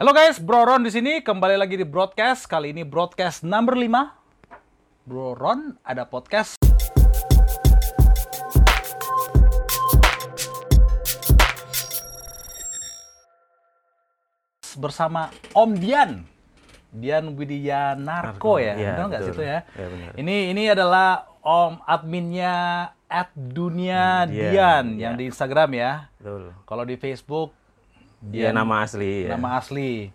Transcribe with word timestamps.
Halo 0.00 0.16
guys, 0.16 0.40
Bro 0.40 0.64
Ron 0.64 0.80
di 0.80 0.88
sini 0.88 1.20
kembali 1.20 1.60
lagi 1.60 1.76
di 1.76 1.84
broadcast. 1.84 2.48
Kali 2.48 2.72
ini 2.72 2.82
broadcast 2.88 3.44
number 3.44 3.76
5. 3.76 5.04
Bro 5.04 5.36
Ron 5.36 5.76
ada 5.84 6.08
podcast 6.08 6.56
bersama 14.78 15.28
Om 15.52 15.70
Dian. 15.76 16.24
Dian 16.90 17.38
Widya 17.38 17.94
Narko 17.94 18.58
ya, 18.58 18.74
Iya, 18.74 18.90
benar 18.98 19.06
nggak 19.14 19.22
situ 19.30 19.42
ya? 19.46 19.58
Iya, 19.78 19.86
benar. 19.94 20.10
Ini 20.18 20.36
ini 20.50 20.62
adalah 20.66 21.22
Om 21.38 21.86
adminnya 21.86 22.56
at 23.06 23.30
Dunia 23.34 24.26
Hmm, 24.26 24.30
Dian, 24.34 24.50
Dian 24.50 24.84
iya. 24.98 25.02
yang 25.06 25.14
di 25.14 25.30
Instagram 25.30 25.70
ya. 25.78 26.10
Betul. 26.18 26.50
Kalau 26.66 26.82
di 26.82 26.98
Facebook 26.98 27.54
Dia 28.22 28.52
nama 28.52 28.84
asli. 28.84 29.24
ya. 29.24 29.32
nama 29.32 29.56
asli. 29.56 30.12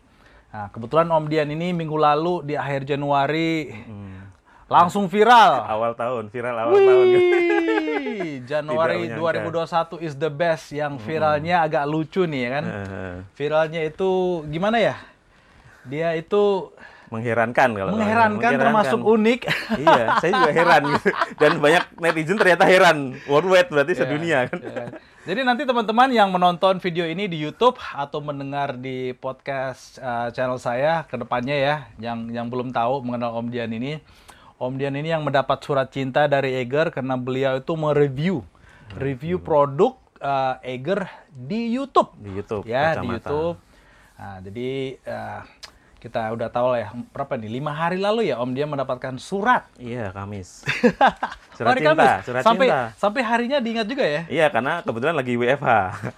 Nah, 0.50 0.70
kebetulan 0.70 1.06
Om 1.06 1.26
Dian 1.26 1.50
ini 1.50 1.74
minggu 1.74 1.94
lalu 1.94 2.46
di 2.46 2.54
akhir 2.54 2.86
Januari 2.86 3.74
Hmm. 3.76 4.30
langsung 4.66 5.06
viral. 5.06 5.62
Awal 5.64 5.94
tahun, 5.94 6.24
viral 6.30 6.56
awal 6.56 6.74
tahun. 6.76 7.06
Wih, 7.08 8.40
Januari 8.52 9.04
Tidak 9.04 9.18
menyangka. 9.18 9.98
2021 10.00 10.00
is 10.00 10.14
the 10.16 10.30
best. 10.30 10.72
Yang 10.72 11.02
viralnya 11.02 11.62
agak 11.62 11.84
lucu 11.86 12.24
nih 12.24 12.40
ya 12.40 12.50
kan. 12.52 12.64
Eh, 12.66 13.16
Viralnya 13.34 13.82
itu 13.84 14.12
gimana 14.48 14.78
ya? 14.78 14.96
Dia 15.84 16.14
itu 16.14 16.72
mengherankan 17.14 17.70
kalau 17.78 17.92
mengherankan 17.94 18.52
termasuk 18.58 19.00
unik. 19.02 19.40
iya, 19.86 20.18
saya 20.18 20.32
juga 20.34 20.52
heran 20.52 20.82
gitu. 20.98 21.10
Dan 21.38 21.52
banyak 21.62 21.84
netizen 22.02 22.38
ternyata 22.38 22.66
heran. 22.66 23.14
Worldwide 23.30 23.70
berarti 23.70 23.94
Iya, 23.94 24.00
sedunia 24.02 24.40
kan. 24.50 24.60
iya. 24.62 24.86
Jadi 25.26 25.42
nanti 25.42 25.66
teman-teman 25.66 26.10
yang 26.14 26.30
menonton 26.30 26.78
video 26.78 27.06
ini 27.10 27.26
di 27.26 27.42
YouTube 27.42 27.82
atau 27.82 28.22
mendengar 28.22 28.78
di 28.78 29.14
podcast 29.18 29.98
uh, 29.98 30.30
channel 30.30 30.62
saya 30.62 31.06
ke 31.10 31.18
depannya 31.18 31.58
ya, 31.58 31.76
yang 31.98 32.30
yang 32.30 32.46
belum 32.50 32.70
tahu 32.70 33.02
mengenal 33.02 33.34
Om 33.42 33.50
Dian 33.50 33.74
ini, 33.74 33.98
Om 34.62 34.78
Dian 34.78 34.94
ini 34.94 35.10
yang 35.10 35.26
mendapat 35.26 35.66
surat 35.66 35.90
cinta 35.90 36.30
dari 36.30 36.62
Eger 36.62 36.94
karena 36.94 37.18
beliau 37.18 37.58
itu 37.58 37.74
mereview 37.74 38.46
review 38.94 39.42
produk 39.42 39.98
uh, 40.22 40.62
Eger 40.62 41.10
di 41.34 41.74
YouTube. 41.74 42.14
Di 42.22 42.30
YouTube. 42.30 42.64
Ya, 42.70 42.94
di. 43.02 43.10
YouTube. 43.10 43.58
Nah, 44.16 44.40
jadi 44.40 44.96
uh, 45.04 45.42
kita 46.06 46.30
udah 46.38 46.54
tahu 46.54 46.78
lah 46.78 46.80
ya, 46.86 46.90
berapa 47.10 47.34
nih? 47.34 47.50
Lima 47.50 47.74
hari 47.74 47.98
lalu 47.98 48.30
ya 48.30 48.38
Om 48.38 48.54
Dian 48.54 48.70
mendapatkan 48.70 49.18
surat. 49.18 49.66
Iya, 49.82 50.14
Kamis. 50.14 50.62
Oh, 51.56 51.58
Surat 51.58 51.72
hari 51.72 51.82
cinta, 51.82 51.96
Kamis. 51.96 52.12
surat 52.22 52.42
sampai, 52.44 52.68
cinta. 52.68 52.82
Sampai 52.96 53.22
harinya 53.24 53.58
diingat 53.58 53.88
juga 53.88 54.04
ya? 54.04 54.22
Iya, 54.28 54.46
karena 54.50 54.74
kebetulan 54.82 55.16
lagi 55.16 55.34
WFH. 55.34 55.70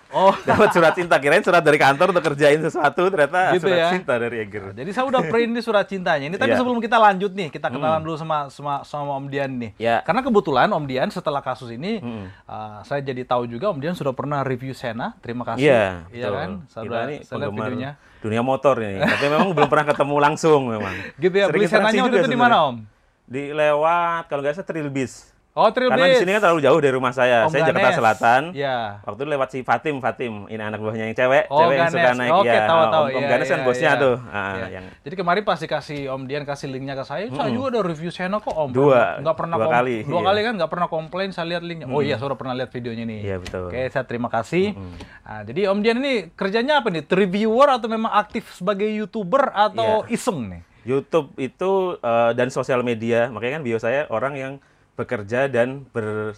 Oh. 0.10 0.34
Dapat 0.50 0.70
surat 0.72 0.94
cinta, 0.94 1.16
kirain 1.16 1.40
surat 1.40 1.62
dari 1.62 1.78
kantor 1.78 2.10
untuk 2.10 2.26
kerjain 2.26 2.58
sesuatu, 2.60 3.04
ternyata 3.08 3.54
Gitu 3.54 3.64
surat 3.64 3.78
ya. 3.78 3.88
cinta 3.92 4.14
dari 4.16 4.36
Eger. 4.40 4.74
Jadi 4.74 4.90
saya 4.90 5.06
udah 5.06 5.22
print 5.24 5.52
di 5.52 5.62
surat 5.62 5.86
cintanya 5.86 6.26
ini. 6.26 6.36
Tapi 6.36 6.48
Iya. 6.48 6.54
Hmm. 6.54 6.62
sebelum 6.64 6.80
kita 6.80 6.98
lanjut 6.98 7.32
nih, 7.32 7.48
kita 7.50 7.68
kenalan 7.70 8.02
dulu 8.02 8.16
sama, 8.16 8.50
sama 8.50 8.82
sama 8.82 9.14
Om 9.16 9.28
Dian 9.28 9.52
nih. 9.54 9.72
Iya. 9.78 10.02
Karena 10.02 10.22
kebetulan 10.22 10.68
Om 10.68 10.86
Dian 10.86 11.08
setelah 11.08 11.40
kasus 11.40 11.70
ini, 11.70 12.00
Mm. 12.00 12.26
uh, 12.44 12.80
saya 12.82 13.00
jadi 13.00 13.22
tahu 13.22 13.46
juga 13.46 13.70
Om 13.70 13.78
Dian 13.78 13.94
sudah 13.94 14.12
pernah 14.12 14.42
review 14.42 14.74
Sena. 14.74 15.14
Terima 15.20 15.46
kasih. 15.46 15.62
Iya, 15.64 15.86
Iya 16.10 16.26
betul. 16.26 16.34
kan? 16.34 16.50
Kita 16.58 16.80
Sudah 16.80 17.02
ini 17.04 17.16
saya 17.20 17.30
penggemar 17.38 17.70
videonya. 17.70 17.92
dunia 18.18 18.42
motor 18.42 18.76
ini. 18.80 18.98
Tapi 19.00 19.26
memang 19.28 19.48
belum 19.52 19.68
pernah 19.68 19.86
ketemu 19.86 20.16
langsung 20.20 20.62
memang. 20.68 20.94
Gitu 21.16 21.36
ya. 21.36 21.46
Sering 21.46 21.54
Beli 21.54 21.68
Senanya 21.68 22.02
waktu 22.02 22.18
itu 22.18 22.28
di 22.28 22.40
mana. 22.40 22.58
Om? 22.66 22.97
Di 23.28 23.52
lewat 23.52 24.32
kalau 24.32 24.40
nggak 24.40 24.56
salah 24.56 24.68
Trilbis. 24.68 25.36
Oh, 25.58 25.74
Trail 25.74 25.90
Karena 25.90 26.06
di 26.14 26.22
sini 26.22 26.38
kan 26.38 26.42
terlalu 26.46 26.62
jauh 26.70 26.78
dari 26.78 26.94
rumah 26.94 27.10
saya. 27.10 27.50
Om 27.50 27.50
saya 27.50 27.66
Jakarta 27.66 27.90
Ganes. 27.90 27.98
Selatan. 27.98 28.42
Iya. 28.54 29.02
Waktu 29.02 29.20
itu 29.26 29.30
lewat 29.34 29.48
si 29.50 29.60
Fatim, 29.66 29.96
Fatim. 29.98 30.46
Ini 30.46 30.62
anak 30.62 30.78
buahnya 30.78 31.10
yang 31.10 31.18
cewek, 31.18 31.50
Oh, 31.50 31.66
cewek 31.66 31.76
yang 31.82 31.90
suka 31.90 32.06
Ganes. 32.06 32.20
naik 32.22 32.32
Oke, 32.38 32.54
ya. 32.54 32.62
tahu 32.70 32.82
tahu. 32.86 33.02
Om, 33.02 33.10
Om 33.10 33.18
Iya, 33.18 33.30
Ganes 33.34 33.48
kan 33.50 33.58
iya, 33.58 33.66
bosnya 33.66 33.90
iya. 33.90 33.98
tuh. 33.98 34.16
Ah, 34.30 34.54
Iya. 34.54 34.68
yang 34.70 34.86
Jadi 35.02 35.16
kemarin 35.18 35.42
pasti 35.42 35.66
kasih 35.66 36.00
Om 36.14 36.22
Dian 36.30 36.46
kasih 36.46 36.68
linknya 36.70 36.94
ke 36.94 37.04
saya, 37.10 37.26
saya 37.26 37.50
juga 37.50 37.68
ada 37.74 37.82
review 37.90 38.14
Sena 38.14 38.38
kok 38.38 38.54
Om. 38.54 38.70
Dua. 38.70 39.18
Nggak 39.18 39.34
pernah 39.36 39.56
Dua 39.58 39.70
kali, 39.74 39.98
Dua 40.06 40.14
iya. 40.14 40.26
kali 40.30 40.40
kan 40.46 40.54
nggak 40.62 40.72
pernah 40.78 40.88
komplain, 40.94 41.30
saya 41.34 41.46
lihat 41.50 41.64
linknya. 41.66 41.86
Oh 41.90 42.02
iya, 42.06 42.16
saya 42.22 42.38
pernah 42.38 42.54
lihat 42.54 42.70
videonya 42.70 43.04
nih. 43.10 43.20
Iya, 43.26 43.36
betul. 43.42 43.66
Oke, 43.74 43.82
saya 43.90 44.06
terima 44.06 44.30
kasih. 44.30 44.78
Nah, 45.26 45.42
jadi 45.42 45.74
Om 45.74 45.80
Dian 45.82 45.98
ini 45.98 46.14
kerjanya 46.38 46.86
apa 46.86 46.94
nih? 46.94 47.02
Reviewer 47.02 47.74
atau 47.74 47.90
memang 47.90 48.14
aktif 48.14 48.54
sebagai 48.54 48.86
YouTuber 48.86 49.50
atau 49.50 50.06
Iya. 50.06 50.14
iseng 50.14 50.54
nih? 50.54 50.62
YouTube 50.88 51.36
itu 51.36 52.00
eh, 52.00 52.32
dan 52.34 52.48
sosial 52.50 52.82
media. 52.82 53.28
Makanya 53.28 53.60
kan 53.60 53.64
bio 53.68 53.78
saya 53.78 54.08
orang 54.08 54.34
yang 54.40 54.54
bekerja 54.96 55.52
dan 55.52 55.86
ber, 55.92 56.34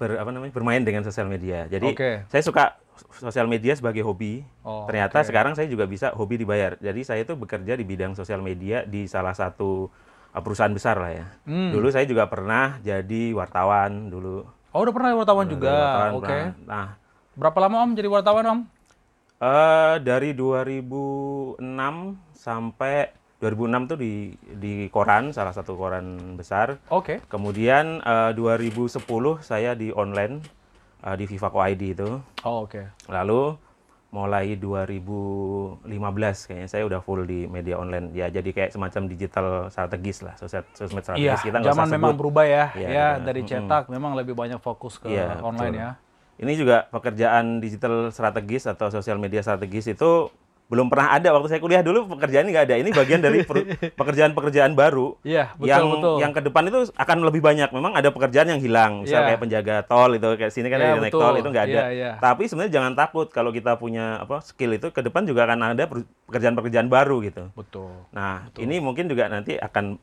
ber- 0.00 0.18
apa 0.18 0.30
namanya 0.32 0.50
bermain 0.54 0.82
dengan 0.82 1.04
sosial 1.04 1.28
media. 1.28 1.68
Jadi 1.68 1.94
Oke. 1.94 2.24
saya 2.26 2.42
suka 2.42 2.64
sosial 3.20 3.46
media 3.46 3.76
sebagai 3.78 4.02
hobi. 4.02 4.42
Oh, 4.66 4.88
Ternyata 4.90 5.22
oke. 5.22 5.28
sekarang 5.30 5.52
saya 5.54 5.70
juga 5.70 5.86
bisa 5.86 6.10
hobi 6.16 6.40
dibayar. 6.40 6.74
Jadi 6.80 7.00
saya 7.06 7.22
itu 7.22 7.36
bekerja 7.38 7.78
di 7.78 7.84
bidang 7.86 8.16
sosial 8.18 8.42
media 8.42 8.82
di 8.88 9.06
salah 9.06 9.34
satu 9.36 9.86
eh, 10.34 10.42
perusahaan 10.42 10.72
besar 10.72 10.96
lah 10.98 11.12
ya. 11.14 11.26
Hmm. 11.46 11.70
Dulu 11.70 11.86
saya 11.92 12.08
juga 12.08 12.26
pernah 12.26 12.80
jadi 12.82 13.34
wartawan 13.36 14.10
dulu. 14.10 14.42
Oh, 14.74 14.80
udah 14.84 14.94
pernah 14.94 15.10
wartawan 15.16 15.46
juga. 15.48 15.72
Wartawan 15.74 16.12
Oke. 16.18 16.26
pernah. 16.26 16.48
Nah, 16.66 16.88
Berapa 17.38 17.58
lama 17.62 17.76
Om 17.86 17.90
jadi 17.94 18.08
wartawan 18.10 18.44
Om? 18.46 18.60
eh 19.38 19.94
dari 20.02 20.34
2006 20.34 22.18
sampai 22.34 23.14
2006 23.38 23.90
tuh 23.94 23.98
di 24.02 24.34
di 24.58 24.90
koran, 24.90 25.30
salah 25.30 25.54
satu 25.54 25.78
koran 25.78 26.34
besar. 26.34 26.82
Oke. 26.90 27.22
Kemudian 27.30 28.02
eh, 28.02 28.30
2010 28.34 28.98
saya 29.46 29.78
di 29.78 29.94
online 29.94 30.42
eh, 31.06 31.14
di 31.14 31.24
Vivaco 31.30 31.62
ID 31.62 31.82
itu. 31.94 32.18
Oh, 32.42 32.66
oke. 32.66 32.82
Lalu 33.06 33.54
mulai 34.08 34.56
2015 34.56 35.84
kayaknya 36.48 36.68
saya 36.68 36.82
udah 36.88 36.98
full 37.04 37.22
di 37.28 37.46
media 37.46 37.78
online. 37.78 38.10
Ya 38.10 38.26
jadi 38.26 38.50
kayak 38.50 38.70
semacam 38.74 39.02
digital 39.06 39.46
strategis 39.70 40.24
lah, 40.24 40.34
sosial 40.34 40.64
sosmed 40.74 41.04
Iya, 41.04 41.38
strategis 41.38 41.40
kita 41.46 41.56
nggak 41.62 41.76
zaman 41.76 41.88
memang 41.94 42.16
berubah 42.18 42.42
ya. 42.42 42.64
Iya, 42.74 42.88
ya, 42.88 42.90
iya. 42.90 43.08
dari 43.22 43.46
cetak 43.46 43.86
memang 43.86 44.18
lebih 44.18 44.34
banyak 44.34 44.58
fokus 44.58 44.98
ke 44.98 45.12
Iya, 45.12 45.38
online 45.44 45.76
betul. 45.76 45.84
ya. 45.86 45.90
Ini 46.38 46.52
juga 46.54 46.86
pekerjaan 46.90 47.58
digital 47.58 48.14
strategis 48.14 48.66
atau 48.66 48.88
sosial 48.90 49.18
media 49.18 49.42
strategis 49.42 49.90
itu 49.90 50.30
belum 50.68 50.92
pernah 50.92 51.16
ada 51.16 51.32
waktu 51.32 51.48
saya 51.48 51.60
kuliah 51.64 51.80
dulu 51.80 52.12
pekerjaan 52.12 52.44
ini 52.44 52.52
nggak 52.52 52.66
ada. 52.68 52.76
Ini 52.76 52.90
bagian 52.92 53.20
dari 53.24 53.40
pekerjaan-pekerjaan 54.00 54.76
baru 54.76 55.16
Iya, 55.24 55.56
betul 55.56 55.64
yang 55.72 55.84
betul. 55.88 56.16
yang 56.20 56.32
ke 56.36 56.40
depan 56.44 56.62
itu 56.68 56.78
akan 56.92 57.18
lebih 57.24 57.40
banyak. 57.40 57.72
Memang 57.72 57.96
ada 57.96 58.12
pekerjaan 58.12 58.52
yang 58.52 58.60
hilang, 58.60 59.00
misal 59.08 59.24
Iya. 59.24 59.26
kayak 59.32 59.40
penjaga 59.40 59.74
tol 59.88 60.12
itu 60.12 60.28
kayak 60.36 60.52
sini 60.52 60.68
kan 60.68 60.78
Iya, 60.78 60.86
ada 60.92 61.00
naik 61.00 61.12
betul. 61.16 61.22
tol 61.24 61.34
itu 61.40 61.48
nggak 61.48 61.66
ada. 61.72 61.80
Iya, 61.80 61.86
iya. 61.96 62.10
Tapi 62.20 62.42
sebenarnya 62.44 62.72
jangan 62.76 62.92
takut 62.92 63.26
kalau 63.32 63.48
kita 63.48 63.80
punya 63.80 64.20
apa 64.20 64.44
skill 64.44 64.76
itu 64.76 64.92
ke 64.92 65.00
depan 65.00 65.24
juga 65.24 65.48
akan 65.48 65.72
ada 65.72 65.84
pekerjaan-pekerjaan 66.28 66.92
baru 66.92 67.16
gitu. 67.24 67.48
Betul. 67.56 67.88
Nah, 68.12 68.52
ini 68.60 68.76
mungkin 68.76 69.08
juga 69.08 69.32
nanti 69.32 69.56
akan 69.56 69.96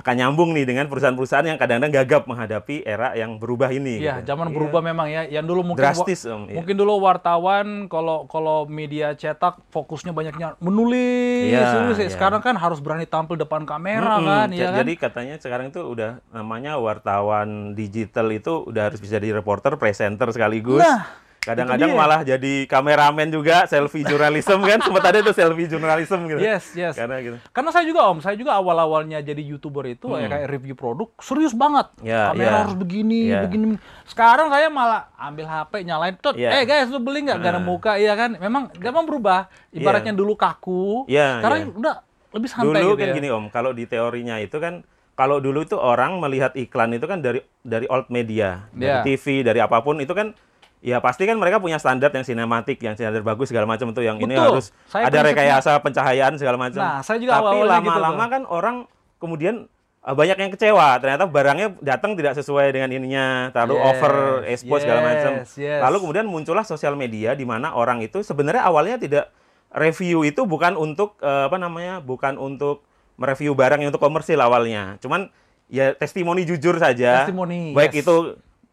akan 0.00 0.14
nyambung 0.16 0.56
nih 0.56 0.64
dengan 0.64 0.88
perusahaan-perusahaan 0.88 1.44
yang 1.44 1.60
kadang-kadang 1.60 1.92
gagap 1.92 2.24
menghadapi 2.24 2.82
era 2.82 3.12
yang 3.12 3.36
berubah 3.36 3.68
ini. 3.68 4.00
Iya, 4.00 4.24
gitu. 4.24 4.32
zaman 4.32 4.48
Iya. 4.48 4.54
berubah 4.56 4.80
memang 4.80 5.06
ya. 5.06 5.22
Yang 5.28 5.44
dulu 5.46 5.60
mungkin 5.72 5.84
drastis 5.84 6.24
om. 6.24 6.48
iya. 6.48 6.56
mungkin 6.56 6.74
dulu 6.74 6.92
wartawan 6.98 7.66
kalau 7.86 8.24
kalau 8.24 8.64
media 8.64 9.12
cetak 9.12 9.60
fokusnya 9.68 10.16
banyaknya 10.16 10.56
menulis, 10.58 11.52
Iya, 11.52 11.84
ya. 11.84 11.92
iya. 11.92 12.08
Sekarang 12.08 12.40
kan 12.40 12.56
harus 12.56 12.80
berani 12.80 13.04
tampil 13.04 13.36
depan 13.36 13.68
kamera 13.68 14.16
Mm-mm. 14.16 14.26
kan, 14.26 14.48
ya 14.50 14.72
kan? 14.72 14.78
Jadi 14.82 14.92
katanya 14.96 15.34
sekarang 15.36 15.68
itu 15.68 15.84
udah 15.84 16.24
namanya 16.32 16.80
wartawan 16.80 17.76
digital 17.76 18.32
itu 18.32 18.64
udah 18.64 18.88
harus 18.88 18.98
bisa 18.98 19.20
jadi 19.20 19.36
reporter, 19.36 19.76
presenter 19.76 20.32
sekaligus. 20.32 20.80
Nah, 20.80 21.04
Kadang-kadang 21.40 21.96
malah 21.96 22.20
jadi 22.20 22.68
kameramen 22.68 23.32
juga, 23.32 23.64
selfie 23.64 24.04
jurnalism 24.04 24.60
kan. 24.60 24.76
Sempat 24.78 25.08
ada 25.08 25.18
tuh 25.20 25.32
selfie 25.32 25.64
jurnalism 25.66 26.28
gitu. 26.28 26.36
Yes, 26.36 26.76
yes. 26.76 26.92
Karena 26.94 27.16
gitu. 27.18 27.36
Karena 27.48 27.70
saya 27.72 27.88
juga 27.88 28.04
Om, 28.06 28.20
saya 28.20 28.36
juga 28.36 28.52
awal-awalnya 28.54 29.18
jadi 29.18 29.40
YouTuber 29.40 29.88
itu 29.88 30.12
ya 30.12 30.28
kayak 30.28 30.46
review 30.46 30.76
produk 30.76 31.08
serius 31.16 31.56
banget. 31.56 31.88
Hmm. 31.96 32.04
Ya, 32.04 32.22
Kamera 32.28 32.44
ya. 32.46 32.58
harus 32.60 32.76
begini, 32.76 33.20
Ya. 33.26 33.40
begini. 33.40 33.80
Sekarang 34.04 34.52
saya 34.52 34.68
malah 34.68 35.08
ambil 35.16 35.48
HP 35.48 35.72
nyalain 35.80 36.14
tut. 36.14 36.36
Ya. 36.36 36.52
Eh 36.54 36.64
guys, 36.64 36.86
lu 36.86 37.00
beli 37.00 37.24
nggak? 37.24 37.40
Gak 37.40 37.50
ada 37.50 37.56
Nah. 37.56 37.64
muka, 37.64 37.92
iya 37.96 38.12
kan? 38.12 38.36
Memang 38.36 38.68
memang 38.76 39.04
berubah. 39.04 39.48
Ibaratnya 39.70 40.12
dulu 40.12 40.36
kaku, 40.36 41.08
Ya, 41.08 41.40
sekarang 41.40 41.58
ya. 41.58 41.66
udah 41.72 41.94
lebih 42.30 42.48
santai 42.48 42.68
Dulu 42.78 42.94
gitu 42.94 43.00
kan 43.00 43.08
ya. 43.08 43.14
gini 43.16 43.28
om, 43.28 43.44
kalau 43.48 43.72
di 43.72 43.84
teorinya 43.84 44.36
itu 44.36 44.60
kan 44.60 44.84
kalau 45.14 45.36
dulu 45.36 45.60
itu 45.60 45.74
orang 45.74 46.16
melihat 46.16 46.52
iklan 46.52 46.92
itu 46.92 47.04
kan 47.04 47.18
dari 47.18 47.40
dari 47.60 47.84
old 47.86 48.06
media, 48.08 48.68
dari 48.70 48.92
Ya. 48.92 49.00
TV, 49.02 49.40
dari 49.40 49.58
apa 49.58 49.80
pun 49.80 49.98
itu 49.98 50.12
kan 50.12 50.36
ya 50.80 50.96
pasti 50.98 51.28
kan 51.28 51.36
mereka 51.36 51.60
punya 51.60 51.76
standar 51.76 52.08
yang 52.08 52.24
sinematik, 52.24 52.80
yang 52.80 52.96
standar 52.96 53.20
bagus 53.20 53.52
segala 53.52 53.68
macam 53.68 53.92
tuh 53.92 54.00
yang 54.00 54.16
ini 54.16 54.32
Betul. 54.32 54.60
harus 54.60 54.66
Saya 54.88 55.12
ada 55.12 55.18
rekayasa 55.20 55.76
pencahayaan 55.84 56.34
segala 56.40 56.56
macam. 56.56 56.80
Nah, 56.80 57.04
saya 57.04 57.20
juga 57.20 57.36
Tapi 57.36 57.60
gitu 57.60 57.68
lama-lama 57.68 58.24
tuh. 58.24 58.30
kan 58.32 58.42
orang 58.48 58.76
kemudian 59.20 59.54
eh, 60.00 60.14
banyak 60.16 60.36
yang 60.40 60.50
kecewa, 60.56 60.96
ternyata 60.96 61.28
barangnya 61.28 61.68
datang 61.84 62.16
tidak 62.16 62.32
sesuai 62.40 62.72
dengan 62.72 62.88
ininya, 62.96 63.52
terlalu 63.52 63.76
Yes, 63.76 63.86
over 63.92 64.12
expose 64.48 64.82
segala 64.88 65.00
macam. 65.04 65.32
yes, 65.44 65.52
yes. 65.60 65.80
Lalu 65.84 65.96
kemudian 66.00 66.24
muncullah 66.24 66.64
sosial 66.64 66.96
media 66.96 67.36
di 67.36 67.44
mana 67.44 67.76
orang 67.76 68.00
itu 68.00 68.24
sebenarnya 68.24 68.64
awalnya 68.64 68.96
tidak 68.96 69.28
review 69.70 70.24
itu 70.24 70.48
bukan 70.48 70.80
untuk 70.80 71.20
eh, 71.20 71.44
apa 71.46 71.60
namanya? 71.60 72.00
bukan 72.00 72.40
untuk 72.40 72.88
mereview 73.20 73.52
barang 73.52 73.84
yang 73.84 73.92
untuk 73.92 74.00
komersil 74.00 74.40
awalnya. 74.40 74.96
Cuman 75.04 75.28
ya 75.68 75.92
testimoni 75.92 76.48
jujur 76.48 76.80
saja. 76.80 77.28
Testimoni, 77.28 77.76
Baik 77.76 78.00
yes. 78.00 78.08
itu 78.08 78.16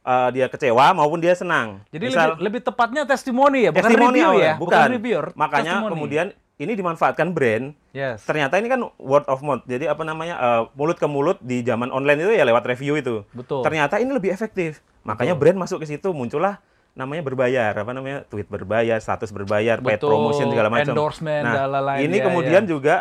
eh, 0.08 0.30
dia 0.32 0.48
kecewa 0.48 0.96
maupun 0.96 1.20
dia 1.20 1.36
senang. 1.36 1.84
Jadi 1.92 2.08
Misal- 2.08 2.34
lebih, 2.34 2.44
lebih 2.48 2.62
tepatnya 2.64 3.04
testimoni 3.04 3.68
ya, 3.68 3.72
bukan 3.72 3.84
testimoni 3.84 4.08
review 4.16 4.28
awalnya, 4.32 4.48
ya, 4.48 4.54
bukan. 4.56 4.88
reviewer. 4.90 5.26
Makanya 5.36 5.72
testimoni. 5.76 5.92
kemudian 5.92 6.28
ini 6.58 6.74
dimanfaatkan 6.74 7.28
brand. 7.32 7.66
Yes. 7.92 8.24
Ternyata 8.24 8.58
ini 8.58 8.66
kan 8.66 8.82
word 8.98 9.28
of 9.28 9.44
mouth. 9.44 9.62
Jadi 9.68 9.86
apa 9.86 10.02
namanya 10.02 10.36
eh, 10.38 10.62
mulut 10.74 10.96
ke 10.96 11.06
mulut 11.06 11.38
di 11.40 11.62
zaman 11.62 11.92
online 11.92 12.18
itu 12.20 12.32
ya 12.32 12.48
lewat 12.48 12.64
review 12.66 12.96
itu. 12.96 13.28
Betul. 13.30 13.62
Ternyata 13.62 14.00
ini 14.00 14.10
lebih 14.10 14.32
efektif. 14.32 14.80
Makanya 15.04 15.36
brand 15.36 15.60
masuk 15.60 15.84
ke 15.84 15.88
situ 15.88 16.10
muncullah 16.10 16.58
namanya 16.98 17.22
berbayar 17.22 17.78
apa 17.78 17.94
namanya 17.94 18.26
tweet 18.26 18.50
berbayar, 18.50 18.98
status 18.98 19.30
berbayar, 19.30 19.78
paid 19.78 20.02
Betul. 20.02 20.10
promotion 20.10 20.50
segala 20.50 20.74
macam. 20.74 20.98
Endorsement, 20.98 21.46
Nah, 21.46 21.54
dan 21.54 21.68
lain-lain. 21.70 22.00
ini 22.10 22.18
Ya, 22.18 22.24
kemudian 22.26 22.64
ya. 22.66 22.68
juga 22.68 22.96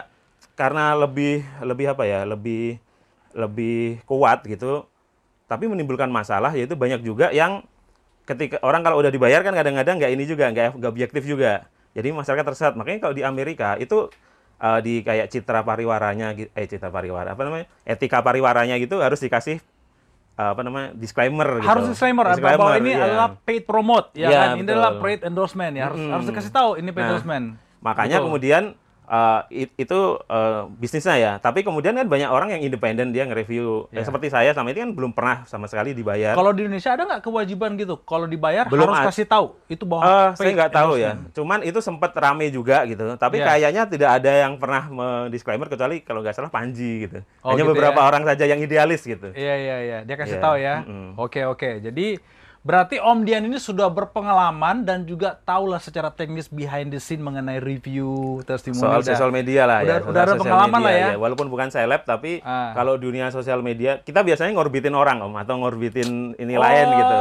karena 0.52 0.92
lebih 0.92 1.40
lebih 1.64 1.86
apa 1.88 2.04
ya, 2.04 2.28
lebih 2.28 2.76
lebih 3.32 4.00
kuat 4.04 4.44
gitu. 4.44 4.84
Tapi 5.46 5.64
menimbulkan 5.70 6.10
masalah 6.10 6.50
yaitu 6.54 6.74
banyak 6.74 7.06
juga 7.06 7.30
yang 7.30 7.62
ketika 8.26 8.58
orang 8.66 8.82
kalau 8.82 8.98
udah 8.98 9.14
dibayar 9.14 9.40
kan 9.46 9.54
kadang-kadang 9.54 10.02
nggak 10.02 10.10
ini 10.10 10.24
juga 10.26 10.50
nggak 10.50 10.82
nggak 10.82 10.90
objektif 10.90 11.22
juga. 11.22 11.70
Jadi 11.94 12.10
masyarakat 12.12 12.44
tersesat. 12.44 12.74
Makanya 12.74 12.98
kalau 13.06 13.14
di 13.14 13.22
Amerika 13.22 13.78
itu 13.78 14.10
eh, 14.58 14.78
di 14.82 14.94
kayak 15.06 15.30
citra 15.30 15.62
pariwaranya 15.62 16.34
eh 16.34 16.66
citra 16.66 16.90
pariwara 16.90 17.32
apa 17.36 17.42
namanya? 17.46 17.66
etika 17.86 18.20
pariwaranya 18.24 18.76
gitu 18.82 18.98
harus 18.98 19.22
dikasih 19.22 19.62
eh, 20.36 20.50
apa 20.50 20.60
namanya? 20.66 20.92
disclaimer 20.96 21.62
gitu. 21.62 21.68
harus 21.68 21.86
disclaimer, 21.92 22.26
bahwa 22.26 22.74
ini 22.80 22.92
iya. 22.96 23.06
adalah 23.06 23.28
paid 23.44 23.62
promote 23.64 24.08
ya 24.16 24.28
Iya, 24.28 24.38
kan 24.40 24.48
ini 24.58 24.62
adalah 24.66 24.92
paid 24.98 25.20
endorsement 25.24 25.72
ya 25.76 25.84
harus 25.92 26.00
Mm-mm. 26.00 26.12
harus 26.12 26.26
dikasih 26.26 26.52
tahu 26.52 26.70
ini 26.80 26.90
paid 26.90 27.04
Nah, 27.04 27.10
endorsement 27.14 27.46
Makanya 27.86 28.18
Betul. 28.18 28.26
kemudian 28.26 28.62
eh, 29.06 29.40
it- 29.62 29.74
itu 29.78 29.98
eh, 30.20 30.62
bisnisnya 30.72 31.16
ya. 31.16 31.32
Tapi 31.36 31.62
kemudian 31.62 31.92
kan 31.92 32.04
banyak 32.04 32.26
orang 32.26 32.48
yang 32.50 32.60
independen 32.60 33.10
dia 33.10 33.24
nge-review. 33.24 33.86
Ya, 33.88 34.00
Ya. 34.00 34.04
seperti 34.04 34.28
saya 34.28 34.50
sama 34.50 34.68
itu 34.68 34.80
kan 34.80 34.90
belum 34.90 35.10
pernah 35.10 35.42
sama 35.44 35.64
sekali 35.64 35.92
dibayar. 35.92 36.34
kalau 36.34 36.50
di 36.50 36.62
Indonesia 36.62 36.90
ada 36.90 37.02
nggak 37.04 37.22
kewajiban 37.22 37.74
gitu 37.74 37.96
kalau 38.00 38.24
dibayar 38.24 38.66
Belum 38.66 38.88
harus 38.88 39.08
kasih 39.08 39.24
tahu 39.24 39.54
itu 39.66 39.82
bahwa 39.82 40.02
Eh, 40.02 40.28
saya 40.34 40.50
nggak 40.52 40.72
tahu 40.72 40.92
ya. 40.96 41.12
Cuman 41.32 41.62
itu 41.62 41.78
sempat 41.78 42.10
rame 42.12 42.48
juga 42.48 42.82
gitu. 42.84 43.14
Tapi 43.14 43.38
Ya. 43.38 43.46
kayaknya 43.48 43.82
tidak 43.86 44.10
ada 44.14 44.32
yang 44.36 44.56
pernah 44.56 44.82
disclaimer 45.26 45.66
kecuali 45.66 46.00
kalau 46.00 46.20
nggak 46.20 46.34
salah 46.34 46.50
Panji 46.50 47.06
gitu. 47.06 47.22
Oh, 47.40 47.50
Hanya 47.50 47.62
gitu 47.62 47.70
beberapa 47.72 47.96
ya. 47.96 48.04
orang 48.04 48.22
saja 48.24 48.44
yang 48.44 48.58
idealis 48.58 49.02
gitu. 49.02 49.30
Iya 49.30 49.54
iya 49.56 49.76
iya, 49.80 49.98
dia 50.02 50.16
kasih 50.16 50.36
Iya, 50.36 50.42
tahu 50.42 50.56
ya. 50.56 50.74
Oke 51.16 51.40
oke. 51.42 51.70
Jadi 51.80 52.18
berarti 52.66 52.98
Om 52.98 53.22
Dian 53.22 53.46
ini 53.46 53.56
sudah 53.56 53.86
berpengalaman 53.86 54.82
dan 54.82 55.06
juga 55.06 55.38
tahulah 55.38 55.78
secara 55.78 56.10
teknis 56.10 56.50
behind 56.50 56.90
the 56.90 56.98
scene 56.98 57.20
mengenai 57.20 57.62
review 57.62 58.10
testimoni. 58.42 58.82
Soal 58.82 59.06
sosial 59.06 59.30
media 59.30 59.62
lah 59.64 59.78
udah- 59.80 60.00
ya. 60.00 60.02
udah 60.04 60.20
ada 60.20 60.34
pengalaman 60.34 60.80
lah 60.80 60.90
media, 60.90 61.06
ya. 61.06 61.16
Walaupun 61.16 61.46
bukan 61.46 61.70
seleb 61.70 62.02
tapi 62.02 62.42
Ah. 62.42 62.74
kalau 62.74 62.96
dunia 62.96 63.30
sosial 63.30 63.62
media 63.62 64.02
kita 64.02 64.20
biasanya 64.20 64.50
ngorbitin 64.52 64.92
orang 64.92 65.22
om 65.22 65.30
atau 65.32 65.54
ngorbitin 65.56 66.34
ini 66.34 66.54
lain 66.56 66.86
gitu. 66.92 67.18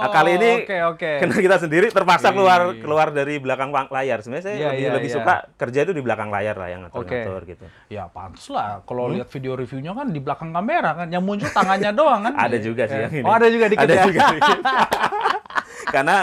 Nah, 0.00 0.08
kali 0.08 0.32
ini 0.34 0.50
Oh, 0.50 0.64
Oke 0.64 0.78
oke. 0.96 1.12
karena 1.20 1.36
kita 1.38 1.56
sendiri 1.60 1.86
terpaksa 1.90 2.32
keluar 2.32 2.72
Iya. 2.72 2.80
keluar 2.80 3.08
dari 3.10 3.36
belakang 3.36 3.68
layar. 3.70 4.18
Sebenarnya 4.18 4.42
saya 4.42 4.56
Iya, 4.56 4.66
lebih, 4.66 4.80
iya, 4.80 4.90
lebih 4.96 5.06
iya. 5.06 5.16
suka 5.20 5.34
kerja 5.54 5.78
itu 5.82 5.92
di 5.92 6.00
belakang 6.00 6.28
layar 6.28 6.56
lah 6.56 6.68
yang 6.68 6.80
ngatur-ngatur 6.82 7.40
gitu. 7.46 7.64
Ya 7.86 8.08
pantas 8.08 8.48
lah. 8.48 8.80
Kalau 8.82 9.06
Hmm? 9.06 9.14
lihat 9.14 9.28
video 9.28 9.52
reviewnya 9.54 9.92
kan 9.92 10.08
di 10.08 10.18
belakang 10.18 10.50
kamera 10.50 10.96
kan, 10.96 11.06
yang 11.06 11.20
muncul 11.20 11.46
tangannya 11.46 11.92
doang 11.92 12.24
kan. 12.24 12.32
Ada 12.34 12.56
juga 12.58 12.82
sih 12.86 12.96
Ya. 12.96 13.04
yang 13.04 13.12
ini. 13.14 13.24
Oh 13.24 13.34
ada 13.34 13.46
juga 13.46 13.66
dikit 13.68 13.84
Ada 13.84 13.92
ya. 13.92 14.02
juga 14.02 14.20
dikit. 14.32 14.58
Karena 15.94 16.16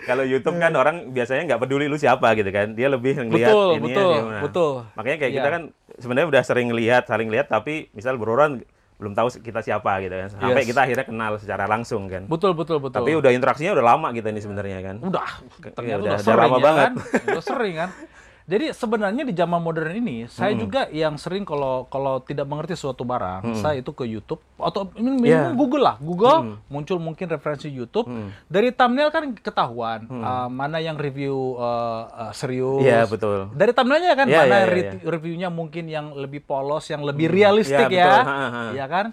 kalau 0.00 0.20
YouTube 0.22 0.56
kan 0.58 0.72
orang 0.72 0.96
biasanya 1.10 1.42
nggak 1.46 1.60
peduli 1.60 1.86
lu 1.86 1.96
siapa 1.96 2.34
gitu 2.34 2.50
kan. 2.50 2.72
Dia 2.72 2.88
lebih 2.88 3.16
ngelihat 3.18 3.48
Betul, 3.48 3.70
ininya 3.74 3.88
betul, 3.88 4.12
gimana. 4.14 4.40
betul. 4.42 4.72
Makanya 4.94 5.16
kayak 5.18 5.32
Iya. 5.32 5.38
kita 5.38 5.48
kan 5.50 5.62
sebenarnya 5.96 6.28
udah 6.28 6.42
sering 6.42 6.68
lihat, 6.70 7.02
saling 7.04 7.28
lihat 7.28 7.46
tapi 7.48 7.88
misal 7.90 8.14
berurusan 8.14 8.60
belum 8.94 9.12
tahu 9.12 9.26
kita 9.40 9.58
siapa 9.58 9.98
gitu 10.00 10.14
kan. 10.14 10.28
Sampai 10.30 10.62
Yes. 10.62 10.68
kita 10.70 10.80
akhirnya 10.82 11.04
kenal 11.04 11.32
secara 11.36 11.64
langsung 11.64 12.06
kan. 12.06 12.22
Betul 12.24 12.52
betul 12.52 12.78
betul. 12.78 12.94
Tapi 12.94 13.10
udah 13.12 13.30
interaksinya 13.30 13.72
udah 13.72 13.86
lama 13.86 14.08
kita 14.10 14.28
ini 14.28 14.38
sebenarnya 14.38 14.78
kan. 14.82 14.96
Udah, 15.00 15.28
ternyata 15.72 15.80
udah- 15.98 15.98
udah, 15.98 16.12
udah 16.12 16.18
sering 16.20 16.42
lama 16.44 16.56
ya 16.56 16.62
banget. 16.62 16.84
kan? 16.84 16.92
Udah 17.26 17.44
sering 17.44 17.74
kan. 17.74 17.90
Jadi 18.44 18.70
sebenarnya 18.70 19.24
di 19.24 19.32
zaman 19.32 19.56
modern 19.56 19.88
ini, 19.94 20.28
saya 20.28 20.52
juga 20.52 20.84
yang 20.92 21.16
sering 21.16 21.42
kalau 21.42 21.88
kalau 21.88 22.20
tidak 22.20 22.44
mengerti 22.44 22.76
suatu 22.76 23.00
barang, 23.00 23.56
saya 23.56 23.80
itu 23.80 23.88
ke 23.90 24.04
YouTube 24.04 24.36
atau 24.54 24.84
ini 24.94 25.16
minimum 25.16 25.24
Yeah. 25.24 25.56
Google 25.56 25.80
lah. 25.82 25.96
Google 25.96 26.60
muncul 26.66 27.00
mungkin 27.00 27.24
referensi 27.26 27.66
YouTube. 27.66 28.04
Dari 28.44 28.68
thumbnail 28.68 29.08
kan 29.08 29.32
ketahuan 29.32 30.04
uh, 30.06 30.46
mana 30.46 30.76
yang 30.76 30.94
review 30.94 31.56
uh, 31.56 31.64
uh, 32.06 32.32
serius. 32.32 32.84
Iya, 32.84 33.08
betul. 33.08 33.48
Dari 33.50 33.72
thumbnailnya 33.72 34.12
kan 34.12 34.26
Iya, 34.28 34.36
mana 34.38 34.54
iya, 34.54 34.60
iya, 34.60 34.68
re- 34.68 35.00
reviewnya 35.02 35.48
mungkin 35.48 35.88
yang 35.88 36.12
lebih 36.12 36.44
polos, 36.44 36.84
yang 36.86 37.00
lebih 37.00 37.32
realistik 37.32 37.88
Iya, 37.88 37.96
ya. 37.96 38.04
betul. 38.12 38.22
Ha, 38.22 38.36
ha. 38.44 38.62
Iya 38.70 38.86
kan? 38.86 39.06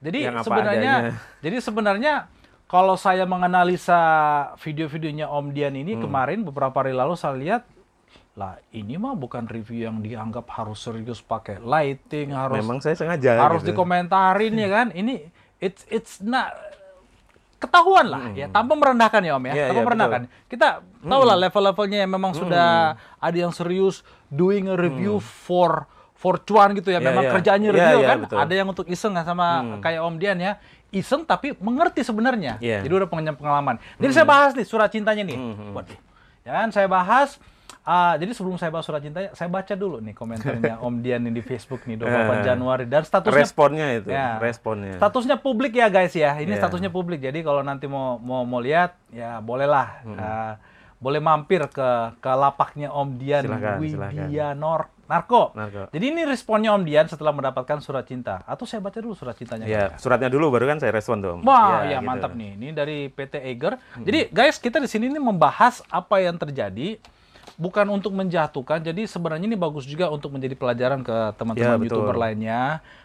Jadi 0.00 0.18
sebenarnya 0.40 0.92
adanya. 0.96 1.12
jadi 1.44 1.56
sebenarnya 1.60 2.12
kalau 2.64 2.96
saya 2.96 3.24
menganalisa 3.24 4.00
video-videonya 4.56 5.28
Om 5.28 5.52
Dian 5.52 5.72
ini 5.72 5.92
Hmm. 5.92 6.04
kemarin 6.04 6.40
beberapa 6.40 6.72
hari 6.74 6.92
lalu 6.92 7.12
saya 7.12 7.36
lihat 7.36 7.62
lah 8.38 8.54
ini 8.70 8.94
mah 8.94 9.18
bukan 9.18 9.50
review 9.50 9.90
yang 9.90 9.98
dianggap 9.98 10.46
harus 10.54 10.78
serius 10.78 11.18
pakai 11.18 11.58
lighting 11.58 12.30
harus 12.30 12.62
Memang 12.62 12.78
saya 12.78 12.94
sengaja 12.94 13.34
harus 13.34 13.66
gitu. 13.66 13.74
dikomentarin 13.74 14.54
ya 14.54 14.68
kan? 14.70 14.86
Ini 14.94 15.26
it's 15.58 15.82
it's 15.90 16.22
not 16.22 16.54
ketahuan 17.58 18.06
lah 18.06 18.30
ya. 18.38 18.46
Tanpa 18.46 18.78
merendahkan 18.78 19.18
ya 19.26 19.34
Om 19.34 19.44
ya. 19.50 19.54
Iya, 19.58 19.64
tanpa 19.74 19.82
iya, 19.82 19.86
merendahkan. 19.90 20.20
Kita 20.46 20.68
tahu 21.02 21.22
lah 21.26 21.36
level-levelnya 21.50 21.98
yang 22.06 22.12
memang 22.14 22.32
sudah 22.38 22.94
ada 23.18 23.36
yang 23.36 23.50
serius 23.50 24.06
doing 24.30 24.70
a 24.70 24.78
review 24.78 25.18
for 25.18 25.90
for 26.14 26.38
cuan 26.46 26.78
gitu 26.78 26.94
ya. 26.94 27.02
Iya, 27.02 27.10
memang 27.10 27.24
iya. 27.26 27.32
kerjaannya 27.34 27.70
Iya, 27.74 27.74
review 27.74 27.98
iya, 27.98 28.06
kan? 28.06 28.18
betul. 28.22 28.36
ada 28.38 28.54
yang 28.54 28.68
untuk 28.70 28.86
iseng 28.86 29.18
lah 29.18 29.26
sama 29.26 29.82
kayak 29.82 30.00
Om 30.06 30.14
Dian 30.22 30.38
ya. 30.38 30.62
Iseng 30.94 31.26
tapi 31.26 31.58
mengerti 31.58 32.06
sebenarnya. 32.06 32.62
Iya. 32.62 32.86
jadi 32.86 33.02
udah 33.02 33.08
punya 33.10 33.34
pengalaman. 33.34 33.82
Jadi 33.98 34.12
saya 34.14 34.26
bahas 34.30 34.54
nih 34.54 34.62
surat 34.62 34.94
cintanya 34.94 35.26
nih. 35.26 35.38
Waduh. 35.74 35.98
ya 36.46 36.64
kan 36.64 36.70
saya 36.70 36.86
bahas 36.86 37.36
ah, 37.88 38.14
jadi 38.20 38.36
sebelum 38.36 38.60
saya 38.60 38.68
bahas 38.68 38.84
surat 38.84 39.00
cintanya 39.00 39.32
saya 39.32 39.48
baca 39.48 39.72
dulu 39.72 40.04
nih 40.04 40.12
komentarnya 40.12 40.76
Om 40.84 41.00
Dian 41.00 41.24
ini 41.24 41.32
di 41.32 41.40
Facebook 41.40 41.88
nih 41.88 41.96
28 41.96 42.44
Januari 42.44 42.84
dan 42.84 43.08
statusnya 43.08 43.40
responnya 43.40 43.86
itu, 43.96 44.08
Ya. 44.12 44.36
responnya. 44.36 45.00
Statusnya 45.00 45.40
publik 45.40 45.72
ya 45.72 45.88
guys 45.88 46.12
ya. 46.12 46.36
Ini 46.36 46.52
Iya. 46.52 46.60
statusnya 46.60 46.92
publik. 46.92 47.24
Jadi 47.24 47.40
kalau 47.40 47.64
nanti 47.64 47.88
mau 47.88 48.20
mau 48.20 48.44
mau 48.44 48.60
lihat 48.60 48.92
ya 49.08 49.40
bolehlah. 49.40 50.04
Hmm. 50.04 50.20
Uh, 50.20 50.52
boleh 50.98 51.22
mampir 51.22 51.62
ke 51.72 51.88
ke 52.20 52.30
lapaknya 52.36 52.92
Om 52.92 53.08
Dian 53.16 53.48
silakan. 53.48 53.78
Widianor 53.80 54.80
Narko. 55.08 55.56
Narko. 55.56 55.88
Jadi 55.88 56.04
ini 56.04 56.22
responnya 56.28 56.76
Om 56.76 56.84
Dian 56.84 57.08
setelah 57.08 57.32
mendapatkan 57.32 57.80
surat 57.80 58.04
cinta. 58.04 58.44
Atau 58.44 58.68
saya 58.68 58.84
baca 58.84 59.00
dulu 59.00 59.16
surat 59.16 59.32
cintanya. 59.32 59.64
Ya, 59.64 59.96
suratnya 59.96 60.28
dulu 60.28 60.52
baru 60.52 60.68
kan 60.68 60.84
saya 60.84 60.92
respon 60.92 61.24
tuh. 61.24 61.40
Om. 61.40 61.48
Wah, 61.48 61.88
ya, 61.88 61.96
gitu. 61.96 62.04
mantap 62.04 62.36
nih. 62.36 62.60
Ini 62.60 62.68
dari 62.76 63.08
PT 63.08 63.40
Eger. 63.40 63.80
Jadi 64.04 64.28
guys, 64.28 64.60
kita 64.60 64.76
di 64.76 64.84
sini 64.90 65.08
nih 65.08 65.22
membahas 65.22 65.80
apa 65.88 66.20
yang 66.20 66.36
terjadi 66.36 67.00
bukan 67.58 67.90
untuk 67.90 68.14
menjatuhkan. 68.14 68.78
Jadi 68.80 69.04
sebenarnya 69.04 69.44
ini 69.44 69.58
bagus 69.58 69.82
juga 69.82 70.08
untuk 70.08 70.30
menjadi 70.30 70.54
pelajaran 70.54 71.02
ke 71.02 71.16
teman-teman 71.34 71.66
Ya, 71.66 71.74
betul. 71.74 71.98
YouTuber 72.00 72.16
lainnya 72.16 72.62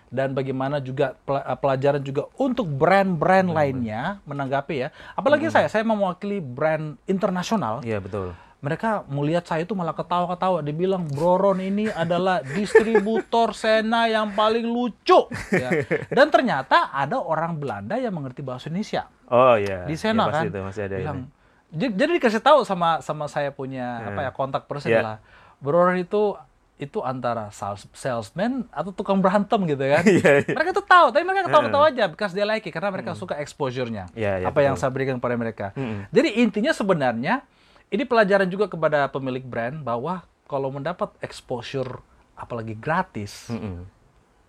dan 0.07 0.31
bagaimana 0.31 0.77
juga 0.77 1.17
eh, 1.17 1.57
pelajaran 1.57 2.00
juga 2.00 2.29
untuk 2.38 2.69
brand-brand 2.69 3.50
lainnya 3.50 4.22
menanggapi 4.24 4.75
ya. 4.77 4.89
Apalagi 5.17 5.50
saya, 5.50 5.65
saya 5.67 5.81
mewakili 5.81 6.38
brand 6.38 7.01
internasional. 7.03 7.81
Iya, 7.81 7.98
betul. 7.98 8.38
Mereka 8.63 9.12
melihat 9.12 9.43
saya 9.43 9.67
itu 9.67 9.75
malah 9.75 9.91
ketawa-ketawa. 9.91 10.63
Dibilang 10.63 11.03
Broron 11.03 11.60
ini 11.60 11.91
adalah 11.91 12.39
distributor 12.39 13.51
Sena 13.51 14.07
yang 14.07 14.31
paling 14.31 14.63
lucu. 14.63 15.27
Ya. 15.51 15.83
Dan 16.07 16.31
ternyata 16.31 16.88
ada 16.88 17.19
orang 17.19 17.60
Belanda 17.60 18.00
yang 18.00 18.15
mengerti 18.15 18.39
bahasa 18.39 18.72
Indonesia 18.72 19.03
Oh 19.27 19.60
iya. 19.60 19.83
di 19.83 20.00
Sena 20.00 20.29
Ya, 20.29 20.31
pasti 20.31 20.48
kan. 20.48 20.51
itu 20.53 20.60
masih 20.63 20.81
ada 20.88 20.95
Bilang, 20.95 21.19
ini. 21.19 21.42
Jadi 21.74 22.22
dikasih 22.22 22.38
tahu 22.38 22.62
sama 22.62 23.01
sama 23.01 23.25
saya 23.25 23.50
punya 23.50 24.13
apa 24.13 24.30
ya 24.30 24.32
kontak 24.32 24.70
person 24.70 24.94
Ya. 24.94 25.01
lah. 25.01 25.18
Broron 25.58 25.98
itu 25.98 26.38
itu 26.77 27.00
antara 27.00 27.53
sales, 27.53 27.86
salesman 27.94 28.65
atau 28.74 28.92
tukang 28.92 29.18
berantem 29.22 29.58
gitu 29.65 29.82
kan. 29.88 30.03
Iya, 30.13 30.32
iya. 30.44 30.53
mereka 30.53 30.72
tuh 30.74 30.86
tahu, 30.86 31.06
tapi 31.13 31.24
mereka 31.24 31.48
ketawa-ketawa 31.48 31.86
aja 31.89 32.06
because 32.10 32.34
they 32.36 32.44
like 32.44 32.65
it 32.65 32.74
karena 32.74 32.89
mereka 32.92 33.13
suka 33.15 33.38
exposure-nya. 33.39 34.10
Iya, 34.13 34.44
iya, 34.44 34.46
apa 34.50 34.60
yang 34.62 34.75
betul. 34.75 34.82
saya 34.86 34.92
berikan 34.92 35.15
kepada 35.22 35.36
mereka. 35.38 35.65
Mm-mm. 35.77 36.10
Jadi 36.10 36.30
intinya 36.44 36.74
sebenarnya 36.75 37.46
ini 37.94 38.03
pelajaran 38.03 38.50
juga 38.50 38.65
kepada 38.68 39.06
pemilik 39.08 39.46
brand 39.46 39.80
bahwa 39.86 40.25
kalau 40.50 40.74
mendapat 40.74 41.13
exposure 41.22 42.01
apalagi 42.34 42.74
gratis, 42.75 43.48
Mm-mm. 43.53 43.86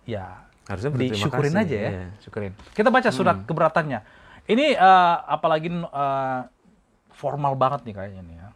ya 0.03 0.45
Harusnya 0.65 0.97
disyukurin 0.97 1.53
kasih, 1.53 1.63
aja 1.69 1.77
ya, 1.77 1.89
iya. 1.93 2.05
syukurin. 2.25 2.51
Kita 2.73 2.89
baca 2.89 3.09
surat 3.13 3.37
keberatannya. 3.45 4.01
Ini 4.49 4.73
eh, 4.73 5.15
apalagi 5.29 5.69
eh, 5.71 6.39
formal 7.15 7.55
banget 7.55 7.87
nih 7.87 7.95
kayaknya 7.95 8.21
nih 8.27 8.35
ya. 8.35 8.49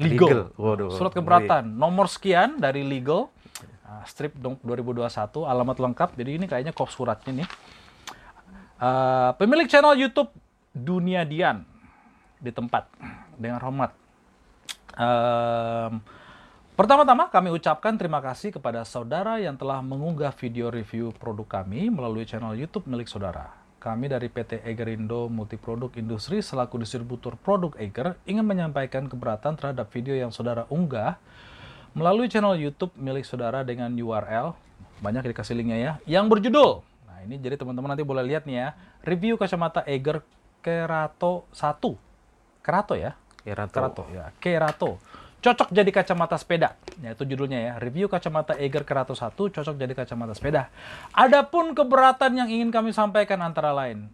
Legal. 0.00 0.28
Legal. 0.28 0.42
Waduh. 0.56 0.90
Surat 0.96 1.12
keberatan 1.12 1.76
nomor 1.76 2.08
sekian 2.08 2.56
dari 2.56 2.80
legal 2.80 3.28
eh, 3.60 4.04
strip 4.08 4.32
dong 4.40 4.56
2021 4.64 5.06
alamat 5.44 5.76
lengkap. 5.76 6.10
Jadi 6.16 6.30
ini 6.40 6.44
kayaknya 6.48 6.72
kop 6.72 6.88
suratnya 6.88 7.44
nih. 7.44 7.48
Eh, 8.80 9.30
pemilik 9.36 9.68
channel 9.68 9.92
YouTube 9.94 10.32
Dunia 10.72 11.28
Dian 11.28 11.62
di 12.40 12.48
tempat 12.48 12.88
dengan 13.36 13.60
hormat. 13.60 13.92
Em, 14.96 16.00
Pertama-tama 16.80 17.28
kami 17.28 17.52
ucapkan 17.52 17.92
terima 17.92 18.24
kasih 18.24 18.56
kepada 18.56 18.88
saudara 18.88 19.36
yang 19.36 19.52
telah 19.52 19.84
mengunggah 19.84 20.32
video 20.32 20.72
review 20.72 21.12
produk 21.12 21.60
kami 21.60 21.92
melalui 21.92 22.24
channel 22.24 22.56
YouTube 22.56 22.88
milik 22.88 23.04
saudara. 23.04 23.59
Kami 23.80 24.12
dari 24.12 24.28
PT 24.28 24.60
Egerindo 24.60 25.32
Multiproduk 25.32 25.96
Industri 25.96 26.44
selaku 26.44 26.76
distributor 26.84 27.32
produk 27.40 27.72
Eger 27.80 28.12
ingin 28.28 28.44
menyampaikan 28.44 29.08
keberatan 29.08 29.56
terhadap 29.56 29.88
video 29.88 30.12
yang 30.12 30.28
saudara 30.28 30.68
unggah 30.68 31.16
melalui 31.96 32.28
channel 32.28 32.60
YouTube 32.60 32.92
milik 33.00 33.24
saudara 33.24 33.64
dengan 33.64 33.88
URL 33.96 34.52
banyak 35.00 35.32
dikasih 35.32 35.56
linknya 35.56 35.80
ya 35.80 35.92
yang 36.04 36.28
berjudul. 36.28 36.84
Nah 37.08 37.24
ini 37.24 37.40
jadi 37.40 37.56
teman-teman 37.56 37.96
nanti 37.96 38.04
boleh 38.04 38.20
lihat 38.20 38.44
nih 38.44 38.68
ya 38.68 38.68
review 39.00 39.40
kacamata 39.40 39.80
Eiger 39.88 40.20
Kerato 40.60 41.48
1 41.56 42.60
Kerato 42.60 42.92
ya? 43.00 43.16
Kerato. 43.40 43.80
Kerato 43.80 44.04
ya. 44.12 44.28
Kerato 44.36 45.00
cocok 45.40 45.68
jadi 45.72 45.90
kacamata 45.90 46.36
sepeda 46.36 46.76
ya 47.00 47.12
itu 47.12 47.24
judulnya 47.24 47.58
ya 47.58 47.72
review 47.76 48.06
kacamata 48.06 48.54
Eiger 48.54 48.84
Kerato 48.84 49.16
1 49.16 49.32
cocok 49.32 49.74
jadi 49.74 49.92
kacamata 49.92 50.36
sepeda 50.36 50.68
adapun 51.10 51.72
keberatan 51.72 52.36
yang 52.36 52.48
ingin 52.48 52.68
kami 52.68 52.92
sampaikan 52.92 53.40
antara 53.40 53.72
lain 53.72 54.12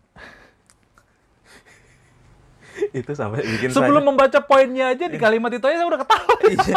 itu 2.93 3.09
sampai 3.11 3.41
bikin 3.43 3.73
sebelum 3.73 4.05
saya. 4.05 4.09
membaca 4.09 4.39
poinnya 4.39 4.93
aja 4.93 5.09
di 5.09 5.17
kalimat 5.17 5.49
itu 5.49 5.65
aja 5.65 5.81
saya 5.81 5.89
udah 5.89 6.01
ketawa 6.01 6.35
Iya. 6.47 6.77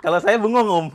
Kalau 0.00 0.18
saya 0.18 0.36
bengong 0.40 0.66
om. 0.66 0.86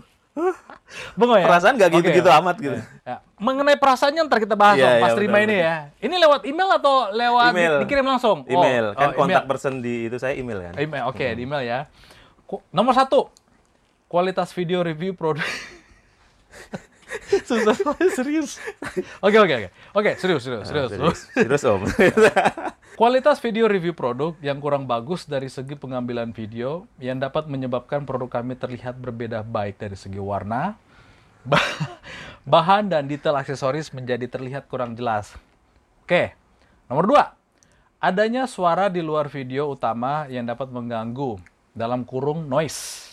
Bengong 1.16 1.40
ya? 1.40 1.48
Perasaan 1.48 1.78
Oke, 1.78 1.88
gitu-gitu 1.94 2.28
ya. 2.28 2.42
amat 2.42 2.56
gitu. 2.60 2.76
Ya. 3.08 3.24
Mengenai 3.38 3.78
perasaannya 3.80 4.28
ntar 4.28 4.44
kita 4.44 4.58
bahas 4.58 4.76
Iya, 4.76 5.00
pas 5.00 5.14
iya, 5.14 5.16
terima 5.16 5.38
benar, 5.40 5.48
ini 5.48 5.56
ya. 5.56 5.76
Ini 6.02 6.16
lewat 6.20 6.42
email 6.44 6.70
atau 6.76 6.96
lewat 7.14 7.48
di- 7.48 7.56
Email. 7.56 7.76
dikirim 7.86 8.06
langsung? 8.06 8.38
Oh, 8.44 8.52
Email 8.52 8.86
kan 8.92 9.10
oh, 9.10 9.16
kontak 9.16 9.46
email. 9.46 9.48
person 9.48 9.74
di 9.80 10.10
itu 10.10 10.18
saya 10.20 10.36
email 10.36 10.60
kan. 10.60 10.74
Email, 10.76 11.04
oke 11.08 11.24
di 11.24 11.42
email 11.42 11.62
ya. 11.64 11.80
Nomor 12.70 12.94
satu, 12.94 13.34
kualitas 14.06 14.54
video 14.54 14.86
review 14.86 15.18
produk. 15.18 15.46
Susah 17.46 17.74
serius. 18.14 18.62
Oke 19.18 19.38
oke 19.42 19.54
oke. 19.66 19.70
Oke 19.98 20.12
serius 20.22 20.46
serius 20.46 20.70
serius. 20.70 20.90
Ah, 20.90 20.94
Serius, 20.94 21.20
serius 21.42 21.64
om. 21.66 21.82
Kualitas 22.96 23.42
video 23.42 23.66
review 23.66 23.92
produk 23.98 24.38
yang 24.40 24.62
kurang 24.62 24.86
bagus 24.86 25.26
dari 25.26 25.50
segi 25.50 25.74
pengambilan 25.76 26.32
video 26.32 26.86
yang 27.02 27.18
dapat 27.18 27.50
menyebabkan 27.50 28.06
produk 28.06 28.40
kami 28.40 28.56
terlihat 28.56 28.96
berbeda 28.96 29.42
baik 29.44 29.82
dari 29.82 29.98
segi 29.98 30.22
warna, 30.22 30.78
bah- 31.44 32.00
bahan 32.54 32.88
dan 32.94 33.10
detail 33.10 33.36
aksesoris 33.36 33.90
menjadi 33.92 34.30
terlihat 34.30 34.70
kurang 34.70 34.94
jelas. 34.94 35.34
Oke, 36.06 36.38
nomor 36.88 37.10
dua, 37.10 37.24
adanya 38.00 38.46
suara 38.46 38.88
di 38.88 39.02
luar 39.02 39.28
video 39.28 39.74
utama 39.74 40.30
yang 40.30 40.46
dapat 40.46 40.70
mengganggu 40.72 41.42
dalam 41.76 42.02
kurung 42.02 42.48
noise 42.48 43.04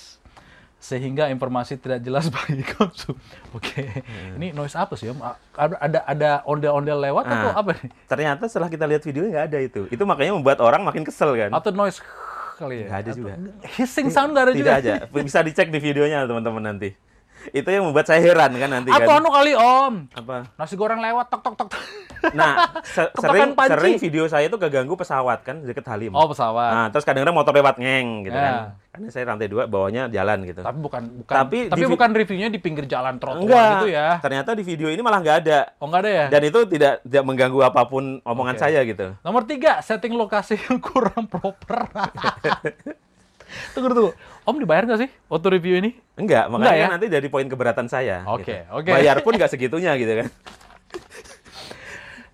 sehingga 0.79 1.27
informasi 1.29 1.79
tidak 1.79 1.99
jelas 2.01 2.27
bagi 2.35 2.63
konsum. 2.65 3.15
Oke, 3.51 4.03
ini 4.35 4.51
noise 4.51 4.75
apa 4.75 4.95
sih 4.95 5.11
om? 5.11 5.19
Ada 5.55 6.03
ada, 6.03 6.31
ondel-ondel 6.43 6.99
lewat 7.03 7.23
atau 7.25 7.51
Ah. 7.51 7.61
apa 7.61 7.71
nih? 7.77 7.91
Ternyata 8.05 8.47
setelah 8.47 8.67
kita 8.67 8.87
lihat 8.87 9.03
videonya 9.03 9.31
nggak 9.33 9.47
ada 9.47 9.59
itu. 9.61 9.83
Itu 9.89 10.03
makanya 10.03 10.35
membuat 10.35 10.59
orang 10.59 10.83
makin 10.83 11.03
kesel 11.03 11.35
kan. 11.37 11.51
Atau 11.51 11.71
noise 11.71 12.03
kali 12.57 12.83
ya? 12.83 12.87
Nggak 12.89 12.99
ada 12.99 13.07
Atau 13.07 13.19
juga. 13.19 13.33
Hissing 13.79 14.09
sound 14.11 14.31
nggak 14.35 14.45
ada 14.45 14.53
Tidak 14.53 14.59
juga? 14.59 14.73
aja. 14.75 14.95
Bisa 15.23 15.39
dicek 15.43 15.71
di 15.71 15.79
videonya 15.79 16.27
teman-teman 16.27 16.63
nanti. 16.65 16.91
Itu 17.51 17.67
yang 17.67 17.83
membuat 17.83 18.07
saya 18.07 18.21
heran 18.21 18.55
kan 18.55 18.71
nanti 18.71 18.89
Atau 18.89 19.09
kan. 19.09 19.19
anu 19.19 19.29
kali 19.29 19.53
om, 19.53 20.07
Apa? 20.09 20.47
nasi 20.55 20.75
goreng 20.75 20.99
lewat 20.99 21.27
tok 21.27 21.43
tok 21.43 21.55
tok. 21.59 21.69
Nah, 22.31 22.55
se- 22.87 23.11
Kepakan 23.11 23.19
sering 23.19 23.51
panci. 23.53 23.73
sering 23.73 23.95
video 23.99 24.25
saya 24.25 24.47
itu 24.47 24.55
keganggu 24.55 24.95
pesawat 24.95 25.43
kan 25.43 25.59
deket 25.61 25.83
Halim. 25.85 26.13
Oh 26.13 26.25
pesawat. 26.25 26.71
Nah, 26.71 26.87
terus 26.89 27.03
kadang-kadang 27.03 27.35
motor 27.35 27.51
lewat 27.51 27.77
ngeng 27.77 28.25
gitu 28.25 28.33
Ya. 28.33 28.47
kan. 28.47 28.55
Karena 28.93 29.07
saya 29.09 29.25
lantai 29.25 29.49
dua, 29.49 29.65
bawahnya 29.65 30.07
jalan 30.07 30.45
gitu. 30.45 30.61
Tapi 30.61 30.79
bukan 30.79 31.03
bukan. 31.19 31.35
Tapi 31.35 31.59
Tapi, 31.67 31.83
bukan 31.89 32.11
reviewnya 32.13 32.47
di 32.47 32.61
pinggir 32.61 32.85
jalan 32.85 33.17
trotoar 33.17 33.43
Enggak. 33.43 33.71
gitu 33.75 33.89
ya? 33.91 34.09
Ternyata 34.21 34.51
di 34.53 34.63
video 34.63 34.87
ini 34.87 35.01
malah 35.01 35.19
nggak 35.19 35.37
ada. 35.43 35.61
Oh 35.77 35.89
nggak 35.89 36.03
ada 36.03 36.11
ya? 36.13 36.27
Dan 36.29 36.43
itu 36.45 36.59
tidak 36.69 37.01
tidak 37.01 37.23
mengganggu 37.25 37.61
apa 37.65 37.83
pun 37.85 38.21
omongan 38.23 38.55
Oke. 38.55 38.63
saya 38.63 38.85
gitu. 38.85 39.17
Nomor 39.19 39.43
tiga, 39.43 39.81
setting 39.81 40.13
lokasi 40.13 40.61
yang 40.61 40.77
kurang 40.79 41.25
proper. 41.25 41.89
tunggu 43.73 43.89
tunggu, 43.91 44.11
Om 44.43 44.59
dibayar 44.59 44.83
nggak 44.83 45.01
sih 45.07 45.11
waktu 45.31 45.47
review 45.55 45.79
ini? 45.79 45.95
Enggak, 46.19 46.51
makanya 46.51 46.75
ya? 46.75 46.89
nanti 46.91 47.07
dari 47.07 47.31
poin 47.31 47.47
keberatan 47.47 47.87
saya. 47.87 48.27
Oke, 48.27 48.67
gitu. 48.67 48.75
oke. 48.75 48.91
Bayar 48.91 49.23
pun 49.23 49.39
nggak 49.39 49.51
segitunya 49.55 49.95
gitu 49.95 50.13
kan. 50.19 50.29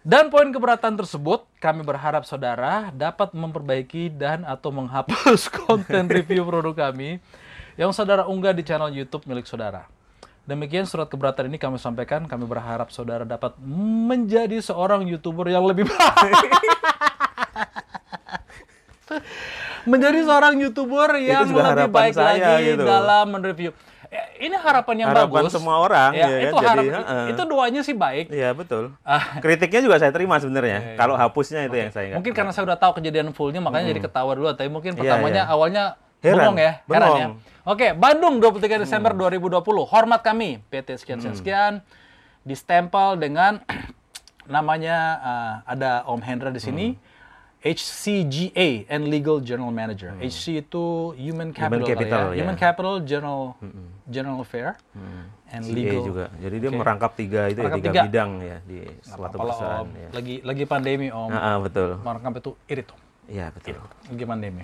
Dan 0.09 0.33
poin 0.33 0.49
keberatan 0.49 0.97
tersebut, 0.97 1.45
kami 1.61 1.85
berharap 1.85 2.25
saudara 2.25 2.89
dapat 2.97 3.37
memperbaiki 3.37 4.09
dan 4.09 4.41
atau 4.49 4.73
menghapus 4.73 5.53
konten 5.69 6.09
review 6.09 6.49
produk 6.49 6.89
kami 6.89 7.21
yang 7.77 7.93
saudara 7.93 8.25
unggah 8.25 8.57
di 8.57 8.65
channel 8.65 8.89
YouTube 8.89 9.29
milik 9.29 9.45
saudara. 9.45 9.85
Demikian 10.49 10.89
surat 10.89 11.13
keberatan 11.13 11.53
ini 11.53 11.61
kami 11.61 11.77
sampaikan. 11.77 12.25
Kami 12.25 12.49
berharap 12.49 12.89
saudara 12.89 13.29
dapat 13.29 13.53
menjadi 13.61 14.57
seorang 14.65 15.05
YouTuber 15.05 15.45
yang 15.53 15.69
lebih 15.69 15.85
baik. 15.85 16.41
menjadi 19.89 20.19
seorang 20.23 20.55
YouTuber 20.59 21.09
yang 21.19 21.49
lebih 21.49 21.89
baik 21.89 22.13
saya 22.13 22.37
lagi 22.55 22.65
gitu. 22.71 22.85
dalam 22.85 23.27
mereview. 23.31 23.73
Eh, 24.09 24.49
Ini 24.49 24.57
harapan 24.57 24.95
yang 24.99 25.09
Harapan 25.13 25.45
bagus. 25.45 25.53
semua 25.53 25.77
orang, 25.79 26.13
Ya, 26.13 26.25
ya 26.25 26.29
kan? 26.29 26.41
itu 26.41 26.57
Jadi, 26.57 26.65
harap, 26.65 26.85
heeh. 26.89 27.25
itu 27.29 27.43
doanya 27.45 27.81
sih 27.83 27.93
baik. 27.93 28.27
Iya, 28.31 28.51
betul. 28.53 28.97
Ah, 29.03 29.37
Kritiknya 29.37 29.85
juga 29.85 29.97
saya 29.97 30.09
terima 30.09 30.37
Iya, 30.37 30.43
sebenarnya. 30.43 30.79
Kalau 30.97 31.13
hapusnya 31.13 31.61
itu 31.63 31.77
yang 31.77 31.91
saya 31.91 32.05
nggak- 32.07 32.17
Mungkin 32.17 32.33
karena 32.33 32.53
saya 32.53 32.65
udah 32.65 32.79
tahu 32.79 32.93
kejadian 32.97 33.33
fullnya 33.33 33.61
makanya 33.61 33.93
jadi 33.93 34.01
ketawa 34.03 34.33
dulu. 34.33 34.49
Tapi 34.51 34.69
mungkin 34.69 34.93
Iya, 34.93 35.01
pertamanya 35.03 35.43
iya. 35.43 35.53
awalnya 35.53 35.85
Heran, 36.19 36.41
bengong 36.41 36.57
ya, 36.59 36.73
heran 36.81 36.89
ya. 36.89 37.09
bengong. 37.11 37.35
Oke, 37.67 37.87
Bandung 37.93 38.35
23 38.41 38.81
Desember 38.81 39.13
2020. 39.13 39.61
Hormat 39.85 40.21
kami 40.23 40.65
PT 40.65 40.97
sekian 40.97 41.21
sekian 41.21 41.37
sekian 41.37 41.73
distempel 42.43 43.15
dengan 43.15 43.61
namanya 44.49 44.97
uh, 45.21 45.55
ada 45.65 46.09
Om 46.09 46.21
Hendra 46.21 46.49
di 46.49 46.59
sini. 46.59 46.97
HCGA 47.59 48.87
and 48.87 49.11
Legal 49.11 49.43
General 49.43 49.75
Manager. 49.75 50.15
HC 50.23 50.63
itu 50.63 51.11
Human 51.19 51.51
Capital, 51.51 51.83
kali 51.83 51.91
Capital, 51.91 52.25
ya. 52.31 52.35
ya. 52.39 52.39
Human 52.47 52.55
Capital 52.55 52.95
General 53.03 53.43
General 54.07 54.39
Affair 54.39 54.79
and 55.51 55.67
CA 55.67 55.75
Legal 55.75 56.01
juga. 56.07 56.25
Jadi 56.39 56.57
dia 56.63 56.71
merangkap 56.71 57.13
tiga 57.19 57.51
itu 57.51 57.59
Merangkap 57.59 57.83
ya, 57.83 57.87
tiga, 57.91 57.95
tiga. 57.99 58.07
bidang 58.07 58.31
ya 58.47 58.57
di 58.63 58.79
Nggak 58.87 59.11
suatu 59.11 59.37
perusahaan. 59.43 59.83
Om. 59.83 59.89
Ya. 59.91 60.09
Lagi 60.15 60.35
lagi 60.47 60.65
pandemi 60.71 61.09
Om. 61.11 61.31
Ah, 61.35 61.43
ah, 61.43 61.57
betul. 61.59 61.91
Merangkap 61.99 62.33
itu 62.39 62.51
irit 62.71 62.89
Om. 62.95 63.01
Iya, 63.29 63.47
betul. 63.51 63.77
lagi 64.07 64.25
pandemi. 64.25 64.63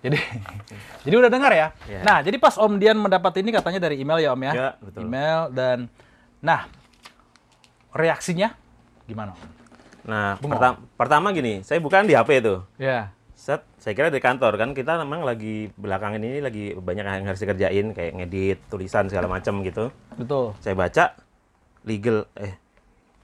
Jadi, 0.00 0.16
jadi 1.04 1.14
udah 1.18 1.30
dengar 1.34 1.52
ya. 1.52 1.68
Ya. 1.90 2.00
Nah, 2.06 2.18
jadi 2.22 2.38
pas 2.38 2.54
Om 2.56 2.78
Dian 2.78 2.96
mendapat 2.96 3.42
ini 3.42 3.50
katanya 3.50 3.82
dari 3.82 3.98
email 3.98 4.22
ya 4.22 4.30
Om 4.32 4.42
ya. 4.46 4.52
Ya, 4.54 4.68
betul. 4.78 5.00
Email 5.02 5.40
dan, 5.50 5.78
nah, 6.38 6.70
reaksinya 7.90 8.54
gimana? 9.10 9.34
Om? 9.34 9.59
Nah, 10.02 10.36
Bengong. 10.36 10.50
pertama, 10.52 10.76
pertama 10.94 11.26
gini, 11.30 11.60
saya 11.60 11.78
bukan 11.78 12.04
di 12.04 12.14
HP 12.14 12.40
itu. 12.40 12.60
Ya, 12.76 13.12
Set, 13.32 13.64
saya 13.76 13.92
kira 13.92 14.08
di 14.08 14.16
kantor 14.16 14.54
kan 14.54 14.70
kita 14.70 15.00
memang 15.00 15.22
lagi 15.22 15.72
belakangan 15.74 16.20
ini 16.20 16.38
lagi 16.38 16.64
banyak 16.72 17.02
yang 17.02 17.24
harus 17.24 17.40
dikerjain 17.40 17.86
kayak 17.90 18.12
ngedit 18.14 18.58
tulisan 18.68 19.08
segala 19.08 19.26
macam 19.26 19.60
gitu. 19.60 19.88
betul. 20.12 20.52
Saya 20.58 20.76
baca 20.76 21.16
legal 21.82 22.28
eh 22.36 22.52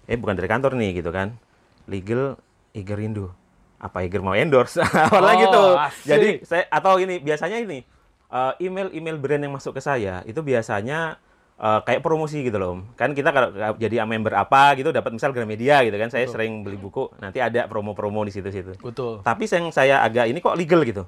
eh 0.06 0.16
bukan 0.16 0.32
dari 0.32 0.48
kantor 0.48 0.72
nih 0.74 0.96
gitu 0.96 1.10
kan. 1.10 1.36
Legal 1.84 2.40
Iger 2.72 2.96
Indo. 2.98 3.36
Apa 3.76 4.02
Iger 4.02 4.20
mau 4.20 4.32
endorse? 4.32 4.80
Awalnya 5.04 5.28
Oh, 5.28 5.42
gitu. 5.42 5.64
asik. 5.76 6.08
Jadi 6.08 6.28
saya 6.42 6.64
atau 6.66 6.96
ini 6.96 7.20
biasanya 7.20 7.60
ini 7.60 7.84
eh, 8.26 8.52
email-email 8.58 9.16
brand 9.16 9.42
yang 9.42 9.52
masuk 9.52 9.76
ke 9.76 9.84
saya 9.84 10.24
itu 10.24 10.40
biasanya 10.40 11.20
eh, 11.56 11.80
kayak 11.84 12.00
promosi 12.04 12.44
gitu 12.44 12.56
loh. 12.60 12.84
Kan 12.96 13.12
kita 13.16 13.32
kalau 13.32 13.52
jadi 13.76 14.04
member 14.04 14.32
apa 14.36 14.76
gitu 14.76 14.92
dapat 14.92 15.16
misal 15.16 15.32
Gramedia 15.32 15.82
gitu 15.84 15.96
kan. 15.96 16.08
Saya 16.12 16.28
sering 16.28 16.62
beli 16.62 16.76
buku, 16.76 17.08
nanti 17.20 17.40
ada 17.40 17.64
promo-promo 17.66 18.24
di 18.24 18.32
situ-situ. 18.32 18.76
Betul. 18.80 19.20
Tapi 19.24 19.44
yang 19.48 19.72
saya 19.72 20.04
agak 20.04 20.28
ini 20.28 20.38
kok 20.40 20.56
legal 20.56 20.84
gitu. 20.84 21.04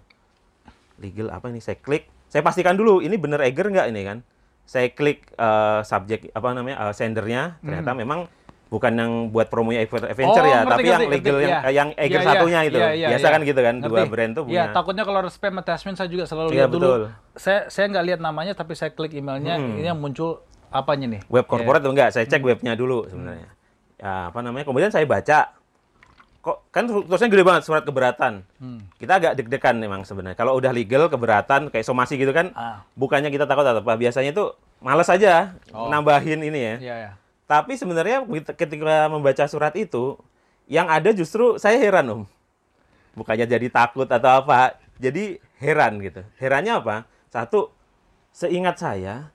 Legal 0.99 1.31
apa 1.31 1.53
ini? 1.53 1.61
Saya 1.63 1.79
klik, 1.79 2.11
saya 2.27 2.43
pastikan 2.43 2.75
dulu 2.75 3.05
ini 3.05 3.15
bener 3.15 3.45
Eger 3.45 3.69
nggak 3.71 3.89
ini 3.93 4.03
kan. 4.05 4.19
Saya 4.69 4.93
klik 4.93 5.25
eh, 5.37 5.81
subjek 5.85 6.33
apa 6.33 6.49
namanya 6.53 6.91
eh, 6.91 6.95
sendernya, 6.97 7.61
ternyata 7.65 7.93
memang 7.97 8.29
bukan 8.69 8.93
yang 8.93 9.13
buat 9.29 9.49
promonya 9.49 9.81
Adventure 9.81 10.13
Hmm. 10.13 10.29
Oh, 10.29 10.45
ya, 10.45 10.59
ngerti, 10.61 10.71
tapi 10.71 10.85
yang 10.85 11.01
ngerti, 11.01 11.15
legal 11.15 11.35
ngerti, 11.35 11.45
yang 11.45 11.59
iya. 11.59 11.71
yang 11.73 11.89
Eger 11.91 12.05
Iya, 12.11 12.19
iya, 12.19 12.29
satunya 12.29 12.61
itu. 12.63 12.79
iya, 12.79 12.89
iya, 12.91 13.09
Biasa 13.09 13.21
iya. 13.21 13.33
kan 13.33 13.41
gitu 13.43 13.61
kan, 13.61 13.75
dua 13.79 13.89
Ngerti. 13.99 14.11
brand 14.11 14.33
tuh 14.33 14.43
Iya, 14.43 14.47
punya. 14.47 14.65
takutnya 14.71 15.05
kalau 15.05 15.21
spam 15.27 15.57
attachment 15.57 15.97
saya 15.97 16.09
juga 16.09 16.25
selalu 16.25 16.49
Iya, 16.49 16.55
lihat 16.55 16.71
dulu. 16.71 16.85
betul. 16.85 17.03
Saya 17.35 17.61
saya 17.67 17.87
nggak 17.89 18.05
lihat 18.07 18.21
namanya 18.21 18.53
tapi 18.53 18.73
saya 18.73 18.91
klik 18.91 19.13
emailnya, 19.13 19.57
ini 19.57 19.83
yang 19.83 19.97
muncul 19.97 20.45
apanya 20.69 21.07
nih? 21.09 21.21
Web 21.27 21.45
corporate 21.45 21.81
atau 21.81 21.91
enggak? 21.91 22.11
Saya 22.11 22.25
Hmm. 22.25 22.31
cek 22.31 22.43
webnya 22.43 22.73
dulu 22.75 23.05
sebenarnya. 23.07 23.49
Ya, 23.97 24.29
apa 24.29 24.39
namanya? 24.39 24.65
Kemudian 24.65 24.89
saya 24.89 25.03
baca. 25.03 25.57
Kok 26.39 26.71
kan 26.71 26.87
tulisannya 26.87 27.31
gede 27.31 27.43
banget 27.43 27.63
surat 27.65 27.83
keberatan. 27.83 28.47
Hmm. 28.57 28.79
Kita 28.95 29.19
agak 29.19 29.33
deg-degan 29.35 29.75
memang 29.77 30.01
sebenarnya. 30.03 30.37
Kalau 30.37 30.55
udah 30.55 30.71
legal 30.71 31.09
keberatan 31.09 31.67
kayak 31.67 31.83
somasi 31.83 32.15
gitu 32.15 32.31
kan, 32.31 32.55
Ah. 32.55 32.87
bukannya 32.95 33.27
kita 33.27 33.43
takut 33.43 33.65
atau 33.65 33.81
apa? 33.81 33.97
Biasanya 33.97 34.31
itu 34.31 34.45
males 34.79 35.09
aja 35.09 35.59
Oh. 35.73 35.91
nambahin 35.91 36.39
ini 36.39 36.61
ya. 36.61 36.75
Iya, 36.79 36.95
ya. 36.95 37.11
Tapi 37.49 37.81
sebenarnya 37.81 38.29
ketika 38.53 39.09
membaca 39.09 39.45
surat 39.49 39.73
itu, 39.73 40.21
yang 40.69 40.85
ada 40.85 41.17
justru 41.17 41.57
saya 41.57 41.81
heran 41.81 42.07
om. 42.13 42.23
Bukannya 43.17 43.49
jadi 43.49 43.67
takut 43.73 44.05
atau 44.05 44.45
apa, 44.45 44.77
jadi 45.01 45.41
heran 45.57 45.97
gitu. 46.05 46.21
Herannya 46.37 46.77
apa? 46.77 46.97
Satu, 47.33 47.73
seingat 48.31 48.77
saya, 48.77 49.33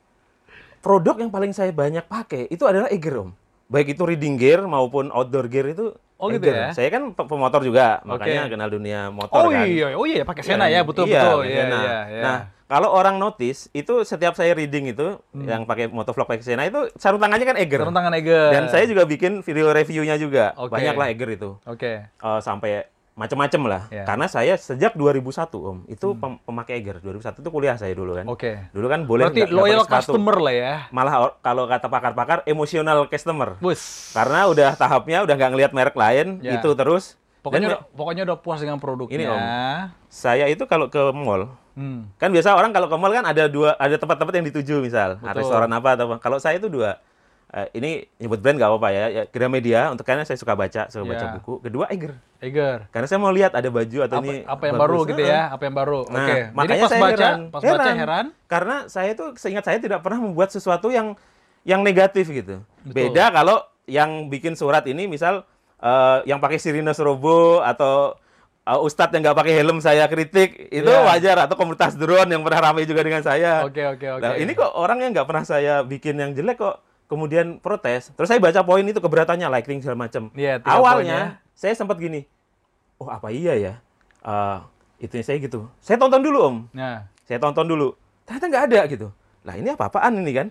produk 0.80 1.18
yang 1.18 1.34
paling 1.34 1.58
saya 1.58 1.74
banyak 1.74 2.06
pakai 2.06 2.46
itu 2.54 2.64
adalah 2.70 2.86
Eger 2.94 3.18
om. 3.18 3.34
Baik 3.66 3.98
itu 3.98 4.06
reading 4.06 4.38
gear 4.38 4.62
maupun 4.62 5.10
outdoor 5.10 5.50
gear 5.50 5.74
itu 5.74 5.98
Oh, 6.22 6.30
gitu 6.32 6.46
Eger. 6.48 6.56
ya? 6.56 6.68
Saya 6.72 6.88
kan 6.94 7.12
pe- 7.12 7.28
pemotor 7.28 7.66
juga, 7.66 8.00
Oke. 8.00 8.16
makanya 8.16 8.48
kenal 8.48 8.70
dunia 8.72 9.10
motor 9.12 9.44
Oh 9.44 9.52
kan. 9.52 9.66
iya, 9.68 9.92
oh 9.98 10.06
iya 10.08 10.24
pakai 10.24 10.40
Sena 10.46 10.70
ya, 10.72 10.86
betul 10.86 11.10
Iya, 11.10 11.20
betul. 11.20 11.40
Iya, 11.50 11.58
Sena. 11.60 11.80
iya, 11.82 11.98
iya. 12.08 12.22
Nah, 12.24 12.38
kalau 12.74 12.90
orang 12.90 13.16
notice 13.16 13.70
itu 13.72 14.02
setiap 14.02 14.34
saya 14.34 14.52
reading 14.52 14.90
itu 14.90 15.22
yang 15.38 15.62
pakai 15.64 15.86
motovlog 15.88 16.26
pakai 16.26 16.42
Xena 16.42 16.66
itu 16.66 16.90
sarung 16.96 17.22
tangannya 17.22 17.46
kan 17.46 17.54
Eger. 17.56 17.78
Hmm. 17.78 17.86
Sarung 17.86 17.94
tangan 17.96 18.14
Eger. 18.18 18.50
Dan 18.50 18.64
saya 18.68 18.90
juga 18.90 19.06
bikin 19.06 19.40
video 19.40 19.70
reviewnya 19.70 20.18
juga. 20.18 20.58
Oke. 20.58 20.74
Banyak 20.74 20.96
lah 20.96 21.08
Eger 21.08 21.30
itu. 21.32 21.54
Oke. 21.64 22.10
Eh, 22.10 22.40
sampai 22.42 22.90
macam-macam 23.14 23.62
lah. 23.70 23.82
Ya. 23.88 24.10
Karena 24.10 24.26
saya 24.26 24.58
sejak 24.58 24.98
2001 24.98 25.22
Om, 25.62 25.86
itu 25.86 26.18
pem- 26.18 26.42
pemakai 26.42 26.82
Eger. 26.82 26.98
2001 26.98 27.38
itu 27.38 27.50
kuliah 27.50 27.78
saya 27.78 27.94
dulu 27.94 28.18
kan. 28.18 28.26
Hmm. 28.26 28.34
Oke. 28.34 28.58
Dulu 28.74 28.88
kan 28.90 29.06
boleh 29.06 29.30
Berarti 29.30 29.54
loyal 29.54 29.86
sepatu. 29.86 30.18
customer 30.18 30.36
lah 30.42 30.54
ya. 30.58 30.74
Malah 30.90 31.14
kalau 31.38 31.70
kata 31.70 31.88
pakar-pakar 31.88 32.42
emosional 32.44 33.06
customer. 33.06 33.54
Bus. 33.62 34.10
Karena 34.12 34.50
udah 34.50 34.74
tahapnya 34.74 35.22
udah 35.22 35.36
nggak 35.36 35.52
ngelihat 35.54 35.72
merek 35.72 35.94
lain, 35.94 36.42
Ya. 36.42 36.58
itu 36.58 36.74
terus. 36.74 37.22
Pokoknya 37.40 37.60
Dan 37.62 37.70
udah, 37.70 37.82
pokoknya 37.94 38.24
udah 38.24 38.38
puas 38.40 38.58
dengan 38.58 38.80
produknya. 38.80 39.14
Ini, 39.14 39.26
Om. 39.28 39.40
saya 40.08 40.48
itu 40.48 40.64
kalau 40.64 40.88
ke 40.88 41.12
mall, 41.12 41.52
Hmm. 41.74 42.06
kan 42.22 42.30
biasa 42.30 42.54
orang 42.54 42.70
kalau 42.70 42.86
ke 42.86 42.94
mall 42.94 43.10
kan 43.10 43.26
ada 43.26 43.50
dua 43.50 43.74
ada 43.76 43.98
tempat-tempat 43.98 44.34
yang 44.38 44.46
dituju 44.46 44.78
misal 44.78 45.18
Betul. 45.18 45.42
restoran 45.42 45.70
apa 45.74 45.98
atau 45.98 46.06
apa. 46.06 46.16
Kalau 46.22 46.38
saya 46.38 46.62
itu 46.62 46.70
dua. 46.70 47.02
Eh, 47.50 47.70
ini 47.78 47.92
nyebut 48.18 48.42
brand 48.42 48.58
nggak 48.58 48.66
apa-apa 48.66 48.90
ya. 48.90 49.06
ya 49.10 49.24
Gramedia 49.30 49.94
untuk 49.94 50.02
karena 50.02 50.26
saya 50.26 50.42
suka 50.42 50.58
baca, 50.58 50.90
suka 50.90 51.06
baca 51.06 51.22
Ya. 51.22 51.34
buku. 51.38 51.62
Kedua 51.62 51.86
Eger. 51.86 52.18
Eger. 52.42 52.90
Karena 52.90 53.06
saya 53.06 53.22
mau 53.22 53.30
lihat 53.30 53.54
ada 53.54 53.70
baju 53.70 54.00
atau 54.02 54.18
Apa, 54.18 54.26
ini 54.26 54.36
apa 54.42 54.64
yang 54.66 54.74
bagus. 54.74 54.82
baru 54.90 55.00
gitu 55.06 55.22
ya? 55.22 55.42
Apa 55.50 55.64
yang 55.70 55.76
baru? 55.78 56.00
Nah, 56.10 56.18
Oke. 56.18 56.34
Jadi 56.34 56.56
makanya 56.58 56.82
pas 56.82 56.90
saya 56.90 57.02
baca, 57.02 57.14
heran. 57.14 57.40
pas 57.50 57.62
baca 57.62 57.70
Heran. 57.70 57.96
heran. 57.98 58.26
Karena 58.50 58.76
saya 58.90 59.10
itu 59.14 59.26
seingat 59.38 59.64
saya 59.66 59.78
tidak 59.78 60.02
pernah 60.02 60.20
membuat 60.20 60.50
sesuatu 60.50 60.90
yang 60.90 61.14
yang 61.62 61.86
negatif 61.86 62.26
gitu. 62.28 62.66
Betul. 62.82 63.14
Beda 63.14 63.30
kalau 63.30 63.62
yang 63.86 64.34
bikin 64.34 64.58
surat 64.58 64.82
ini 64.86 65.06
misal 65.06 65.46
eh, 65.78 66.18
yang 66.26 66.42
pakai 66.42 66.58
sirine 66.58 66.90
robo 66.98 67.62
atau 67.62 68.18
eh, 68.64 68.80
ustadz 68.80 69.12
yang 69.12 69.22
nggak 69.24 69.38
pakai 69.38 69.54
helm 69.54 69.78
saya 69.80 70.08
kritik 70.08 70.72
itu 70.72 70.88
Iya. 70.88 71.04
wajar 71.04 71.38
atau 71.48 71.56
komunitas 71.56 71.96
drone 71.96 72.32
yang 72.32 72.42
pernah 72.42 72.72
ramai 72.72 72.88
juga 72.88 73.04
dengan 73.04 73.20
saya. 73.20 73.64
Oke, 73.68 73.84
oke, 73.84 74.08
oke. 74.18 74.24
Nah, 74.24 74.34
ini 74.36 74.52
kok 74.52 74.72
orang 74.72 75.04
yang 75.04 75.12
nggak 75.12 75.28
pernah 75.28 75.44
saya 75.44 75.84
bikin 75.84 76.16
yang 76.16 76.32
jelek 76.32 76.60
kok 76.60 76.80
kemudian 77.06 77.60
protes. 77.60 78.10
Terus 78.16 78.28
saya 78.32 78.40
baca 78.40 78.64
poin 78.64 78.82
itu 78.82 78.98
keberatannya 78.98 79.48
lighting 79.52 79.84
segala 79.84 80.08
macam. 80.08 80.32
Iya, 80.34 80.64
tiga 80.64 80.72
poinnya. 80.72 80.80
Awalnya 80.80 81.20
saya 81.54 81.74
sempat 81.76 82.00
gini. 82.00 82.26
Oh, 82.98 83.12
apa 83.12 83.30
iya 83.30 83.54
ya? 83.56 83.74
Eh 84.24 84.58
itu 85.04 85.20
saya 85.20 85.36
gitu. 85.38 85.68
Saya 85.84 86.00
tonton 86.00 86.24
dulu, 86.24 86.40
Om. 86.48 86.58
Nah, 86.72 87.04
Saya 87.28 87.40
tonton 87.40 87.68
dulu. 87.68 87.92
Ternyata 88.24 88.46
nggak 88.48 88.66
ada 88.72 88.80
gitu. 88.88 89.08
Lah, 89.44 89.56
ini 89.60 89.76
apa-apaan 89.76 90.16
ini 90.16 90.32
kan? 90.32 90.48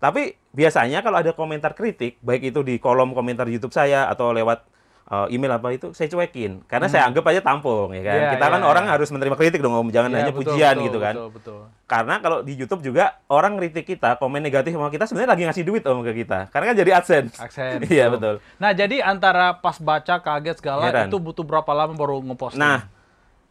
Tapi 0.00 0.32
biasanya 0.56 1.04
kalau 1.04 1.20
ada 1.20 1.36
komentar 1.36 1.76
kritik, 1.76 2.16
baik 2.24 2.48
itu 2.56 2.64
di 2.64 2.80
kolom 2.80 3.12
komentar 3.12 3.44
YouTube 3.44 3.76
saya 3.76 4.08
atau 4.08 4.32
lewat 4.32 4.64
eh, 5.10 5.26
email 5.34 5.58
apa 5.58 5.74
itu, 5.74 5.90
saya 5.90 6.06
cuekin. 6.06 6.62
Karena 6.70 6.86
saya 6.86 7.10
anggap 7.10 7.26
aja 7.26 7.42
tampung, 7.42 7.90
ya 7.90 8.02
kan? 8.06 8.14
Hmm. 8.14 8.22
Iya, 8.22 8.32
Kita 8.38 8.46
iya, 8.46 8.54
kan 8.54 8.62
orang 8.62 8.84
iya. 8.86 8.92
harus 8.94 9.08
menerima 9.10 9.36
kritik 9.36 9.58
dong, 9.58 9.74
Om. 9.74 9.90
Jangan 9.90 10.10
iya, 10.14 10.16
hanya 10.22 10.32
betul, 10.32 10.54
pujian 10.54 10.74
betul, 10.78 10.86
gitu 10.86 10.98
kan. 11.02 11.14
Betul, 11.18 11.30
betul. 11.34 11.60
Karena 11.90 12.14
kalau 12.22 12.38
di 12.46 12.52
YouTube 12.54 12.82
juga 12.86 13.18
orang 13.26 13.58
kritik 13.58 13.82
kita, 13.82 14.14
komen 14.22 14.38
negatif 14.38 14.70
sama 14.70 14.94
kita 14.94 15.10
sebenarnya 15.10 15.30
lagi 15.34 15.42
ngasih 15.50 15.64
duit 15.66 15.82
om 15.82 16.06
ke 16.06 16.22
kita. 16.22 16.46
Karena 16.54 16.64
kan 16.70 16.76
jadi 16.78 16.90
AdSense. 17.02 17.34
Aksen. 17.42 17.82
Iya 17.90 18.06
betul. 18.14 18.38
Nah, 18.62 18.70
jadi 18.70 19.02
antara 19.02 19.58
pas 19.58 19.74
baca 19.82 20.22
kaget 20.22 20.62
segala 20.62 20.86
Heran. 20.86 21.10
itu 21.10 21.18
butuh 21.18 21.42
berapa 21.42 21.66
lama 21.74 21.90
baru 21.98 22.22
ngeposting? 22.22 22.62
Nah, 22.62 22.86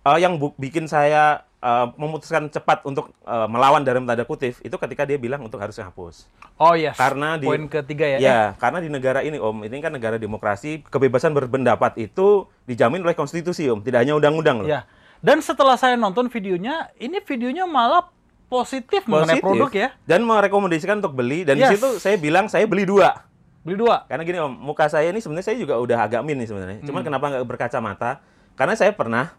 eh, 0.08 0.18
yang 0.24 0.40
bu- 0.40 0.56
bikin 0.56 0.88
saya 0.88 1.44
eh, 1.60 1.88
memutuskan 1.96 2.48
cepat 2.48 2.82
untuk 2.84 3.12
eh, 3.24 3.48
melawan 3.48 3.84
dalam 3.84 4.08
tanda 4.08 4.24
kutip 4.24 4.56
itu 4.64 4.76
ketika 4.76 5.04
dia 5.04 5.20
bilang 5.20 5.44
untuk 5.44 5.60
harus 5.60 5.76
hapus. 5.78 6.26
oh 6.60 6.76
yes. 6.76 6.96
Karena 6.96 7.36
di 7.36 7.46
poin 7.48 7.68
ketiga 7.68 8.08
ya. 8.08 8.18
Ya, 8.20 8.42
karena 8.60 8.80
di 8.84 8.90
negara 8.92 9.24
ini 9.24 9.40
om, 9.40 9.64
ini 9.64 9.80
kan 9.80 9.92
negara 9.96 10.20
demokrasi, 10.20 10.84
kebebasan 10.88 11.32
berpendapat 11.32 11.96
itu 12.00 12.48
dijamin 12.68 13.04
oleh 13.04 13.16
konstitusi 13.16 13.68
om, 13.72 13.80
tidak 13.84 14.04
hanya 14.04 14.16
undang-undang 14.16 14.64
loh. 14.64 14.68
Ya. 14.68 14.84
Dan 15.20 15.44
setelah 15.44 15.76
saya 15.76 16.00
nonton 16.00 16.32
videonya, 16.32 16.96
ini 16.96 17.20
videonya 17.20 17.68
malah 17.68 18.08
positif, 18.50 19.06
mengenai 19.06 19.40
Positif. 19.40 19.46
produk 19.46 19.72
ya. 19.72 19.90
Dan 20.10 20.26
merekomendasikan 20.26 21.00
untuk 21.04 21.14
beli 21.14 21.46
dan 21.46 21.60
Yes. 21.60 21.70
di 21.70 21.78
situ 21.78 21.90
saya 22.02 22.16
bilang 22.18 22.50
saya 22.50 22.66
beli 22.66 22.84
dua. 22.88 23.28
Beli 23.62 23.78
dua. 23.78 24.08
Karena 24.10 24.24
gini 24.26 24.40
om, 24.42 24.50
muka 24.50 24.90
saya 24.90 25.12
ini 25.14 25.22
sebenarnya 25.22 25.54
saya 25.54 25.58
juga 25.60 25.78
udah 25.78 26.08
agak 26.08 26.24
min 26.26 26.40
nih 26.40 26.50
sebenarnya. 26.50 26.78
Hmm. 26.82 26.88
Cuman 26.90 27.02
kenapa 27.06 27.26
nggak 27.30 27.46
berkacamata? 27.46 28.12
Karena 28.58 28.74
saya 28.74 28.92
pernah 28.96 29.36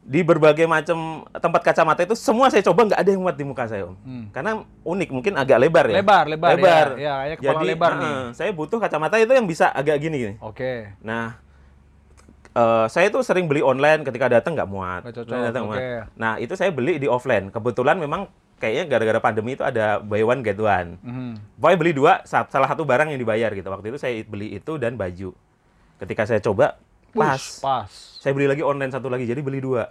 di 0.00 0.24
berbagai 0.24 0.64
macam 0.64 1.22
tempat 1.28 1.60
kacamata 1.60 2.02
itu 2.02 2.16
semua 2.16 2.48
saya 2.48 2.64
coba 2.64 2.88
nggak 2.88 3.00
ada 3.04 3.10
yang 3.12 3.20
muat 3.20 3.36
di 3.36 3.44
muka 3.44 3.68
saya 3.68 3.84
om. 3.86 3.94
Karena 4.32 4.64
unik, 4.82 5.08
mungkin 5.12 5.32
agak 5.36 5.60
lebar 5.60 5.86
ya. 5.86 5.92
Hmm. 5.92 6.00
Lebar, 6.02 6.24
lebar, 6.26 6.50
lebar. 6.56 6.88
ya. 6.96 7.16
Ya, 7.28 7.34
kepala 7.36 7.46
Jadi 7.60 7.64
lebar 7.68 7.92
nih. 8.00 8.14
saya 8.32 8.50
butuh 8.50 8.78
kacamata 8.80 9.20
itu 9.20 9.30
yang 9.30 9.46
bisa 9.46 9.68
agak 9.70 10.00
gini 10.00 10.16
gini. 10.16 10.34
Oke. 10.40 10.96
Nah, 11.04 11.36
eh, 12.50 12.86
saya 12.88 13.12
tuh 13.12 13.22
sering 13.22 13.46
beli 13.46 13.60
online 13.60 14.02
ketika 14.02 14.26
datang 14.26 14.56
nggak 14.56 14.70
muat. 14.70 15.04
Nggak 15.04 15.14
cocok, 15.20 15.36
datang 15.46 15.64
oke. 15.68 15.76
muat. 15.76 15.80
Nah 16.16 16.32
itu 16.40 16.52
saya 16.56 16.70
beli 16.72 16.96
di 16.96 17.06
offline. 17.06 17.52
Kebetulan 17.52 18.00
memang 18.00 18.26
kayaknya 18.56 18.84
gara-gara 18.90 19.20
pandemi 19.22 19.54
itu 19.54 19.64
ada 19.64 20.00
buy 20.00 20.20
one 20.20 20.42
get 20.42 20.58
one. 20.58 20.96
Mhm. 21.00 21.60
Pokoknya 21.60 21.78
beli 21.78 21.92
dua, 21.92 22.12
sa- 22.24 22.48
salah 22.48 22.68
satu 22.68 22.82
barang 22.84 23.08
yang 23.12 23.20
dibayar 23.20 23.52
gitu. 23.52 23.68
Waktu 23.68 23.94
itu 23.94 23.98
saya 24.00 24.16
beli 24.24 24.56
itu 24.56 24.76
dan 24.76 24.96
baju. 24.96 25.32
Ketika 26.00 26.24
saya 26.24 26.40
coba, 26.40 26.80
pas. 27.14 27.42
Pas. 27.60 27.90
Saya 28.20 28.32
beli 28.32 28.46
lagi 28.50 28.62
online 28.64 28.92
satu 28.92 29.10
lagi, 29.10 29.26
jadi 29.26 29.40
beli 29.42 29.62
dua. 29.62 29.90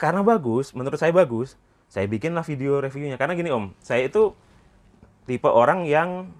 Karena 0.00 0.24
bagus, 0.24 0.72
menurut 0.72 0.96
saya 0.96 1.12
bagus, 1.12 1.60
saya 1.90 2.08
bikinlah 2.08 2.46
video 2.46 2.80
reviewnya. 2.80 3.20
Karena 3.20 3.36
gini 3.36 3.52
om, 3.52 3.74
saya 3.84 4.06
itu 4.08 4.32
tipe 5.28 5.46
orang 5.46 5.84
yang 5.84 6.32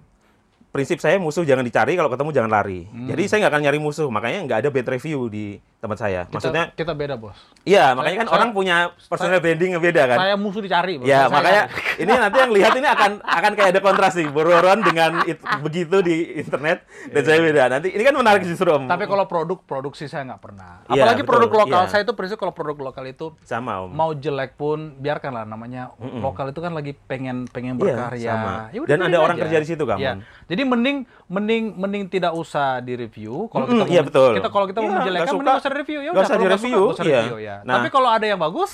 prinsip 0.71 0.97
saya 0.97 1.15
musuh 1.17 1.43
jangan 1.43 1.61
dicari, 1.61 1.93
kalau 1.93 2.07
ketemu 2.07 2.31
jangan 2.31 2.47
lari. 2.49 2.87
Jadi 2.87 3.23
saya 3.25 3.37
nggak 3.41 3.51
akan 3.51 3.61
nyari 3.61 3.77
musuh, 3.77 4.07
makanya 4.07 4.39
nggak 4.41 4.57
ada 4.57 4.69
bad 4.69 4.87
review 4.89 5.27
di 5.27 5.45
tempat 5.77 5.97
saya. 5.97 6.23
Kita, 6.23 6.33
Maksudnya, 6.33 6.63
kita 6.71 6.93
beda, 6.93 7.15
Bos. 7.15 7.35
iya, 7.63 7.91
makanya 7.91 8.17
kan 8.17 8.27
saya- 8.27 8.35
orang 8.37 8.49
punya 8.51 8.75
personal 9.03 9.39
branding 9.39 9.73
yang 9.73 9.81
beda 9.81 10.03
kan. 10.05 10.17
Saya 10.17 10.35
musuh 10.35 10.61
dicari, 10.61 10.95
Bos. 10.95 11.03
Ya, 11.03 11.25
Saya 11.25 11.33
makanya 11.33 11.61
cari. 11.65 11.91
ini 12.03 12.11
nanti 12.13 12.37
yang 12.37 12.51
lihat 12.53 12.73
ini 12.73 12.87
akan 12.87 13.11
akan 13.19 13.51
kayak 13.51 13.69
ada 13.69 13.81
kontras 13.81 14.13
nih, 14.13 14.27
Bororon 14.27 14.79
dengan 14.79 15.11
it- 15.25 15.43
begitu 15.59 15.99
di 15.99 16.15
internet 16.37 16.85
dan 17.05 17.21
saya 17.21 17.39
beda. 17.41 17.63
Nanti 17.69 17.87
ini 17.89 18.01
kan 18.01 18.13
menarik 18.13 18.45
justru 18.45 18.69
Om. 18.69 18.87
Tapi 18.87 19.03
kalau 19.05 19.25
produk, 19.25 19.59
produksi 19.59 20.05
saya 20.05 20.23
nggak 20.25 20.39
pernah. 20.39 20.87
Iya, 20.87 21.03
Apalagi 21.03 21.21
betul, 21.21 21.31
produk 21.35 21.51
lokal. 21.59 21.83
iya. 21.83 21.89
Saya 21.89 22.01
itu 22.03 22.13
prinsip 22.13 22.37
kalau 22.37 22.53
produk 22.53 22.77
lokal 22.79 23.03
itu 23.05 23.35
sama 23.41 23.81
Om. 23.81 23.91
mau 23.91 24.13
jelek 24.13 24.55
pun 24.55 24.95
biarkanlah 24.95 25.43
namanya 25.43 25.91
lokal 25.99 26.47
itu 26.47 26.59
kan 26.59 26.71
lagi 26.71 26.95
pengen 27.01 27.43
pengen 27.45 27.75
Iya, 27.75 27.83
berkarya. 27.97 28.31
sama. 28.31 28.53
Ya 28.71 28.79
Dan 28.85 28.99
ada 29.03 29.17
orang 29.19 29.35
aja. 29.35 29.43
kerja 29.43 29.57
di 29.57 29.67
situ, 29.67 29.83
Kang. 29.83 29.97
Iya. 29.97 30.21
Jadi 30.45 30.60
mending 30.63 30.97
mending 31.25 31.63
mending 31.73 32.03
tidak 32.05 32.31
usah 32.31 32.79
direview 32.79 33.47
kalau 33.47 33.65
Mm-mm, 33.65 33.83
kita 33.83 33.91
iya, 33.91 34.01
betul. 34.01 34.31
kita 34.35 34.49
kalau 34.49 34.65
kita 34.65 34.79
mau 34.79 34.87
Iya, 34.87 34.95
menjelekkan 34.99 35.33
mending 35.33 35.57
usah 35.57 35.71
review 35.71 35.99
ya 35.99 36.09
udah 36.11 36.21
usah 36.21 36.37
direview, 36.37 36.59
suka, 36.59 36.81
nggak 36.81 36.95
usah 36.95 37.05
iya. 37.05 37.19
review 37.21 37.37
ya. 37.39 37.55
Nah, 37.61 37.73
Tapi 37.77 37.87
kalau 37.89 38.09
ada 38.09 38.25
yang 38.25 38.37
bagus 38.37 38.71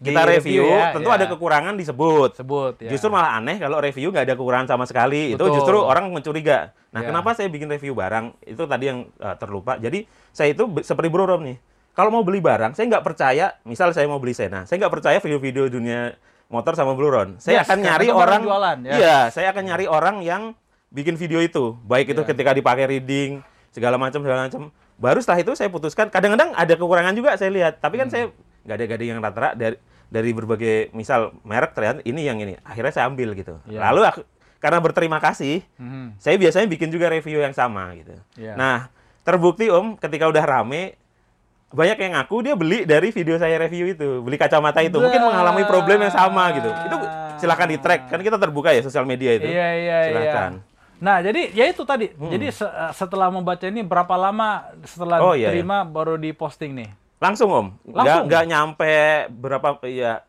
Kita 0.00 0.24
review, 0.24 0.64
ya, 0.64 0.96
tentu 0.96 1.12
ya. 1.12 1.20
ada 1.20 1.26
kekurangan 1.28 1.76
disebut. 1.76 2.30
sebut 2.32 2.74
ya. 2.80 2.88
Justru 2.88 3.12
malah 3.12 3.36
aneh 3.36 3.60
kalau 3.60 3.76
review 3.78 4.08
nggak 4.08 4.24
ada 4.24 4.34
kekurangan 4.34 4.64
sama 4.66 4.88
sekali. 4.88 5.36
Itu 5.36 5.44
Betul. 5.44 5.60
justru 5.60 5.76
orang 5.76 6.08
mencuriga. 6.08 6.72
Nah, 6.88 7.04
Iya. 7.04 7.12
kenapa 7.12 7.36
saya 7.36 7.52
bikin 7.52 7.68
review 7.68 7.92
barang? 7.92 8.32
Itu 8.42 8.64
tadi 8.64 8.88
yang 8.88 9.12
uh, 9.16 9.36
terlupa. 9.36 9.76
Jadi 9.76 10.08
saya 10.32 10.50
itu 10.50 10.64
seperti 10.80 11.12
Bro 11.12 11.28
Rom 11.28 11.44
nih. 11.44 11.60
Kalau 11.92 12.08
mau 12.08 12.24
beli 12.24 12.40
barang, 12.40 12.72
saya 12.72 12.88
nggak 12.88 13.04
percaya. 13.04 13.60
Misal 13.62 13.92
saya 13.92 14.08
mau 14.08 14.16
beli 14.16 14.32
Sena, 14.32 14.64
saya 14.64 14.80
nggak 14.80 14.94
percaya 14.94 15.20
video-video 15.20 15.68
dunia 15.68 16.16
motor 16.48 16.72
sama 16.72 16.96
Blue 16.96 17.06
Ron. 17.06 17.36
Saya 17.36 17.60
Yes, 17.60 17.68
akan 17.68 17.78
nyari 17.78 18.06
itu 18.06 18.16
barang 18.16 18.24
orang. 18.24 18.40
jualan, 18.42 18.78
ya. 18.82 18.92
Iya, 18.96 19.18
saya 19.28 19.46
akan 19.52 19.62
nyari 19.68 19.84
orang 19.84 20.16
yang 20.24 20.42
bikin 20.90 21.14
video 21.14 21.38
itu. 21.40 21.78
Baik 21.82 22.12
itu 22.12 22.20
Iya. 22.20 22.28
ketika 22.28 22.50
dipakai 22.52 22.84
reading 22.86 23.40
segala 23.70 23.96
macam 23.96 24.20
segala 24.20 24.46
macam. 24.46 24.68
Baru 25.00 25.18
setelah 25.22 25.40
itu 25.40 25.52
saya 25.56 25.70
putuskan. 25.70 26.12
Kadang-kadang 26.12 26.52
ada 26.52 26.74
kekurangan 26.76 27.14
juga 27.14 27.32
saya 27.34 27.48
lihat. 27.48 27.80
Tapi 27.80 27.96
kan 27.96 28.06
Hmm. 28.06 28.12
saya 28.12 28.24
nggak 28.66 28.76
ada 28.76 28.86
gading 28.86 29.08
yang 29.08 29.20
rata-rata 29.22 29.56
dari 29.56 29.76
dari 30.10 30.30
berbagai 30.34 30.90
misal 30.90 31.30
merek 31.40 31.72
ternyata 31.72 32.02
ini 32.02 32.26
yang 32.26 32.36
ini. 32.36 32.58
Akhirnya 32.60 32.90
saya 32.90 33.06
ambil 33.06 33.32
gitu. 33.32 33.62
Iya. 33.64 33.78
Lalu 33.88 34.00
aku, 34.04 34.20
karena 34.58 34.82
berterima 34.82 35.22
kasih, 35.22 35.62
Mhm. 35.78 36.18
saya 36.18 36.34
biasanya 36.34 36.66
bikin 36.66 36.90
juga 36.90 37.06
review 37.08 37.38
yang 37.38 37.54
sama 37.54 37.94
gitu. 37.94 38.18
Iya. 38.34 38.58
Nah, 38.58 38.90
terbukti 39.22 39.70
Om 39.70 39.94
ketika 39.96 40.26
udah 40.26 40.42
rame 40.42 40.98
banyak 41.70 42.02
yang 42.02 42.18
ngaku 42.18 42.36
dia 42.42 42.54
beli 42.58 42.82
dari 42.82 43.14
video 43.14 43.38
saya 43.38 43.54
review 43.56 43.94
itu, 43.94 44.18
beli 44.20 44.34
kacamata 44.34 44.82
itu. 44.82 44.98
Mungkin 44.98 45.22
mengalami 45.22 45.62
problem 45.62 46.02
yang 46.02 46.10
sama 46.10 46.50
gitu. 46.52 46.66
Itu 46.66 46.96
silakan 47.38 47.70
di-track 47.70 48.10
kan 48.10 48.18
kita 48.18 48.36
terbuka 48.36 48.74
ya 48.74 48.82
sosial 48.82 49.06
media 49.06 49.38
itu. 49.38 49.46
Iya 49.46 49.68
iya 49.78 49.96
Silakan. 50.10 50.52
iya. 50.58 50.68
Nah, 51.00 51.18
jadi 51.18 51.48
ya 51.50 51.64
itu 51.66 51.82
tadi. 51.82 52.12
Jadi 52.12 52.46
se- 52.52 52.68
eh, 52.68 52.92
setelah 52.92 53.32
membaca 53.32 53.64
ini 53.64 53.80
berapa 53.80 54.14
lama 54.14 54.68
setelah 54.84 55.18
Oh, 55.20 55.32
iya, 55.32 55.48
terima 55.48 55.80
baru 55.82 56.14
diposting 56.14 56.76
nih? 56.76 56.88
Langsung 57.16 57.48
Om. 57.48 57.66
Nggak 57.82 57.96
Langsung? 57.96 58.24
nggak 58.28 58.44
nyampe 58.46 58.94
berapa 59.32 59.68
ya 59.84 60.24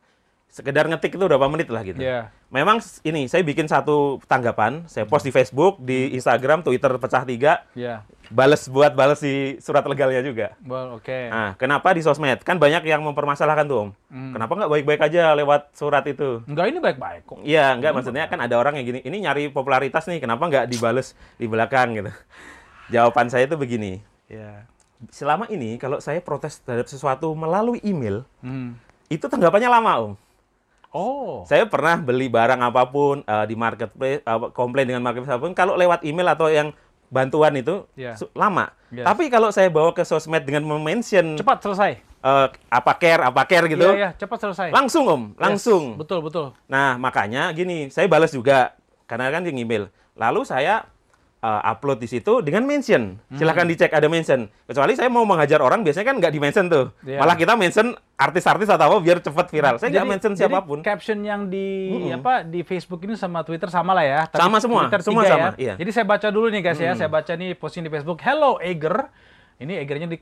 sekedar 0.51 0.83
ngetik 0.83 1.15
itu 1.15 1.23
berapa 1.23 1.47
menit 1.47 1.71
lah 1.71 1.79
gitu. 1.79 1.95
Iya. 1.95 2.27
Memang 2.51 2.83
ini 3.07 3.31
saya 3.31 3.39
bikin 3.39 3.71
satu 3.71 4.19
tanggapan, 4.27 4.83
saya 4.83 5.07
post 5.07 5.23
di 5.23 5.31
Facebook, 5.31 5.79
di 5.79 6.11
Instagram, 6.11 6.59
Twitter 6.59 6.91
pecah 6.99 7.23
tiga, 7.23 7.63
Iya. 7.71 8.03
bales 8.27 8.67
buat 8.67 8.91
bales 8.91 9.23
di 9.23 9.55
surat 9.63 9.87
legalnya 9.87 10.19
juga. 10.19 10.51
Well, 10.59 10.99
oke. 10.99 11.31
Nah, 11.31 11.55
kenapa 11.55 11.95
di 11.95 12.03
sosmed? 12.03 12.43
Kan 12.43 12.59
banyak 12.59 12.83
yang 12.83 12.99
mempermasalahkan 12.99 13.63
tuh, 13.63 13.77
Om. 13.79 13.89
Hmm. 14.11 14.31
Kenapa 14.35 14.51
nggak 14.59 14.71
baik-baik 14.75 15.01
aja 15.07 15.31
lewat 15.31 15.71
surat 15.71 16.03
itu? 16.03 16.43
Enggak 16.43 16.67
ini 16.67 16.83
baik-baik 16.83 17.23
kok. 17.23 17.39
Iya, 17.47 17.71
enggak 17.71 17.95
maksudnya 17.95 18.27
kan 18.27 18.43
ada 18.43 18.59
orang 18.59 18.75
yang 18.75 18.91
gini, 18.91 18.99
ini 19.07 19.23
nyari 19.23 19.47
popularitas 19.47 20.03
nih, 20.11 20.19
kenapa 20.19 20.51
nggak 20.51 20.67
dibales 20.67 21.15
di 21.39 21.47
belakang 21.47 21.95
gitu. 21.95 22.11
Jawaban 22.91 23.31
saya 23.31 23.47
itu 23.47 23.55
begini, 23.55 24.03
Iya. 24.27 24.67
selama 25.07 25.47
ini 25.47 25.79
kalau 25.79 26.03
saya 26.03 26.19
protes 26.19 26.59
terhadap 26.59 26.91
sesuatu 26.91 27.31
melalui 27.31 27.79
email, 27.87 28.27
Hmm. 28.43 28.75
itu 29.07 29.23
tanggapannya 29.23 29.71
lama, 29.71 30.11
Om. 30.11 30.13
Oh. 30.91 31.47
Saya 31.47 31.63
pernah 31.67 31.95
beli 31.95 32.27
barang 32.27 32.59
apa 32.59 32.83
pun 32.87 33.23
uh, 33.23 33.45
di 33.47 33.55
marketplace, 33.55 34.19
uh, 34.27 34.51
komplain 34.51 34.91
dengan 34.91 34.99
marketplace 34.99 35.31
apa 35.31 35.43
pun, 35.47 35.55
kalau 35.55 35.79
lewat 35.79 36.03
email 36.03 36.27
atau 36.27 36.51
yang 36.51 36.75
bantuan 37.07 37.55
itu 37.55 37.87
Yeah. 37.95 38.15
lama. 38.35 38.71
Yes. 38.91 39.07
Tapi 39.07 39.31
kalau 39.31 39.55
saya 39.55 39.71
bawa 39.71 39.95
ke 39.95 40.03
sosmed 40.03 40.43
dengan 40.43 40.67
mention 40.79 41.39
Cepat 41.39 41.63
selesai. 41.63 41.91
uh, 42.19 42.51
apa 42.67 42.91
care, 42.99 43.23
apa 43.23 43.41
care 43.47 43.71
gitu, 43.71 43.87
Iya, 43.87 43.95
iya, 43.95 44.09
cepat 44.19 44.39
selesai. 44.43 44.67
langsung 44.75 45.07
om, 45.07 45.23
Yes, 45.31 45.39
langsung. 45.39 45.83
betul, 45.95 46.19
betul. 46.19 46.51
Nah, 46.67 46.99
makanya 46.99 47.55
gini, 47.55 47.87
saya 47.87 48.11
balas 48.11 48.35
juga 48.35 48.75
karena 49.07 49.31
kan 49.31 49.47
di 49.47 49.51
email. 49.55 49.87
Lalu 50.19 50.43
saya 50.43 50.90
uh, 51.41 51.61
upload 51.65 51.99
di 51.99 52.07
situ 52.07 52.39
dengan 52.39 52.63
mention. 52.63 53.17
Hmm. 53.27 53.37
Silahkan 53.37 53.65
dicek 53.65 53.91
ada 53.91 54.07
mention. 54.07 54.47
Kecuali 54.65 54.93
saya 54.93 55.09
mau 55.09 55.25
menghajar 55.25 55.59
orang, 55.59 55.81
biasanya 55.81 56.13
kan 56.13 56.15
nggak 56.21 56.31
di 56.31 56.39
mention 56.39 56.65
tuh. 56.69 56.93
Iya. 57.03 57.19
Malah 57.19 57.35
kita 57.35 57.53
mention 57.57 57.87
artis-artis 58.15 58.69
atau 58.69 58.85
apa 58.87 58.97
biar 59.01 59.17
cepat 59.19 59.49
viral. 59.49 59.75
Saya 59.81 59.89
nggak 59.89 59.99
Jadi- 59.99 60.11
mention 60.13 60.31
jadi 60.33 60.41
siapa 60.47 60.59
pun. 60.63 60.79
caption 60.85 61.19
yang 61.25 61.49
di 61.49 61.89
apa 62.13 62.45
di 62.45 62.61
Facebook 62.61 63.01
ini 63.03 63.17
sama 63.17 63.41
Twitter 63.41 63.67
sama 63.67 63.91
lah 63.91 64.05
ya. 64.05 64.19
Sama 64.31 64.61
semua, 64.61 64.85
Twitter 64.87 65.01
semua 65.01 65.21
tiga 65.25 65.33
sama, 65.33 65.47
ya. 65.47 65.51
iya. 65.57 65.73
Jadi 65.81 65.89
saya 65.91 66.05
baca 66.05 66.27
dulu 66.29 66.47
nih 66.53 66.61
guys 66.61 66.79
ya. 66.79 66.93
Saya 66.93 67.09
baca 67.09 67.33
nih 67.33 67.57
posting 67.57 67.83
di 67.83 67.91
Facebook. 67.91 68.21
Hello 68.21 68.61
Eger. 68.61 69.09
Ini 69.61 69.77
Egernya 69.85 70.09
di 70.09 70.17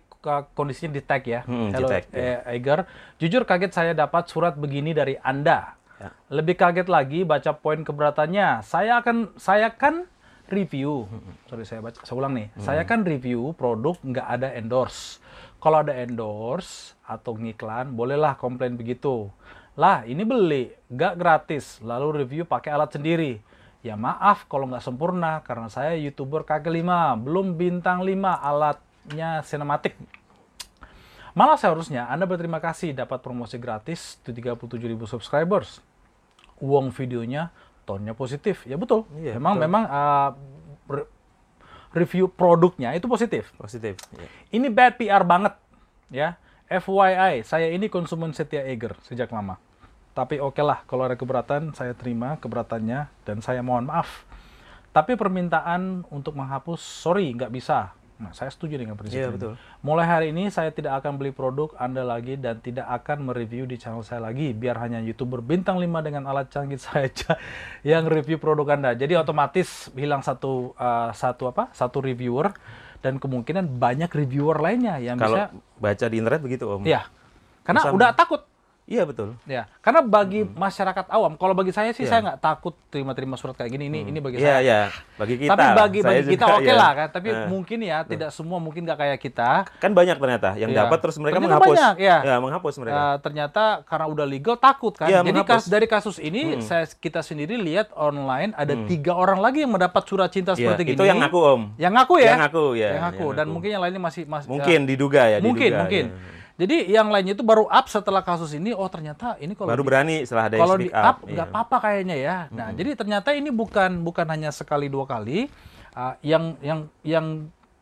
kondisinya 0.51 0.91
di 0.91 0.99
tag 0.99 1.23
ya. 1.23 1.47
Hmm, 1.47 1.71
Hello 1.71 1.87
tag, 1.87 2.11
ya. 2.11 2.43
eh, 2.43 2.59
Eger. 2.59 2.83
Jujur 3.23 3.47
kaget 3.47 3.71
saya 3.71 3.91
dapat 3.95 4.27
surat 4.27 4.59
begini 4.59 4.91
dari 4.91 5.15
Anda. 5.23 5.79
Ya. 5.95 6.11
Lebih 6.27 6.59
kaget 6.59 6.91
lagi 6.91 7.23
baca 7.23 7.55
poin 7.55 7.87
keberatannya. 7.87 8.63
Saya 8.67 8.99
akan 8.99 9.31
saya 9.39 9.71
kan 9.71 10.07
review. 10.51 11.05
Sorry 11.47 11.63
saya 11.63 11.79
baca 11.79 12.01
saya 12.01 12.17
ulang 12.17 12.33
nih. 12.35 12.47
Saya 12.59 12.83
kan 12.83 13.05
review 13.05 13.53
produk 13.53 13.95
nggak 14.01 14.27
ada 14.27 14.49
endorse. 14.57 15.21
Kalau 15.59 15.83
ada 15.83 15.91
endorse 15.91 16.95
atau 17.03 17.35
ngiklan, 17.35 17.91
bolehlah 17.93 18.39
komplain 18.39 18.79
begitu. 18.79 19.27
Lah, 19.79 20.03
ini 20.03 20.23
beli, 20.27 20.71
nggak 20.91 21.13
gratis. 21.19 21.79
Lalu 21.83 22.23
review 22.23 22.43
pakai 22.43 22.75
alat 22.75 22.95
sendiri. 22.95 23.39
Ya 23.79 23.95
maaf 23.95 24.43
kalau 24.51 24.67
nggak 24.67 24.83
sempurna, 24.83 25.39
karena 25.43 25.71
saya 25.71 25.95
YouTuber 25.95 26.43
kaki 26.43 26.67
5, 26.67 27.15
belum 27.23 27.55
bintang 27.55 28.03
5, 28.03 28.11
alatnya 28.39 29.39
sinematik. 29.47 29.95
Malah 31.31 31.55
seharusnya 31.55 32.11
Anda 32.11 32.27
berterima 32.27 32.59
kasih 32.59 32.91
dapat 32.91 33.23
promosi 33.23 33.55
gratis 33.55 34.19
di 34.27 34.35
37.000 34.35 34.83
subscribers. 35.07 35.79
Uang 36.59 36.91
videonya 36.91 37.55
tonnya 37.89 38.13
positif. 38.13 38.69
Ya 38.69 38.77
betul. 38.77 39.09
Iya, 39.17 39.41
memang 39.41 39.57
betul. 39.57 39.65
memang 39.65 39.83
uh, 39.89 40.29
re- 40.85 41.09
review 41.97 42.29
produknya 42.29 42.93
itu 42.93 43.09
positif. 43.09 43.49
Positif. 43.57 43.97
Iya. 44.13 44.29
Ini 44.53 44.67
bad 44.69 44.93
PR 45.01 45.25
banget, 45.25 45.57
ya. 46.13 46.37
FYI, 46.69 47.41
saya 47.41 47.73
ini 47.73 47.89
konsumen 47.89 48.29
setia 48.29 48.61
Eger 48.61 48.93
sejak 49.01 49.33
lama. 49.33 49.57
Tapi 50.13 50.37
oke 50.37 50.61
lah, 50.61 50.85
kalau 50.85 51.09
ada 51.09 51.17
keberatan, 51.17 51.73
saya 51.73 51.97
terima 51.97 52.37
keberatannya 52.37 53.09
dan 53.25 53.41
saya 53.41 53.65
mohon 53.65 53.89
maaf. 53.89 54.21
Tapi 54.93 55.17
permintaan 55.17 56.05
untuk 56.13 56.37
menghapus, 56.37 56.77
sorry, 56.77 57.33
nggak 57.33 57.49
bisa. 57.49 57.97
Nah, 58.19 58.35
saya 58.35 58.51
setuju 58.51 58.75
dengan 58.75 58.99
prinsip 58.99 59.15
Iya, 59.15 59.31
ini. 59.31 59.35
betul. 59.39 59.53
Mulai 59.79 60.03
hari 60.03 60.27
ini 60.35 60.51
saya 60.51 60.69
tidak 60.69 60.99
akan 60.99 61.15
beli 61.15 61.31
produk 61.31 61.71
Anda 61.73 62.03
lagi 62.03 62.35
dan 62.35 62.59
tidak 62.59 62.83
akan 62.83 63.23
mereview 63.25 63.63
di 63.63 63.79
channel 63.79 64.03
saya 64.03 64.19
lagi. 64.19 64.51
Biar 64.51 64.75
hanya 64.77 64.99
YouTuber 64.99 65.39
bintang 65.39 65.79
5 65.79 65.87
dengan 66.03 66.27
alat 66.27 66.51
canggih 66.51 66.75
saja 66.83 67.39
yang 67.79 68.03
review 68.05 68.35
produk 68.35 68.75
Anda. 68.75 68.91
Jadi 68.91 69.15
otomatis 69.15 69.87
hilang 69.93 70.19
satu 70.19 70.75
uh, 70.75 71.15
satu 71.15 71.47
apa? 71.47 71.71
Satu 71.71 72.03
reviewer 72.03 72.51
dan 72.99 73.15
kemungkinan 73.15 73.79
banyak 73.79 74.11
reviewer 74.11 74.59
lainnya 74.59 74.99
yang 74.99 75.15
Kalau 75.15 75.39
bisa 75.39 75.55
baca 75.79 76.05
di 76.05 76.15
internet 76.19 76.41
begitu 76.43 76.67
om. 76.67 76.83
ya. 76.83 77.07
Karena 77.63 77.79
Bisa- 77.81 77.95
udah 77.95 78.11
takut. 78.11 78.43
Iya 78.89 79.05
betul. 79.05 79.37
Ya, 79.45 79.69
karena 79.79 80.01
bagi 80.01 80.41
masyarakat 80.41 81.13
awam, 81.13 81.37
kalau 81.37 81.53
bagi 81.53 81.69
saya 81.69 81.93
sih 81.93 82.01
Iya. 82.01 82.09
saya 82.09 82.19
nggak 82.25 82.39
takut 82.41 82.73
terima-terima 82.89 83.37
surat 83.37 83.53
kayak 83.53 83.69
gini. 83.69 83.85
Ini 83.85 84.09
ini 84.09 84.17
bagi 84.17 84.41
Iya 84.41 84.57
saya. 84.57 84.59
iya. 84.59 84.79
Bagi 85.13 85.37
kita. 85.37 85.53
Tapi 85.53 85.65
bagi 85.77 85.99
bagi 86.01 86.23
kita 86.27 86.45
oke 86.49 86.65
iya. 86.65 86.73
lah 86.73 86.91
kan. 86.97 87.07
Tapi 87.13 87.29
Eh. 87.29 87.45
mungkin 87.45 87.79
ya 87.79 88.01
tidak 88.01 88.33
semua 88.33 88.57
mungkin 88.57 88.89
nggak 88.89 88.97
kayak 88.97 89.17
kita. 89.21 89.69
Kan 89.77 89.93
banyak 89.93 90.17
ternyata 90.17 90.57
yang 90.57 90.73
Iya. 90.73 90.89
dapat 90.89 90.97
terus 90.99 91.21
mereka 91.21 91.37
Ternyata 91.37 91.53
menghapus. 91.53 91.77
banyak, 91.77 91.95
iya. 92.01 92.17
Ya, 92.25 92.35
menghapus 92.41 92.73
mereka. 92.75 92.97
Eh, 92.97 93.15
ternyata 93.21 93.63
karena 93.85 94.05
udah 94.09 94.25
legal 94.25 94.55
takut 94.57 94.93
kan. 94.93 95.05
Iya, 95.05 95.21
Jadi 95.21 95.41
kas- 95.45 95.69
dari 95.69 95.85
kasus 95.85 96.17
ini 96.17 96.57
saya 96.59 96.89
kita 96.89 97.21
sendiri 97.21 97.61
lihat 97.61 97.93
online 97.93 98.57
ada 98.57 98.73
tiga 98.89 99.13
orang 99.13 99.37
lagi 99.37 99.61
yang 99.61 99.69
mendapat 99.69 100.01
surat 100.03 100.33
cinta 100.33 100.57
Iya, 100.57 100.65
seperti 100.65 100.97
itu 100.97 101.03
ini. 101.05 101.09
yang 101.13 101.21
ngaku 101.21 101.37
om. 101.39 101.61
Yang 101.77 101.93
ngaku 101.93 102.13
ya. 102.17 102.25
Yang 102.25 102.41
ngaku 102.41 102.65
ya. 102.73 102.89
Yang 102.89 103.03
ngaku. 103.05 103.21
yang 103.21 103.37
Dan 103.37 103.45
mungkin 103.47 103.69
yang 103.69 103.81
lainnya 103.85 104.01
masih 104.01 104.23
masih 104.25 104.49
mungkin 104.49 104.79
diduga 104.83 105.21
ya. 105.27 105.37
mungkin 105.37 105.69
diduga, 105.69 105.81
mungkin. 105.85 106.05
ya. 106.09 106.37
Jadi 106.59 106.91
yang 106.91 107.07
lainnya 107.07 107.31
itu 107.31 107.41
baru 107.41 107.65
up 107.65 107.87
setelah 107.87 108.19
kasus 108.19 108.51
ini. 108.51 108.75
Oh 108.75 108.85
ternyata 108.85 109.39
ini 109.39 109.55
kalau 109.55 109.71
Baru 109.71 109.81
di- 109.81 109.87
berani 109.87 110.15
setelah 110.27 110.51
ada 110.51 110.55
kalau 110.59 110.75
di 110.75 110.91
up 110.91 111.17
nggak 111.23 111.47
iya. 111.47 111.53
apa-apa 111.55 111.77
kayaknya 111.79 112.15
ya. 112.19 112.35
Nah, 112.51 112.75
jadi 112.75 112.99
ternyata 112.99 113.31
ini 113.31 113.47
bukan 113.47 114.03
bukan 114.03 114.27
hanya 114.27 114.51
sekali 114.51 114.85
dua 114.85 115.07
kali. 115.07 115.47
uh, 115.89 116.13
yang 116.21 116.53
yang 116.59 116.79
yang 117.01 117.25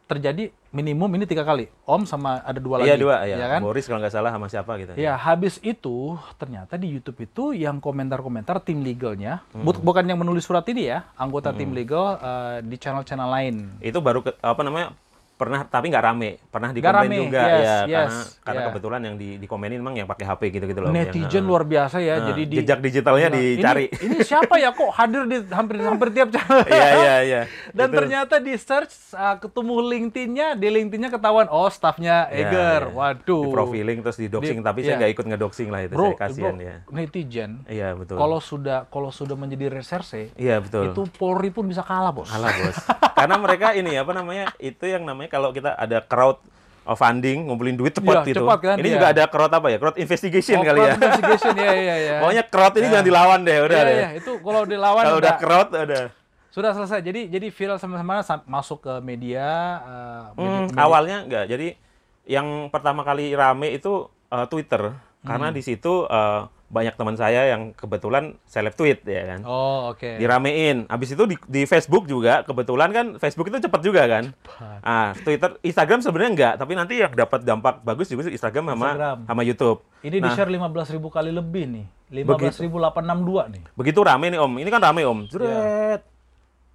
terjadi 0.06 0.48
minimum 0.70 1.10
ini 1.12 1.26
tiga 1.26 1.44
kali. 1.44 1.68
Om 1.84 2.06
sama 2.06 2.40
ada 2.40 2.56
dua 2.58 2.80
lagi. 2.80 2.88
Iya 2.88 2.96
dua 2.96 3.16
ya. 3.26 3.36
ya 3.36 3.48
kan? 3.50 3.60
Boris 3.60 3.84
kalau 3.84 4.00
nggak 4.00 4.14
salah 4.14 4.32
sama 4.32 4.48
siapa 4.48 4.72
gitu. 4.78 4.96
Ya, 4.96 5.14
habis 5.14 5.60
itu 5.60 5.98
ternyata 6.38 6.78
di 6.78 6.88
YouTube 6.88 7.20
itu 7.20 7.52
yang 7.52 7.78
komentar-komentar 7.78 8.62
tim 8.62 8.80
legalnya, 8.80 9.44
Hmm. 9.52 9.66
bu- 9.66 9.84
bukan 9.84 10.06
yang 10.06 10.16
menulis 10.16 10.46
surat 10.46 10.64
ini 10.66 10.88
ya, 10.88 11.04
anggota 11.14 11.52
tim 11.52 11.74
legal 11.74 12.16
uh, 12.16 12.62
di 12.62 12.76
channel-channel 12.76 13.28
lain. 13.28 13.56
Itu 13.82 14.00
baru 14.00 14.22
ke- 14.22 14.38
apa 14.38 14.62
namanya? 14.62 14.96
Pernah 15.38 15.70
tapi 15.70 15.94
nggak 15.94 16.04
rame. 16.04 16.42
Pernah 16.50 16.70
di 16.74 16.82
komen 16.82 17.10
juga 17.14 17.42
yes, 17.46 17.62
ya 17.62 17.78
yes, 17.86 17.86
karena 17.86 18.22
karena 18.42 18.60
yeah. 18.60 18.68
kebetulan 18.74 19.02
yang 19.06 19.16
di 19.22 19.30
dikomenin 19.38 19.78
memang 19.78 19.96
yang 20.02 20.10
pakai 20.10 20.26
HP 20.26 20.42
gitu-gitu 20.50 20.80
loh. 20.82 20.90
yang, 20.90 21.08
Netizen 21.08 21.44
eh, 21.44 21.48
luar 21.48 21.64
biasa 21.64 21.98
ya, 22.02 22.16
eh, 22.18 22.26
jadi 22.34 22.42
di 22.50 22.56
jejak 22.58 22.80
digitalnya 22.82 23.28
dicari. 23.30 23.86
Ini, 23.94 24.02
ini 24.02 24.18
siapa 24.26 24.58
ya 24.58 24.74
kok 24.74 24.90
hadir 24.98 25.30
di 25.30 25.38
hampir 25.54 25.76
hampir 25.86 26.10
tiap 26.10 26.34
channel. 26.34 26.66
Iya 26.66 26.90
iya 26.90 27.16
iya. 27.22 27.42
Dan 27.78 27.88
Itu- 27.94 27.98
ternyata 28.02 28.36
di 28.42 28.54
search 28.58 29.14
uh, 29.14 29.38
ketemu 29.38 29.76
LinkedIn-nya, 29.94 30.48
di 30.58 30.68
LinkedIn-nya 30.74 31.10
ketahuan 31.14 31.46
oh 31.54 31.70
staffnya 31.70 32.28
Ya, 32.34 32.50
Eger. 32.50 32.82
ya. 32.90 32.98
Waduh. 32.98 33.46
Di 33.46 33.54
profiling 33.54 33.98
terus 34.02 34.18
di 34.18 34.28
doxing 34.28 34.60
Di- 34.60 34.66
tapi 34.66 34.80
iya. 34.82 34.88
saya 34.90 34.96
nggak 35.06 35.12
ikut 35.14 35.26
ngedoxing 35.30 35.70
lah 35.70 35.82
itu 35.86 35.94
Bro, 35.94 36.08
saya 36.10 36.18
kasihan 36.18 36.56
bro, 36.58 36.66
ya. 36.66 36.76
netizen 36.90 37.52
Iya 37.70 37.90
betul. 37.94 38.18
kalau 38.18 38.40
sudah 38.42 38.90
kalau 38.90 39.10
sudah 39.14 39.38
menjadi 39.38 39.70
reserse 39.70 40.34
Iya 40.34 40.60
betul. 40.64 40.92
itu 40.92 41.02
Polri 41.14 41.54
pun 41.54 41.70
bisa 41.70 41.86
kalah, 41.86 42.10
Bos. 42.10 42.30
Alah 42.34 42.50
bos. 42.52 42.78
Karena 43.18 43.36
mereka 43.42 43.74
ini 43.74 43.98
apa 43.98 44.12
namanya? 44.14 44.54
Itu 44.58 44.86
yang 44.86 45.06
namanya 45.06 45.27
kalau 45.28 45.52
kita 45.52 45.72
ada 45.72 46.00
crowd 46.00 46.40
of 46.84 46.96
funding 46.96 47.44
ngumpulin 47.44 47.76
duit 47.76 47.92
cepat 47.92 48.24
Iya, 48.24 48.28
gitu. 48.30 48.40
cepat 48.42 48.60
kan, 48.62 48.76
Ini 48.76 48.88
iya. 48.88 48.96
juga 48.96 49.08
ada 49.12 49.24
crowd 49.26 49.52
apa 49.52 49.68
ya? 49.68 49.78
Crowd 49.78 49.98
investigation 49.98 50.58
Oh, 50.58 50.64
kali 50.64 50.80
ya. 50.80 50.86
crowd 50.88 50.98
investigation 50.98 51.54
ya 51.58 51.72
ya 51.74 51.96
ya. 51.98 52.16
Pokoknya 52.24 52.44
crowd 52.46 52.74
ini 52.74 52.88
jangan 52.88 53.06
dilawan 53.06 53.40
deh, 53.42 53.58
udah 53.62 53.78
Iya, 53.78 53.84
deh. 53.86 53.96
iya, 53.98 54.10
itu 54.16 54.32
kalau 54.38 54.62
dilawan 54.64 55.04
Kalau 55.04 55.18
udah 55.18 55.34
crowd 55.38 55.70
udah. 55.74 56.04
sudah 56.50 56.72
selesai. 56.74 57.00
Jadi 57.02 57.22
jadi 57.28 57.48
viral 57.48 57.78
sama-sama 57.78 58.20
sam- 58.20 58.46
masuk 58.46 58.82
ke 58.82 58.94
media, 59.00 59.46
uh, 59.80 60.24
media- 60.34 60.48
Hmm, 60.50 60.64
media- 60.66 60.80
awalnya 60.82 61.18
enggak. 61.22 61.46
Jadi 61.46 61.68
yang 62.26 62.48
pertama 62.68 63.02
kali 63.02 63.32
rame 63.32 63.72
itu 63.72 64.04
uh, 64.28 64.46
Twitter. 64.46 64.96
Karena 65.20 65.48
Hmm. 65.48 65.56
di 65.56 65.62
situ 65.62 66.04
uh, 66.04 66.48
banyak 66.68 67.00
teman 67.00 67.16
saya 67.16 67.48
yang 67.48 67.72
kebetulan 67.72 68.36
seleb 68.44 68.76
tweet 68.76 69.00
ya 69.08 69.24
kan. 69.24 69.40
Oh, 69.48 69.96
oke. 69.96 70.20
diramein. 70.20 70.84
Habis 70.92 71.16
itu 71.16 71.24
di, 71.24 71.40
di 71.48 71.64
Facebook 71.64 72.04
juga 72.06 72.44
kebetulan 72.44 72.92
kan 72.92 73.06
Facebook 73.16 73.48
itu 73.48 73.64
cepat 73.64 73.80
juga 73.80 74.04
kan. 74.04 74.36
Ah, 74.84 75.16
Twitter, 75.16 75.56
Instagram 75.64 76.04
sebenarnya 76.04 76.32
enggak, 76.36 76.54
tapi 76.60 76.76
nanti 76.76 77.00
yang 77.00 77.16
dapat 77.16 77.48
dampak 77.48 77.80
bagus 77.88 78.12
juga 78.12 78.28
Instagram 78.28 78.76
sama 78.76 78.88
Instagram. 78.92 79.18
sama 79.24 79.42
YouTube. 79.48 79.80
Ini 80.04 80.20
Nah. 80.20 80.24
di-share 80.28 80.52
15.000 80.52 81.08
kali 81.08 81.32
lebih 81.32 81.64
nih. 81.72 81.86
15.862 82.12 83.52
nih. 83.52 83.64
Begitu 83.76 84.00
rame 84.04 84.28
nih 84.32 84.40
Om. 84.40 84.54
Ini 84.60 84.70
kan 84.72 84.82
rame 84.84 85.02
Om. 85.08 85.20
Iya. 85.24 85.32
Jret. 85.32 86.02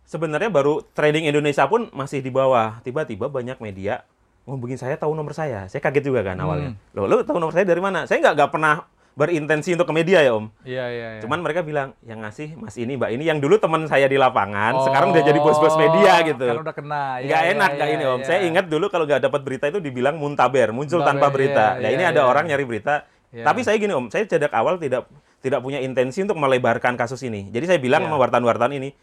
Sebenarnya 0.05 0.51
baru 0.53 0.85
trading 0.93 1.25
Indonesia 1.29 1.65
pun 1.69 1.89
masih 1.93 2.21
di 2.21 2.29
bawah. 2.29 2.81
Tiba-tiba 2.85 3.29
banyak 3.29 3.61
media 3.61 4.05
ngubungin 4.43 4.75
saya 4.75 4.99
tahu 4.99 5.15
nomor 5.15 5.33
saya. 5.33 5.71
Saya 5.71 5.79
kaget 5.79 6.11
juga 6.11 6.27
kan 6.27 6.37
awalnya. 6.37 6.75
Hmm. 6.75 6.99
Loh, 6.99 7.07
lo 7.07 7.23
tahu 7.23 7.39
nomor 7.39 7.55
saya 7.55 7.63
dari 7.63 7.79
mana? 7.79 8.05
Saya 8.11 8.19
nggak 8.21 8.35
nggak 8.35 8.51
pernah 8.51 8.75
berintensi 9.13 9.73
untuk 9.73 9.85
ke 9.85 9.95
media 9.95 10.19
ya 10.21 10.33
Om. 10.33 10.47
Iya, 10.63 10.85
iya, 10.89 11.09
iya. 11.15 11.21
Cuman 11.21 11.39
mereka 11.39 11.61
bilang, 11.61 11.93
yang 12.01 12.21
ngasih 12.21 12.57
Mas 12.57 12.75
ini, 12.75 12.97
Mbak 12.97 13.11
ini, 13.13 13.25
yang 13.25 13.39
dulu 13.39 13.61
teman 13.61 13.85
saya 13.85 14.09
di 14.09 14.17
lapangan, 14.17 14.73
Oh, 14.73 14.85
sekarang 14.85 15.13
udah 15.13 15.21
jadi 15.23 15.37
bos-bos 15.37 15.77
media 15.77 16.25
gitu. 16.25 16.47
Kan 16.47 16.59
udah 16.59 16.73
kena. 16.73 17.05
Iya, 17.19 17.27
Nggak 17.29 17.43
iya, 17.43 17.53
enak 17.53 17.69
iya, 17.69 17.77
nggak 17.77 17.91
ini 17.91 18.05
om. 18.05 18.19
iya. 18.19 18.25
Saya 18.25 18.39
ingat 18.43 18.67
dulu 18.67 18.87
kalau 18.89 19.05
nggak 19.05 19.23
dapat 19.23 19.41
berita 19.43 19.65
itu 19.69 19.79
dibilang 19.79 20.17
muntaber, 20.17 20.73
muncul 20.73 20.99
Muntaber, 20.99 21.09
tanpa 21.13 21.27
berita. 21.29 21.67
iya, 21.77 21.83
nah 21.83 21.91
ini 21.93 22.03
iya, 22.03 22.11
ada 22.11 22.23
iya. 22.25 22.31
orang 22.31 22.45
nyari 22.49 22.65
berita. 22.65 22.95
Iya. 23.29 23.45
Tapi 23.45 23.61
saya 23.61 23.77
gini 23.77 23.93
om, 23.93 24.09
saya 24.09 24.25
sejak 24.25 24.53
awal 24.53 24.77
tidak 24.77 25.05
tidak 25.39 25.61
punya 25.61 25.79
intensi 25.79 26.21
untuk 26.21 26.37
melebarkan 26.37 26.95
kasus 26.95 27.21
ini. 27.23 27.49
Jadi 27.49 27.65
saya 27.67 27.79
bilang 27.79 28.05
Iya. 28.05 28.09
sama 28.09 28.17
wartawan-wartawan 28.17 28.73
ini, 28.73 28.97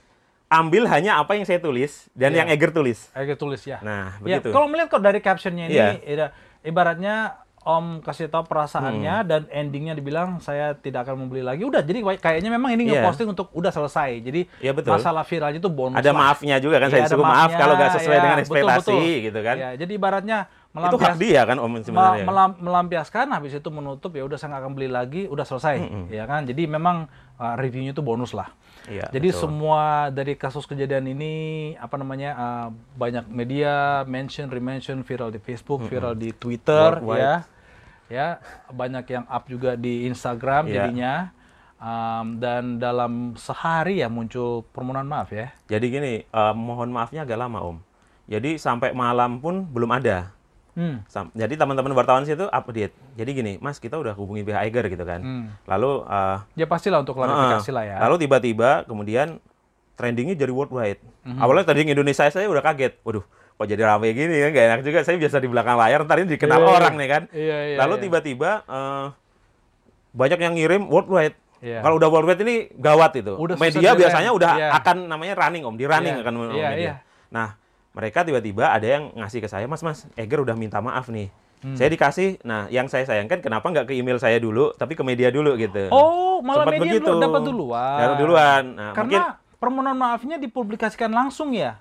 ambil 0.48 0.90
hanya 0.90 1.18
apa 1.18 1.34
yang 1.34 1.46
saya 1.46 1.62
tulis 1.62 2.10
dan 2.14 2.34
Iya. 2.34 2.42
yang 2.42 2.48
Eger 2.50 2.72
tulis. 2.72 3.14
Ayo 3.14 3.38
tulis 3.38 3.62
ya. 3.62 3.78
Nah 3.82 4.18
Ya, 4.26 4.42
begitu. 4.42 4.50
kalau 4.50 4.66
melihat 4.66 4.90
kok 4.90 5.02
dari 5.02 5.20
captionnya 5.20 5.66
ini, 5.66 5.78
Iya. 5.78 5.90
ida- 6.02 6.32
ibaratnya 6.64 7.38
Om 7.70 8.02
kasih 8.02 8.26
tahu 8.28 8.44
perasaannya 8.44 9.16
dan 9.24 9.42
endingnya 9.48 9.94
dibilang 9.94 10.40
saya 10.40 10.74
tidak 10.74 11.06
akan 11.06 11.22
membeli 11.22 11.40
lagi. 11.40 11.62
Udah, 11.62 11.80
jadi 11.80 12.02
kayak- 12.02 12.18
kayaknya 12.20 12.50
memang 12.50 12.74
ini 12.74 12.88
Iya. 12.88 13.00
ngeposting 13.00 13.30
untuk 13.30 13.48
udah 13.52 13.70
selesai. 13.70 14.18
Jadi 14.20 14.42
Iya, 14.58 14.74
betul. 14.74 14.90
masalah 14.92 15.22
viralnya 15.22 15.58
itu 15.58 15.70
bonus 15.70 15.96
Ada 15.96 16.10
lah. 16.10 16.18
maafnya 16.20 16.58
juga 16.58 16.78
kan 16.78 16.88
Iya, 16.88 16.94
saya 16.96 17.04
ada 17.04 17.12
suruh 17.12 17.24
maaf 17.24 17.50
kalau 17.54 17.74
nggak 17.76 17.92
sesuai 17.94 18.10
iya, 18.12 18.24
dengan 18.24 18.40
ekspektasi 18.40 18.90
betul. 18.90 19.24
gitu 19.24 19.40
kan. 19.40 19.56
Ya, 19.56 19.70
jadi 19.78 19.92
ibaratnya 19.94 20.40
Itu 20.70 20.76
hak 20.76 20.94
melampias, 20.94 21.18
dia 21.18 21.42
kan 21.44 21.58
Om 21.58 21.74
sebenarnya. 21.82 22.26
melam- 22.26 22.58
melampiaskan 22.60 23.26
habis 23.30 23.54
itu 23.54 23.70
menutup 23.70 24.12
ya 24.12 24.22
udah 24.22 24.38
saya 24.38 24.50
nggak 24.50 24.62
akan 24.64 24.74
beli 24.74 24.86
lagi, 24.88 25.22
udah 25.26 25.42
selesai. 25.44 25.76
Ya 26.10 26.26
kan? 26.26 26.46
Jadi 26.46 26.66
memang 26.66 27.06
uh, 27.36 27.56
reviewnya 27.56 27.92
itu 27.92 28.02
bonus 28.02 28.34
lah. 28.34 28.54
Iya, 28.86 29.06
Jadi 29.08 29.30
betul. 29.30 29.42
semua 29.44 29.84
dari 30.10 30.34
kasus 30.34 30.66
kejadian 30.66 31.06
ini 31.08 31.34
apa 31.76 31.94
namanya 31.96 32.30
uh, 32.32 32.68
banyak 32.96 33.26
media 33.28 33.74
mention, 34.04 34.48
remention, 34.48 35.02
viral 35.02 35.30
di 35.30 35.38
Facebook, 35.38 35.84
viral 35.84 36.14
di 36.14 36.30
Twitter, 36.32 36.98
Worldwide. 36.98 37.22
ya, 37.22 37.36
ya 38.10 38.42
banyak 38.68 39.06
yang 39.08 39.26
up 39.26 39.46
juga 39.46 39.74
di 39.74 40.06
Instagram 40.06 40.66
Iya. 40.66 40.74
jadinya. 40.76 41.14
Um, 41.80 42.44
dan 42.44 42.76
dalam 42.76 43.40
sehari 43.40 44.04
ya 44.04 44.12
muncul 44.12 44.68
permohonan 44.70 45.08
maaf 45.08 45.32
ya. 45.32 45.56
Jadi 45.66 45.86
gini, 45.88 46.14
eh, 46.22 46.54
mohon 46.54 46.92
maafnya 46.92 47.24
agak 47.24 47.40
lama 47.40 47.64
Om. 47.64 47.78
Jadi 48.28 48.60
sampai 48.60 48.92
malam 48.92 49.40
pun 49.40 49.64
belum 49.64 49.88
ada. 49.96 50.36
Hmm. 50.76 51.00
Sam- 51.08 51.32
Jadi 51.32 51.56
teman-teman 51.56 51.92
wartawan 51.94 52.24
situ 52.24 52.46
update. 52.46 52.92
Jadi 53.16 53.32
gini, 53.32 53.54
Mas 53.58 53.80
kita 53.80 53.96
udah 53.96 54.12
hubungi 54.12 54.44
pihak 54.44 54.60
Eiger 54.60 54.86
gitu 54.88 55.08
kan. 55.08 55.24
Hmm. 55.24 55.46
Lalu 55.64 56.04
eh, 56.04 56.38
Ya 56.56 56.68
pastilah 56.68 57.00
untuk 57.00 57.16
klarifikasi 57.16 57.64
Heeh. 57.64 57.72
lah 57.72 57.84
ya. 57.86 57.96
Lalu 58.04 58.28
tiba-tiba 58.28 58.84
kemudian 58.84 59.40
trendingnya 59.96 60.36
jadi 60.36 60.52
worldwide. 60.52 61.00
Mhm. 61.24 61.40
Awalnya 61.40 61.64
tadi 61.64 61.84
yang 61.84 61.96
Indonesia 61.96 62.28
saya 62.28 62.48
udah 62.48 62.60
kaget. 62.62 63.00
Waduh, 63.04 63.24
kok 63.60 63.68
jadi 63.68 63.84
rame 63.84 64.16
gini 64.16 64.40
ya? 64.40 64.48
Gak 64.50 64.66
enak 64.72 64.80
juga. 64.82 65.00
Saya 65.04 65.20
biasa 65.20 65.44
di 65.44 65.52
belakang 65.52 65.76
layar, 65.76 66.08
ntar 66.08 66.24
ini 66.24 66.32
dikenal 66.32 66.56
Iya, 66.56 66.64
iya. 66.64 66.78
orang 66.80 66.94
nih 66.96 67.10
kan. 67.12 67.24
Iya, 67.30 67.58
iya, 67.68 67.78
Lalu 67.84 67.94
iya. 67.94 68.04
tiba-tiba 68.08 68.52
eh, 68.64 69.06
banyak 70.16 70.40
yang 70.40 70.54
ngirim 70.56 70.84
worldwide. 70.88 71.36
Iya. 71.60 71.84
Kalau 71.84 72.00
udah 72.00 72.08
worldwide 72.08 72.40
ini 72.40 72.56
gawat 72.72 73.20
itu. 73.20 73.36
Udah 73.36 73.60
Media 73.60 73.92
susah 73.92 74.00
biasanya 74.00 74.32
udah 74.32 74.52
Iya. 74.56 74.68
akan 74.80 74.98
namanya 75.06 75.34
running 75.36 75.68
om, 75.68 75.76
di 75.76 75.84
running 75.84 76.16
Iya. 76.16 76.24
akan 76.24 76.34
Iya, 76.34 76.48
media. 76.48 76.70
iya. 76.74 76.94
Nah, 77.30 77.60
mereka 77.92 78.24
tiba-tiba 78.24 78.72
ada 78.72 78.88
yang 78.88 79.12
ngasih 79.12 79.44
ke 79.44 79.52
saya, 79.52 79.68
Mas, 79.68 79.84
Mas, 79.84 80.08
Eger 80.16 80.40
udah 80.40 80.56
minta 80.56 80.80
maaf 80.80 81.12
nih. 81.12 81.28
Saya 81.76 81.92
dikasih, 81.92 82.40
nah 82.48 82.72
yang 82.72 82.88
saya 82.88 83.04
sayangkan 83.04 83.44
kenapa 83.44 83.68
nggak 83.68 83.92
ke 83.92 83.94
email 83.94 84.16
saya 84.16 84.40
dulu, 84.40 84.72
tapi 84.80 84.96
ke 84.96 85.04
media 85.04 85.28
dulu 85.28 85.60
gitu. 85.60 85.92
Oh, 85.92 86.40
malah 86.40 86.64
Sempat 86.64 86.80
media 86.80 86.96
begitu. 86.96 87.12
dulu 87.12 87.20
dapat 87.20 87.42
duluan. 87.44 87.98
Dapat 88.00 88.16
duluan. 88.16 88.64
Nah, 88.72 88.92
Karena 88.96 89.04
mungkin 89.04 89.24
permohonan 89.60 89.98
maafnya 90.00 90.36
dipublikasikan 90.40 91.12
langsung 91.12 91.52
ya. 91.52 91.76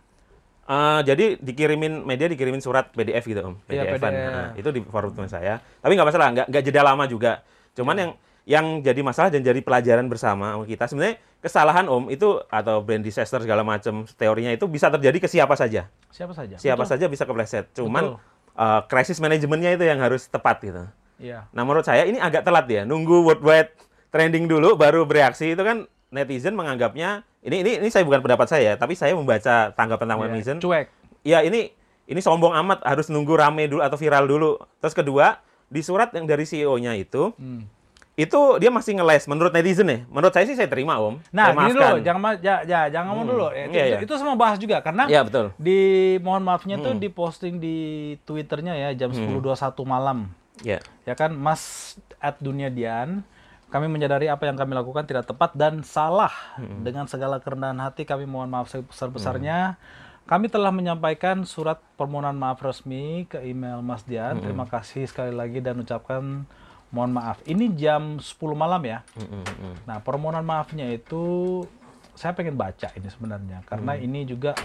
Eh, 0.68 1.00
jadi 1.02 1.24
dikirimin 1.40 2.04
media 2.04 2.28
dikirimin 2.28 2.60
surat 2.60 2.92
PDF 2.92 3.24
gitu 3.24 3.40
om, 3.40 3.54
Iya, 3.66 3.88
PDF-an. 3.88 4.12
PDF. 4.12 4.28
Nah, 4.30 4.48
itu 4.54 4.68
di 4.68 4.80
forward 4.84 5.16
ke 5.16 5.24
saya. 5.26 5.58
Tapi 5.80 5.92
nggak 5.96 6.08
masalah, 6.08 6.28
nggak 6.36 6.46
nggak 6.52 6.62
jeda 6.62 6.82
lama 6.84 7.04
juga. 7.08 7.40
Cuman 7.72 7.96
Iya. 7.96 8.02
yang 8.04 8.10
yang 8.48 8.66
jadi 8.80 9.00
masalah 9.04 9.28
dan 9.28 9.44
jadi 9.44 9.60
pelajaran 9.60 10.08
bersama 10.08 10.56
sama 10.56 10.64
kita 10.64 10.88
sebenarnya 10.88 11.20
kesalahan 11.44 11.84
om 11.84 12.08
itu 12.08 12.40
atau 12.48 12.80
brand 12.80 13.04
disaster 13.04 13.44
segala 13.44 13.60
macam 13.60 14.08
teorinya 14.16 14.48
itu 14.48 14.64
bisa 14.64 14.88
terjadi 14.88 15.20
ke 15.20 15.28
siapa 15.28 15.52
saja. 15.52 15.92
Siapa 16.08 16.32
saja? 16.32 16.56
Siapa 16.56 16.80
Betul. 16.80 16.92
saja 16.96 17.04
bisa 17.12 17.24
kepleset. 17.28 17.68
Cuman 17.76 18.16
Betul. 18.16 18.56
eh, 18.56 18.80
krisis 18.88 19.20
manajemennya 19.20 19.76
itu 19.76 19.84
yang 19.84 20.00
harus 20.00 20.24
tepat 20.32 20.64
gitu. 20.64 20.84
Iya. 21.20 21.44
Nah 21.52 21.62
menurut 21.68 21.84
saya 21.84 22.08
ini 22.08 22.16
agak 22.16 22.40
telat 22.46 22.64
ya, 22.72 22.88
nunggu 22.88 23.20
worldwide 23.20 23.68
trending 24.08 24.48
dulu 24.48 24.80
baru 24.80 25.04
bereaksi 25.04 25.52
itu 25.52 25.60
kan 25.60 25.84
netizen 26.08 26.56
menganggapnya 26.56 27.27
ini 27.40 27.56
ini 27.60 27.70
ini 27.78 27.88
saya 27.88 28.02
bukan 28.02 28.18
pendapat 28.18 28.46
saya, 28.46 28.74
tapi 28.74 28.92
saya 28.92 29.14
membaca 29.14 29.70
tanggapan-tanggapan 29.70 30.28
Iya. 30.28 30.34
netizen. 30.34 30.58
Cuek. 30.58 30.86
Ya 31.22 31.38
ini 31.40 31.70
ini 32.04 32.18
sombong 32.18 32.56
amat 32.56 32.82
harus 32.82 33.06
nunggu 33.06 33.32
rame 33.32 33.66
dulu 33.66 33.80
atau 33.80 33.94
viral 33.94 34.24
dulu. 34.24 34.56
Terus 34.78 34.92
kedua 34.92 35.38
di 35.66 35.80
surat 35.80 36.08
yang 36.10 36.24
dari 36.24 36.42
CEO-nya 36.42 36.94
itu 36.94 37.30
Hmm. 37.36 37.68
itu 38.14 38.40
dia 38.58 38.66
masih 38.66 38.98
ngeles 38.98 39.28
menurut 39.28 39.52
netizen 39.52 39.86
ya. 39.86 39.98
Menurut 40.08 40.32
saya 40.32 40.42
sih 40.42 40.56
saya 40.56 40.66
terima 40.66 40.98
om. 40.98 41.22
Nah, 41.30 41.54
saya 41.54 41.70
dulu, 41.70 42.02
jangan 42.02 42.20
ya, 42.40 42.54
ya, 42.64 42.80
jangan 42.88 43.14
ngomong 43.14 43.24
Hmm. 43.24 43.32
dulu. 43.32 43.46
Ya, 43.48 43.62
itu, 43.62 43.74
Iya, 43.76 43.84
itu, 43.84 43.96
itu 44.02 44.14
semua 44.16 44.34
bahas 44.34 44.58
juga 44.58 44.80
karena 44.80 45.06
Iya 45.06 45.22
betul. 45.22 45.54
di 45.54 45.78
mohon 46.18 46.42
maafnya 46.42 46.74
tuh 46.76 46.90
Hmm. 46.90 46.98
diposting 46.98 47.62
di 47.62 47.76
Twitternya 48.24 48.74
ya 48.74 48.90
jam 48.96 49.14
10.21 49.14 49.86
malam. 49.86 50.32
Ya. 50.66 50.82
Ya 51.06 51.14
kan, 51.14 51.30
Mas 51.30 51.94
at 52.18 52.42
Dunia 52.42 52.66
Dian, 52.66 53.22
kami 53.68 53.86
menyadari 53.88 54.32
apa 54.32 54.48
yang 54.48 54.56
kami 54.56 54.72
lakukan 54.72 55.04
tidak 55.04 55.28
tepat 55.28 55.52
dan 55.52 55.84
salah. 55.84 56.32
Dengan 56.56 57.04
segala 57.04 57.36
kerendahan 57.36 57.76
hati 57.84 58.08
kami 58.08 58.24
mohon 58.24 58.48
maaf 58.48 58.72
sebesar-besarnya. 58.72 59.76
Kami 60.28 60.52
telah 60.52 60.68
menyampaikan 60.68 61.44
surat 61.48 61.80
permohonan 61.96 62.36
maaf 62.36 62.60
resmi 62.60 63.24
ke 63.28 63.40
email 63.44 63.80
Mas 63.80 64.04
Dian. 64.04 64.40
Terima 64.40 64.68
kasih 64.68 65.08
sekali 65.08 65.32
lagi 65.32 65.60
dan 65.60 65.80
ucapkan 65.80 66.48
mohon 66.92 67.12
maaf. 67.12 67.40
Ini 67.44 67.72
jam 67.76 68.20
10 68.20 68.56
malam 68.56 68.80
ya. 68.84 69.04
Mm, 69.16 69.24
mm, 69.24 69.44
mm. 69.44 69.74
Nah, 69.84 69.98
permohonan 70.00 70.44
maafnya 70.44 70.88
itu 70.88 71.64
saya 72.16 72.32
pengen 72.34 72.58
baca 72.58 72.90
ini 72.98 73.06
sebenarnya 73.06 73.62
karena 73.62 73.94
ini 73.94 74.26
juga 74.26 74.56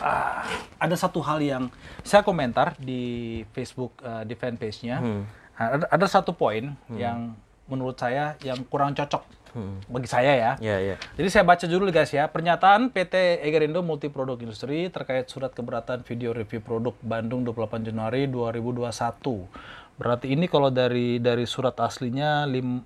ah, 0.00 0.46
ada 0.80 0.96
satu 0.96 1.20
hal 1.20 1.42
yang 1.44 1.68
saya 2.00 2.24
komentar 2.24 2.78
di 2.78 3.42
Facebook 3.50 3.98
eh, 4.00 4.22
di 4.24 4.34
fanpage-nya. 4.38 4.96
Hmm. 5.02 5.22
Ada, 5.52 5.86
ada 5.90 6.06
satu 6.08 6.32
poin 6.32 6.74
yang 6.90 7.36
menurut 7.72 7.96
saya 7.96 8.36
yang 8.44 8.60
kurang 8.68 8.92
cocok 8.92 9.40
Hmm. 9.52 9.84
bagi 9.84 10.08
saya 10.08 10.32
ya. 10.32 10.52
Ya 10.64 10.76
ya. 10.80 10.96
Jadi 11.12 11.28
saya 11.28 11.44
baca 11.44 11.68
dulu 11.68 11.92
guys 11.92 12.08
ya. 12.08 12.24
Pernyataan 12.24 12.88
PT 12.88 13.44
Egerindo 13.44 13.84
Multiproduk 13.84 14.40
Industri 14.40 14.88
terkait 14.88 15.28
surat 15.28 15.52
keberatan 15.52 16.00
video 16.08 16.32
review 16.32 16.64
produk 16.64 16.96
Bandung 17.04 17.44
28 17.44 17.84
Januari 17.84 18.24
2021. 18.32 19.44
Berarti 20.00 20.32
ini 20.32 20.48
kalau 20.48 20.72
dari 20.72 21.20
dari 21.20 21.44
surat 21.44 21.76
aslinya 21.84 22.48
lim 22.48 22.80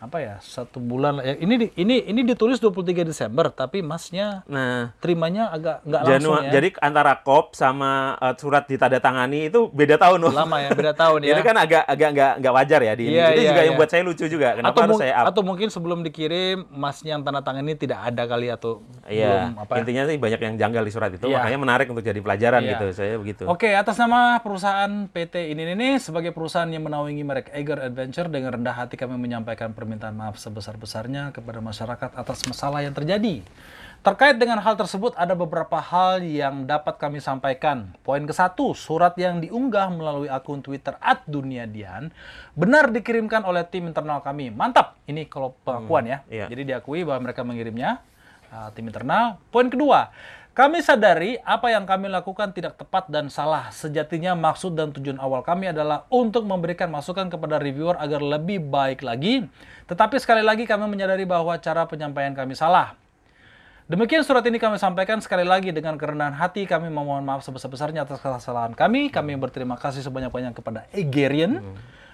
apa 0.00 0.16
ya 0.16 0.40
satu 0.40 0.80
bulan 0.80 1.20
ya, 1.20 1.36
ini 1.36 1.54
di- 1.60 1.72
ini 1.76 2.08
ini 2.08 2.24
ditulis 2.24 2.56
23 2.56 3.04
Desember 3.04 3.52
tapi 3.52 3.84
masnya 3.84 4.40
Nah. 4.48 4.96
terimanya 4.96 5.52
agak 5.52 5.84
nggak 5.84 6.00
langsung 6.02 6.40
ya 6.40 6.50
Jadi 6.50 6.68
antara 6.80 7.20
kop 7.20 7.52
sama 7.52 8.16
eh, 8.16 8.32
surat 8.34 8.64
ditandatangani 8.64 9.52
itu 9.52 9.68
beda 9.68 10.00
tahun 10.00 10.24
Om. 10.24 10.32
lama 10.32 10.56
ya 10.56 10.70
beda 10.72 10.96
tahun 10.96 11.20
ya 11.28 11.36
Ini 11.36 11.42
kan 11.44 11.52
agak 11.54 11.84
agak 11.84 12.08
nggak 12.10 12.32
nggak 12.40 12.54
wajar 12.54 12.80
ya 12.80 12.92
di 12.94 13.04
ini. 13.06 13.14
Iya, 13.14 13.26
itu 13.28 13.40
iya, 13.40 13.48
juga 13.48 13.60
yang 13.60 13.68
iya. 13.68 13.78
buat 13.78 13.90
saya 13.90 14.02
lucu 14.02 14.24
juga. 14.24 14.48
Kenapa 14.56 14.72
atau, 14.72 14.82
harus 14.88 14.96
saya 14.98 15.12
up? 15.14 15.24
atau 15.28 15.42
mungkin 15.44 15.68
sebelum 15.68 15.98
dikirim 16.00 16.56
masnya 16.72 17.10
yang 17.14 17.22
tanda 17.22 17.44
tangan 17.44 17.60
ini 17.60 17.76
tidak 17.76 18.00
ada 18.00 18.22
kali 18.24 18.48
atau 18.48 18.80
Iya, 19.10 19.28
belum 19.50 19.62
apa 19.66 19.72
intinya 19.82 20.02
sih 20.06 20.16
banyak 20.16 20.40
yang 20.40 20.54
janggal 20.56 20.82
di 20.86 20.92
surat 20.94 21.10
itu, 21.10 21.26
Iya. 21.26 21.36
makanya 21.42 21.58
menarik 21.58 21.86
untuk 21.90 22.00
jadi 22.00 22.20
pelajaran 22.22 22.60
Iya. 22.62 22.70
gitu. 22.78 22.86
Saya 22.94 23.14
begitu. 23.18 23.42
Oke, 23.44 23.74
atas 23.74 23.98
nama 23.98 24.38
perusahaan 24.38 25.10
PT 25.10 25.50
ini 25.50 25.74
ini 25.74 25.98
sebagai 25.98 26.30
perusahaan 26.30 26.70
yang 26.70 26.86
menaungi 26.86 27.22
merek 27.26 27.50
Eger 27.50 27.82
Adventure 27.82 28.30
dengan 28.30 28.56
rendah 28.56 28.74
hati 28.74 28.94
kami 28.94 29.18
menyampaikan 29.18 29.74
permintaan 29.74 30.14
maaf 30.14 30.38
sebesar-besarnya 30.38 31.34
kepada 31.34 31.58
masyarakat 31.58 32.14
atas 32.14 32.46
masalah 32.46 32.80
yang 32.86 32.94
terjadi. 32.94 33.42
Terkait 34.00 34.40
dengan 34.40 34.56
hal 34.64 34.80
tersebut 34.80 35.12
ada 35.12 35.36
beberapa 35.36 35.76
hal 35.76 36.24
yang 36.24 36.64
dapat 36.64 36.96
kami 36.96 37.20
sampaikan. 37.20 37.92
Poin 38.00 38.24
ke 38.24 38.32
satu, 38.32 38.72
surat 38.72 39.12
yang 39.20 39.44
diunggah 39.44 39.92
melalui 39.92 40.24
akun 40.32 40.64
Twitter 40.64 40.96
@duniadian 41.28 42.08
benar 42.56 42.88
dikirimkan 42.88 43.44
oleh 43.44 43.60
tim 43.68 43.84
internal 43.84 44.24
kami. 44.24 44.48
Mantap. 44.48 44.96
Ini 45.04 45.28
kalau 45.28 45.52
pengakuan 45.68 46.08
ya. 46.08 46.18
iya. 46.32 46.48
Jadi 46.48 46.72
diakui 46.72 47.04
bahwa 47.04 47.28
mereka 47.28 47.44
mengirimnya 47.44 48.00
uh, 48.52 48.68
tim 48.74 48.86
internal. 48.86 49.38
Poin 49.48 49.70
kedua, 49.70 50.12
kami 50.50 50.82
sadari 50.82 51.38
apa 51.46 51.70
yang 51.70 51.86
kami 51.86 52.10
lakukan 52.10 52.50
tidak 52.50 52.76
tepat 52.76 53.06
dan 53.08 53.30
salah. 53.30 53.70
Sejatinya 53.70 54.34
maksud 54.34 54.74
dan 54.74 54.90
tujuan 54.90 55.16
awal 55.22 55.40
kami 55.46 55.70
adalah 55.70 56.04
untuk 56.10 56.42
memberikan 56.42 56.90
masukan 56.90 57.30
kepada 57.30 57.56
reviewer 57.62 57.94
agar 57.96 58.20
lebih 58.20 58.60
baik 58.66 59.06
lagi. 59.06 59.46
Tetapi 59.86 60.18
sekali 60.18 60.42
lagi 60.42 60.66
kami 60.66 60.90
menyadari 60.90 61.22
bahwa 61.22 61.54
cara 61.56 61.86
penyampaian 61.86 62.34
kami 62.34 62.58
salah. 62.58 62.98
Demikian 63.90 64.22
surat 64.22 64.46
ini 64.46 64.62
kami 64.62 64.78
sampaikan 64.78 65.18
sekali 65.18 65.42
lagi 65.42 65.74
dengan 65.74 65.98
kerendahan 65.98 66.30
hati 66.30 66.62
kami 66.62 66.94
memohon 66.94 67.26
maaf 67.26 67.42
sebesar-besarnya 67.42 68.06
atas 68.06 68.22
kesalahan 68.22 68.70
kami. 68.70 69.10
Kami 69.10 69.34
berterima 69.34 69.74
kasih 69.74 70.02
sebanyak-banyak 70.06 70.54
kepada 70.54 70.86
Egerian 70.94 71.58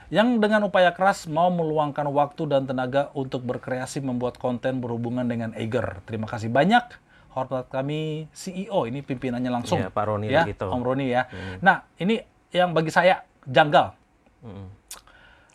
yang 0.06 0.38
dengan 0.38 0.62
upaya 0.66 0.94
keras 0.94 1.26
mau 1.26 1.50
meluangkan 1.50 2.06
waktu 2.06 2.46
dan 2.46 2.62
tenaga 2.64 3.10
untuk 3.12 3.42
berkreasi 3.42 3.98
membuat 3.98 4.38
konten 4.38 4.78
berhubungan 4.78 5.26
dengan 5.26 5.50
Eger. 5.58 6.02
Terima 6.06 6.30
kasih 6.30 6.46
banyak. 6.46 6.86
Hormat 7.34 7.68
kami 7.68 8.30
CEO 8.32 8.88
ini 8.88 9.04
pimpinannya 9.04 9.50
langsung. 9.52 9.76
Iya, 9.76 9.92
Pak 9.92 10.04
Roni 10.08 10.26
ya, 10.32 10.46
Lagito. 10.46 10.72
Om 10.72 10.80
Roni 10.80 11.06
ya. 11.12 11.28
Nah, 11.60 11.84
ini 12.00 12.16
yang 12.48 12.72
bagi 12.72 12.88
saya 12.88 13.20
janggal. 13.44 13.92
Mm. 14.40 14.66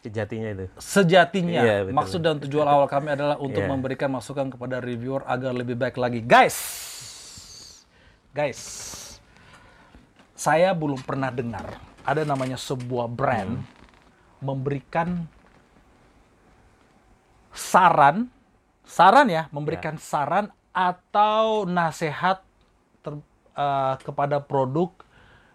Sejatinya 0.01 0.49
itu. 0.51 0.65
Sejatinya 0.77 1.61
Iya, 1.61 1.77
betul. 1.85 1.93
maksud 1.97 2.19
dan 2.21 2.35
tujuan 2.41 2.65
awal 2.65 2.85
kami 2.85 3.13
adalah 3.13 3.37
untuk 3.37 3.61
Iya. 3.61 3.69
memberikan 3.69 4.09
masukan 4.09 4.49
kepada 4.49 4.77
reviewer 4.77 5.25
agar 5.25 5.53
lebih 5.53 5.77
baik 5.77 5.97
lagi. 5.97 6.21
Guys, 6.21 6.57
guys, 8.33 8.59
saya 10.33 10.73
belum 10.73 11.01
pernah 11.01 11.29
dengar 11.29 11.77
ada 12.01 12.25
namanya 12.25 12.57
sebuah 12.57 13.05
brand 13.05 13.61
Hmm. 13.61 13.81
Memberikan 14.41 15.30
saran, 17.54 18.27
saran 18.84 19.27
ya, 19.30 19.47
memberikan 19.54 19.95
saran 20.01 20.49
atau 20.73 21.69
nasihat 21.69 22.41
ter- 23.06 23.23
eh, 23.56 23.95
kepada 24.01 24.41
produk 24.41 24.91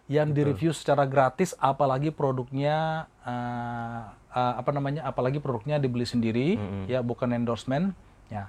yang 0.07 0.31
direview 0.31 0.71
secara 0.71 1.03
gratis, 1.03 1.51
apalagi 1.59 2.15
produknya 2.15 3.11
uh, 3.27 4.15
uh, 4.31 4.55
apa 4.55 4.71
namanya, 4.71 5.03
apalagi 5.03 5.43
produknya 5.43 5.83
dibeli 5.83 6.07
sendiri, 6.07 6.55
ya 6.87 7.03
bukan 7.03 7.35
endorsement, 7.35 7.91
ya. 8.31 8.47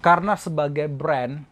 Karena 0.00 0.40
sebagai 0.40 0.88
brand, 0.88 1.44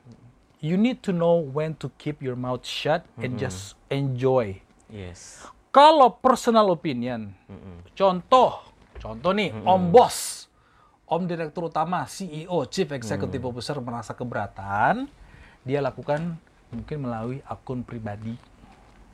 you 0.64 0.80
need 0.80 1.04
to 1.04 1.12
know 1.12 1.44
when 1.44 1.76
to 1.76 1.92
keep 2.00 2.24
your 2.24 2.40
mouth 2.40 2.64
shut 2.64 3.04
and 3.20 3.36
just 3.36 3.76
enjoy. 3.92 4.64
Yes. 4.88 5.44
Kalau 5.78 6.10
personal 6.18 6.66
opinion, 6.74 7.30
contoh, 7.94 8.66
contoh 8.98 9.30
nih, 9.30 9.54
Om 9.62 9.94
Bos, 9.94 10.50
Om 11.06 11.22
Direktur 11.30 11.70
Utama, 11.70 12.02
CEO, 12.02 12.66
Chief 12.66 12.90
Executive 12.90 13.46
Officer 13.46 13.78
merasa 13.78 14.10
keberatan, 14.10 15.06
dia 15.62 15.78
lakukan 15.78 16.34
mungkin 16.74 17.06
melalui 17.06 17.38
akun 17.46 17.86
pribadi. 17.86 18.34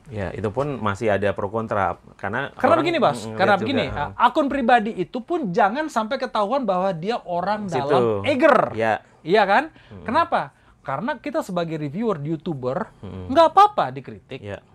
Ya, 0.09 0.33
itu 0.33 0.49
pun 0.49 0.81
masih 0.81 1.13
ada 1.13 1.37
pro 1.37 1.53
kontra 1.53 2.01
karena 2.17 2.49
Karena 2.57 2.73
orang 2.73 2.81
begini, 2.81 2.97
ngeliat 2.97 3.37
karena 3.37 3.53
juga, 3.53 3.61
begini, 3.61 3.85
akun 4.17 4.47
pribadi 4.49 4.91
itu 4.97 5.21
pun 5.21 5.53
jangan 5.53 5.85
sampai 5.85 6.17
ketahuan 6.17 6.65
bahwa 6.65 6.89
dia 6.97 7.21
orang 7.29 7.69
Situ. 7.69 7.77
dalam 7.77 8.25
eger. 8.25 8.73
Ya. 8.73 9.05
Iya 9.21 9.45
kan? 9.45 9.63
Kenapa? 10.01 10.49
Karena 10.81 11.21
kita 11.21 11.45
sebagai 11.45 11.77
reviewer, 11.77 12.17
YouTuber, 12.25 12.89
nggak 13.29 13.47
apa-apa 13.53 13.93
dikritik. 13.93 14.41
Ya. 14.41 14.65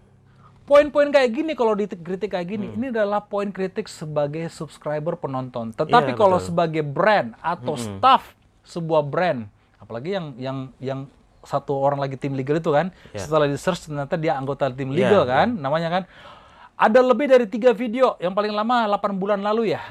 Poin-poin 0.70 1.10
kayak 1.10 1.30
gini 1.32 1.52
kalau 1.52 1.74
dikritik 1.74 2.30
kayak 2.30 2.46
gini 2.48 2.66
Hmm. 2.68 2.76
ini 2.78 2.86
adalah 2.88 3.18
poin 3.20 3.50
kritik 3.50 3.90
sebagai 3.90 4.46
subscriber 4.48 5.18
penonton 5.18 5.74
tetapi 5.74 6.14
Iya, 6.14 6.16
kalau 6.16 6.38
betul. 6.38 6.46
sebagai 6.46 6.82
brand 6.84 7.34
atau 7.36 7.74
staff 7.74 8.38
sebuah 8.62 9.02
brand 9.02 9.50
apalagi 9.76 10.14
yang 10.14 10.26
yang 10.36 10.58
yang 10.78 11.00
satu 11.42 11.74
orang 11.74 11.98
lagi 11.98 12.14
tim 12.14 12.32
legal 12.32 12.54
itu 12.54 12.70
kan 12.70 12.94
Iya. 13.10 13.18
setelah 13.18 13.44
di 13.44 13.56
search 13.56 13.90
ternyata 13.90 14.14
dia 14.14 14.38
anggota 14.38 14.70
tim 14.70 14.88
Iya, 14.88 15.10
legal 15.10 15.22
kan 15.26 15.48
namanya 15.52 15.90
kan 15.90 16.02
ada 16.76 17.00
lebih 17.02 17.26
dari 17.26 17.44
tiga 17.44 17.72
video 17.72 18.14
yang 18.16 18.30
paling 18.30 18.52
lama 18.52 18.86
8 18.86 19.12
bulan 19.12 19.42
lalu 19.42 19.74
ya 19.74 19.82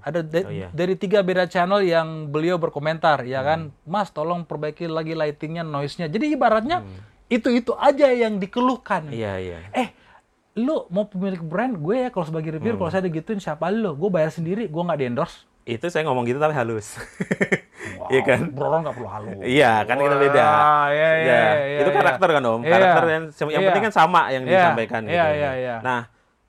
ada 0.00 0.20
da- 0.20 0.42
Oh, 0.42 0.50
iya. 0.50 0.68
dari 0.70 0.92
tiga 0.94 1.20
beda 1.20 1.46
channel 1.46 1.78
yang 1.80 2.26
beliau 2.26 2.56
berkomentar 2.56 3.22
ya 3.22 3.38
Hmm. 3.38 3.46
kan 3.46 3.60
mas 3.84 4.10
tolong 4.10 4.42
perbaiki 4.42 4.84
lagi 4.86 5.14
lightingnya 5.14 5.62
noise-nya 5.62 6.06
jadi 6.06 6.26
ibaratnya 6.28 6.82
Hmm. 6.82 7.00
itu 7.28 7.48
itu 7.50 7.70
aja 7.74 8.08
yang 8.08 8.36
dikeluhkan 8.36 9.08
Iya, 9.08 9.32
iya. 9.38 9.58
eh 9.70 9.88
lu 10.58 10.88
mau 10.88 11.06
pemilik 11.06 11.38
brand 11.38 11.70
gue 11.72 11.96
ya 12.00 12.08
kalau 12.08 12.26
sebagai 12.26 12.50
reviewer 12.52 12.74
Hmm. 12.74 12.80
kalau 12.80 12.90
saya 12.90 13.04
digituin 13.04 13.38
siapa 13.38 13.70
lu 13.70 13.94
gue 13.94 14.10
bayar 14.10 14.28
sendiri 14.28 14.66
gue 14.66 14.82
nggak 14.82 14.98
di 14.98 15.06
endorse 15.06 15.46
Itu 15.62 15.86
saya 15.86 16.02
ngomong 16.02 16.24
gitu 16.24 16.36
tapi 16.36 16.52
halus. 16.52 16.96
Iya 18.08 18.22
kan? 18.24 18.40
bro 18.48 18.72
nggak 18.80 18.94
perlu 18.94 19.04
halu 19.06 19.28
Iya, 19.44 19.84
kan 19.84 19.96
kita 19.96 20.16
beda. 20.16 20.40
Wah, 20.42 20.88
iya, 20.88 21.10
iya, 21.14 21.28
Ya, 21.28 21.42
iya, 21.60 21.78
itu 21.78 21.90
iya. 21.90 21.98
karakter 21.98 22.28
kan 22.30 22.42
Om. 22.42 22.60
Iya. 22.60 22.72
Karakter 22.72 23.04
yang 23.04 23.24
yang 23.28 23.50
Iya. 23.52 23.66
penting 23.68 23.84
kan 23.84 23.94
sama 23.94 24.20
yang 24.28 24.42
Iya. 24.42 24.52
disampaikan 24.54 25.00
Iya, 25.04 25.12
gitu. 25.12 25.36
iya, 25.36 25.50
iya. 25.54 25.76
Nah, 25.78 26.00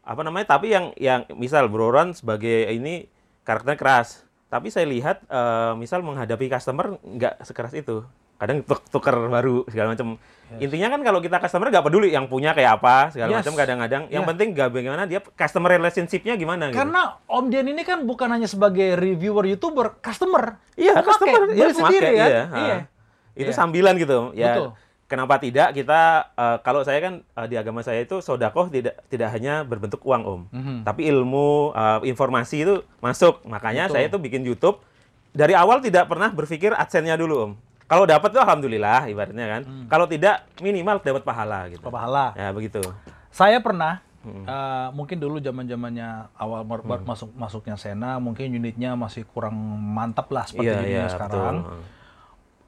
apa 0.01 0.21
namanya? 0.23 0.45
Tapi 0.49 0.67
yang 0.69 0.85
yang 0.95 1.27
misal 1.35 1.67
Bro 1.67 1.91
Ron 1.91 2.15
sebagai 2.15 2.63
ini 2.69 3.11
karakternya 3.43 3.75
keras. 3.75 4.23
Tapi 4.47 4.71
saya 4.71 4.87
lihat 4.87 5.19
eh, 5.21 5.71
misal 5.75 5.99
menghadapi 5.99 6.47
customer 6.47 6.95
nggak 6.97 7.43
sekeras 7.43 7.75
itu. 7.75 8.07
Kadang 8.39 8.63
tuk 8.63 8.79
tuker 8.87 9.11
baru 9.27 9.67
segala 9.67 9.91
macam. 9.91 10.15
Intinya 10.57 10.89
kan 10.89 11.03
kalau 11.03 11.19
kita 11.19 11.37
customer 11.37 11.69
nggak 11.69 11.83
peduli 11.83 12.09
yang 12.09 12.25
punya 12.25 12.55
kayak 12.55 12.79
apa 12.79 13.11
segala 13.11 13.29
Yes. 13.29 13.43
macam 13.43 13.53
kadang-kadang. 13.53 14.03
Yang 14.07 14.23
Iya. 14.23 14.29
penting 14.31 14.47
nggak 14.55 14.69
bagaimana 14.71 15.03
dia 15.05 15.19
customer 15.21 15.69
relationship-nya 15.69 16.33
gimana 16.33 16.71
gitu. 16.71 16.79
karena 16.79 17.01
Om 17.27 17.45
Dian 17.47 17.67
ini 17.67 17.83
kan 17.83 18.01
bukan 18.01 18.31
hanya 18.31 18.47
sebagai 18.47 18.95
reviewer 18.95 19.45
youtuber 19.45 19.99
customer 19.99 20.57
Iya, 20.73 21.03
customer 21.03 21.51
iya, 21.51 21.69
sendiri 21.69 22.09
kan 22.15 22.29
iya, 22.31 22.43
iya. 22.57 22.77
Itu 23.35 23.51
Iya. 23.51 23.55
sambilan 23.55 23.93
gitu. 23.95 24.33
Ya, 24.33 24.55
Betul. 24.55 24.67
kenapa 25.05 25.35
tidak 25.37 25.67
kita 25.71 26.01
eh, 26.33 26.57
kalau 26.63 26.81
saya 26.81 26.99
kan 26.99 27.13
eh, 27.21 27.45
di 27.45 27.55
agama 27.55 27.83
saya 27.83 27.99
itu 27.99 28.17
sodakoh 28.17 28.71
tidak 28.71 29.03
tidak 29.05 29.29
hanya 29.29 29.61
berbentuk 29.61 30.01
uang 30.01 30.23
om, 30.23 30.41
Mhm. 30.49 30.81
tapi 30.81 31.05
ilmu 31.05 31.75
eh, 31.75 31.99
informasi 32.07 32.63
itu 32.63 32.75
masuk. 32.97 33.43
Makanya 33.43 33.85
Betul. 33.85 33.93
saya 33.93 34.03
itu 34.07 34.17
bikin 34.17 34.41
YouTube 34.41 34.79
dari 35.29 35.53
awal 35.53 35.77
tidak 35.77 36.07
pernah 36.07 36.31
berpikir 36.31 36.73
adsense-nya 36.73 37.13
dulu 37.13 37.35
om. 37.37 37.53
Kalau 37.89 38.05
dapat 38.05 38.29
tuh 38.29 38.39
alhamdulillah 38.39 38.99
ibaratnya 39.07 39.45
kan. 39.49 39.61
Hmm. 39.63 39.85
Kalau 39.87 40.05
tidak 40.05 40.45
minimal 40.57 40.97
dapat 40.99 41.23
pahala 41.23 41.65
gitu. 41.67 41.81
pahala 41.83 42.31
Ya 42.33 42.49
begitu. 42.49 42.79
saya 43.29 43.57
pernah 43.57 44.01
Hmm. 44.19 44.43
eh, 44.43 44.87
mungkin 44.91 45.15
dulu 45.15 45.39
zaman 45.39 45.63
zamannya 45.63 46.27
awal 46.35 46.61
baru 46.61 46.83
masuk 46.99 47.31
masuknya 47.33 47.73
Sena 47.75 48.17
mungkin 48.17 48.51
unitnya 48.51 48.91
masih 48.93 49.23
kurang 49.23 49.55
mantap 49.89 50.27
lah 50.27 50.43
seperti 50.43 50.65
Iya 50.65 50.75
unitnya 50.77 50.91
iya 50.99 51.07
sekarang 51.07 51.55
betul. 51.57 51.81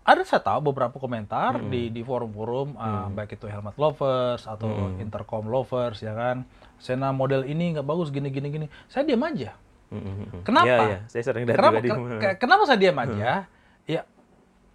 ada 0.02 0.22
saya 0.24 0.40
tahu 0.42 0.60
beberapa 0.66 0.96
komentar 0.96 1.54
Hmm. 1.54 1.68
di 1.68 1.90
di 1.90 2.02
forum-forum 2.02 2.74
uh, 2.74 3.12
baik 3.12 3.36
itu 3.36 3.46
helmet 3.46 3.76
lovers 3.76 4.44
atau 4.44 4.64
Hmm. 4.64 4.98
intercom 4.98 5.44
lovers 5.46 6.00
ya 6.00 6.12
kan 6.12 6.48
Sena 6.78 7.12
model 7.12 7.44
ini 7.44 7.76
nggak 7.76 7.86
bagus 7.86 8.10
gini 8.10 8.30
gini 8.30 8.48
gini 8.50 8.66
saya 8.88 9.04
diam 9.04 9.22
aja 9.22 9.52
Mm, 9.90 10.00
mm, 10.00 10.16
mm. 10.16 10.42
Kenapa? 10.42 10.66
Iya, 10.66 10.78
iya. 10.88 11.00
Saya 11.06 11.24
sering 11.26 11.44
kenapa 11.44 11.84
ke- 11.84 11.92
ke- 12.18 12.38
kenapa 12.40 12.64
saya 12.64 12.80
diam 12.80 12.96
aja 12.96 13.44
ya 13.84 14.02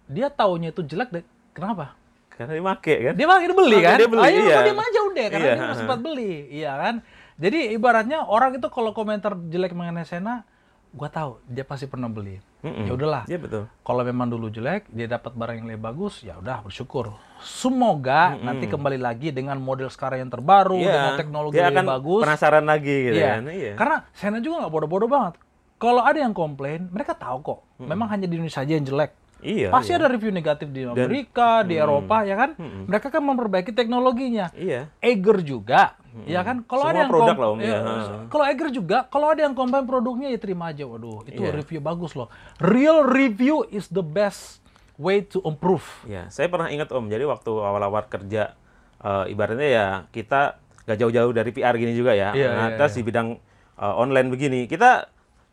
dia 0.07 0.27
taunya 0.27 0.69
itu 0.69 0.81
jelek 0.81 1.09
deh 1.11 1.23
kenapa 1.51 1.93
karena 2.29 2.53
dia 2.53 2.63
make 2.63 2.93
kan. 3.01 3.13
dia 3.13 3.25
malah 3.25 3.41
dia 3.41 3.51
beli 3.51 3.75
Oh, 3.75 3.81
kan 3.83 3.97
dia 3.97 4.07
beli, 4.07 4.21
Ayo, 4.23 4.39
iya. 4.43 4.57
diam 4.61 4.77
aja 4.77 4.99
udah 5.03 5.25
karena 5.27 5.37
Iya, 5.39 5.49
dia 5.49 5.57
udah 5.57 5.67
ha-ha. 5.67 5.79
sempat 5.79 5.99
beli 5.99 6.31
iya 6.49 6.71
kan 6.75 6.95
jadi 7.35 7.59
ibaratnya 7.71 8.17
orang 8.23 8.51
itu 8.53 8.67
kalau 8.67 8.91
komentar 8.91 9.35
jelek 9.43 9.71
mengenai 9.71 10.03
Sena 10.03 10.45
gua 10.89 11.07
tahu 11.07 11.41
dia 11.43 11.61
pasti 11.61 11.85
pernah 11.85 12.07
beli 12.07 12.39
Mm-mm. 12.57 12.85
ya 12.85 12.91
udahlah 12.91 13.23
Iya 13.25 13.37
betul. 13.37 13.63
kalau 13.79 14.01
memang 14.01 14.27
dulu 14.27 14.47
jelek 14.47 14.85
dia 14.87 15.05
dapat 15.05 15.29
barang 15.31 15.55
yang 15.55 15.67
lebih 15.67 15.83
bagus 15.83 16.21
ya 16.21 16.35
udah 16.35 16.61
bersyukur 16.61 17.13
semoga 17.39 18.33
nanti 18.35 18.65
kembali 18.65 18.97
lagi 18.97 19.29
dengan 19.29 19.57
model 19.57 19.87
sekarang 19.87 20.21
yang 20.21 20.31
terbaru 20.31 20.77
Iya, 20.79 20.89
dengan 20.91 21.13
teknologi 21.15 21.53
dia 21.53 21.61
yang 21.63 21.69
akan 21.71 21.83
lebih 21.83 21.93
bagus 21.97 22.21
penasaran 22.23 22.65
lagi 22.65 22.95
gitu 23.03 23.17
iya. 23.17 23.29
kan. 23.31 23.41
Iya. 23.47 23.73
karena 23.75 23.95
Sena 24.11 24.37
juga 24.37 24.55
nggak 24.61 24.71
bodoh-bodoh 24.71 25.07
banget 25.07 25.33
kalau 25.75 26.01
ada 26.01 26.17
yang 26.17 26.31
komplain 26.31 26.85
mereka 26.87 27.13
tahu 27.13 27.37
kok 27.41 27.59
memang 27.77 28.07
hanya 28.07 28.25
di 28.25 28.33
Indonesia 28.35 28.61
aja 28.61 28.73
yang 28.73 28.85
jelek 28.85 29.11
Iya. 29.41 29.69
pasti 29.69 29.93
iya. 29.93 30.01
ada 30.01 30.07
review 30.09 30.33
negatif 30.33 30.67
di 30.73 30.81
Amerika 30.81 31.61
di 31.61 31.77
Eropa 31.77 32.25
ya 32.25 32.33
kan 32.33 32.57
mereka 32.89 33.13
kan 33.13 33.21
memperbaiki 33.21 33.71
teknologinya 33.71 34.49
Iya. 34.57 34.89
Eger 34.99 35.45
juga, 35.45 35.93
ya 36.25 36.41
kan? 36.41 36.65
Kalau 36.65 36.89
ada 36.89 37.05
yang 37.05 37.11
produk 37.13 37.37
lah, 37.37 37.49
Om, 37.53 37.59
ya, 37.61 37.77
ya. 37.77 37.79
Kalau 38.27 38.45
Eger 38.49 38.69
juga, 38.73 38.97
kalau 39.07 39.27
ada 39.31 39.41
yang 39.45 39.53
komplain 39.53 39.85
produknya 39.85 40.33
ya 40.33 40.39
terima 40.41 40.73
aja. 40.73 40.83
Waduh, 40.89 41.23
itu 41.29 41.41
Iya. 41.41 41.53
review 41.53 41.79
bagus 41.79 42.17
loh. 42.17 42.27
Real 42.57 43.05
review 43.05 43.63
is 43.69 43.87
the 43.93 44.01
best 44.01 44.59
way 44.97 45.21
to 45.21 45.39
improve. 45.45 45.85
Iya, 46.09 46.27
saya 46.33 46.49
pernah 46.49 46.73
ingat 46.73 46.89
Om. 46.89 47.07
Jadi 47.07 47.23
waktu 47.29 47.51
awal-awal 47.53 48.09
kerja, 48.09 48.57
eh, 49.01 49.25
ibaratnya 49.31 49.69
ya 49.69 49.85
kita 50.09 50.57
gak 50.87 50.97
jauh-jauh 50.97 51.31
dari 51.35 51.51
PR 51.53 51.75
gini 51.77 51.93
juga 51.93 52.17
ya. 52.17 52.33
Iya, 52.33 52.49
nah, 52.49 52.67
iya, 52.73 52.77
terus 52.81 52.97
di 52.97 53.03
bidang 53.05 53.37
eh, 53.77 53.93
online 53.93 54.33
begini, 54.33 54.65
kita 54.65 55.05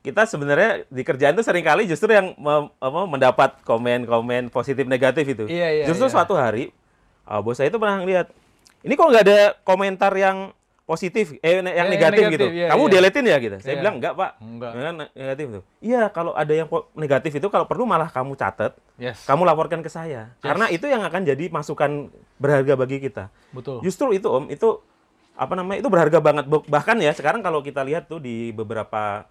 kita 0.04 0.28
sebenarnya 0.28 0.84
di 0.92 1.00
kerjaan 1.00 1.32
itu 1.32 1.40
sering 1.40 1.64
kali 1.64 1.88
justru 1.88 2.12
yang 2.12 2.36
mem- 2.36 2.68
apa, 2.76 3.00
mendapat 3.08 3.50
komen-komen 3.64 4.52
positif 4.52 4.84
negatif 4.84 5.24
itu. 5.24 5.44
Iya, 5.48 5.68
iya, 5.80 5.84
justru 5.88 6.06
iya. 6.06 6.12
suatu 6.12 6.36
hari 6.36 6.68
eh, 7.24 7.40
bos 7.40 7.56
saya 7.56 7.72
itu 7.72 7.80
pernah 7.80 8.04
ngeliat, 8.04 8.28
ini 8.84 8.92
kok 8.92 9.08
nggak 9.08 9.24
ada 9.24 9.38
komentar 9.64 10.12
yang 10.12 10.52
positif, 10.84 11.40
eh 11.40 11.56
yang 11.56 11.64
yang 11.64 11.88
negatif, 11.88 12.20
negatif, 12.28 12.36
gitu. 12.36 12.46
iya, 12.52 12.68
Kamu 12.68 12.84
iya. 12.84 12.92
deletin 12.92 13.24
ya 13.24 13.36
gitu. 13.40 13.56
Saya 13.64 13.72
Iya. 13.72 13.80
bilang 13.80 13.94
enggak 13.96 14.12
pak, 14.12 14.30
Enggak. 14.44 14.72
Ya 14.76 14.90
negatif 14.92 15.46
tuh. 15.48 15.62
Iya 15.80 16.02
kalau 16.12 16.32
ada 16.36 16.52
yang 16.52 16.68
negatif 16.92 17.32
itu 17.32 17.48
kalau 17.48 17.64
perlu 17.64 17.88
malah 17.88 18.12
kamu 18.12 18.36
catat, 18.36 18.76
Yes. 19.00 19.24
kamu 19.24 19.48
laporkan 19.48 19.80
ke 19.80 19.88
saya. 19.88 20.36
Karena 20.44 20.68
itu 20.68 20.84
yang 20.84 21.00
akan 21.00 21.24
jadi 21.24 21.48
masukan 21.48 22.12
berharga 22.36 22.76
bagi 22.76 23.00
kita. 23.00 23.32
Betul. 23.56 23.80
Justru 23.80 24.12
itu 24.12 24.28
Om, 24.28 24.52
itu 24.52 24.84
apa 25.32 25.56
namanya? 25.56 25.80
Itu 25.80 25.88
berharga 25.88 26.20
banget. 26.20 26.44
Bahkan 26.46 26.96
ya 27.00 27.16
sekarang 27.16 27.40
kalau 27.40 27.64
kita 27.64 27.80
lihat 27.80 28.04
tuh 28.04 28.20
di 28.20 28.52
beberapa 28.52 29.24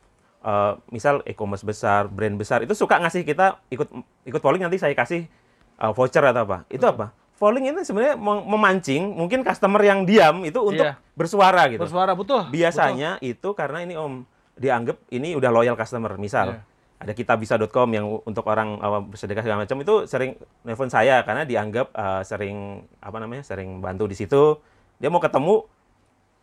eh, 0.43 0.73
misal 0.89 1.23
e-commerce 1.23 1.63
besar, 1.63 2.05
brand 2.07 2.35
besar 2.35 2.61
itu 2.61 2.75
suka 2.75 2.99
ngasih 2.99 3.23
kita 3.23 3.57
ikut 3.67 3.87
ikut 4.23 4.39
polling 4.39 4.61
nanti 4.61 4.77
saya 4.77 4.93
kasih 4.93 5.25
eh, 5.73 5.91
voucher 5.91 6.21
atau 6.21 6.43
apa. 6.43 6.67
Itu 6.67 6.83
apa? 6.85 7.15
Polling 7.33 7.75
ini 7.75 7.83
sebenarnya 7.83 8.15
mem- 8.15 8.45
memancing 8.45 9.03
mungkin 9.09 9.43
customer 9.43 9.81
yang 9.81 10.07
diam 10.07 10.47
itu 10.47 10.55
untuk 10.59 10.85
Iya. 10.87 10.95
bersuara 11.11 11.67
gitu. 11.67 11.83
Bersuara 11.83 12.15
betul. 12.15 12.47
Biasanya 12.47 13.19
itu 13.19 13.51
karena 13.51 13.83
ini 13.83 13.99
Om 13.99 14.23
dianggap 14.55 14.95
ini 15.09 15.35
udah 15.35 15.51
loyal 15.51 15.75
customer. 15.75 16.15
Misal 16.15 16.55
Iya. 16.55 16.59
ada 17.03 17.11
kitabisa.com 17.11 17.89
yang 17.91 18.05
untuk 18.23 18.47
orang 18.47 18.79
uh, 18.79 19.03
bersedekah 19.03 19.43
segala 19.43 19.67
macam 19.67 19.75
itu 19.75 20.07
sering 20.07 20.39
nelfon 20.63 20.87
saya 20.87 21.19
karena 21.27 21.43
dianggap 21.43 21.91
uh, 21.91 22.23
sering 22.23 22.79
apa 23.03 23.17
namanya? 23.19 23.43
sering 23.43 23.83
bantu 23.83 24.07
di 24.07 24.15
situ. 24.15 24.55
Dia 25.03 25.11
mau 25.11 25.19
ketemu 25.19 25.67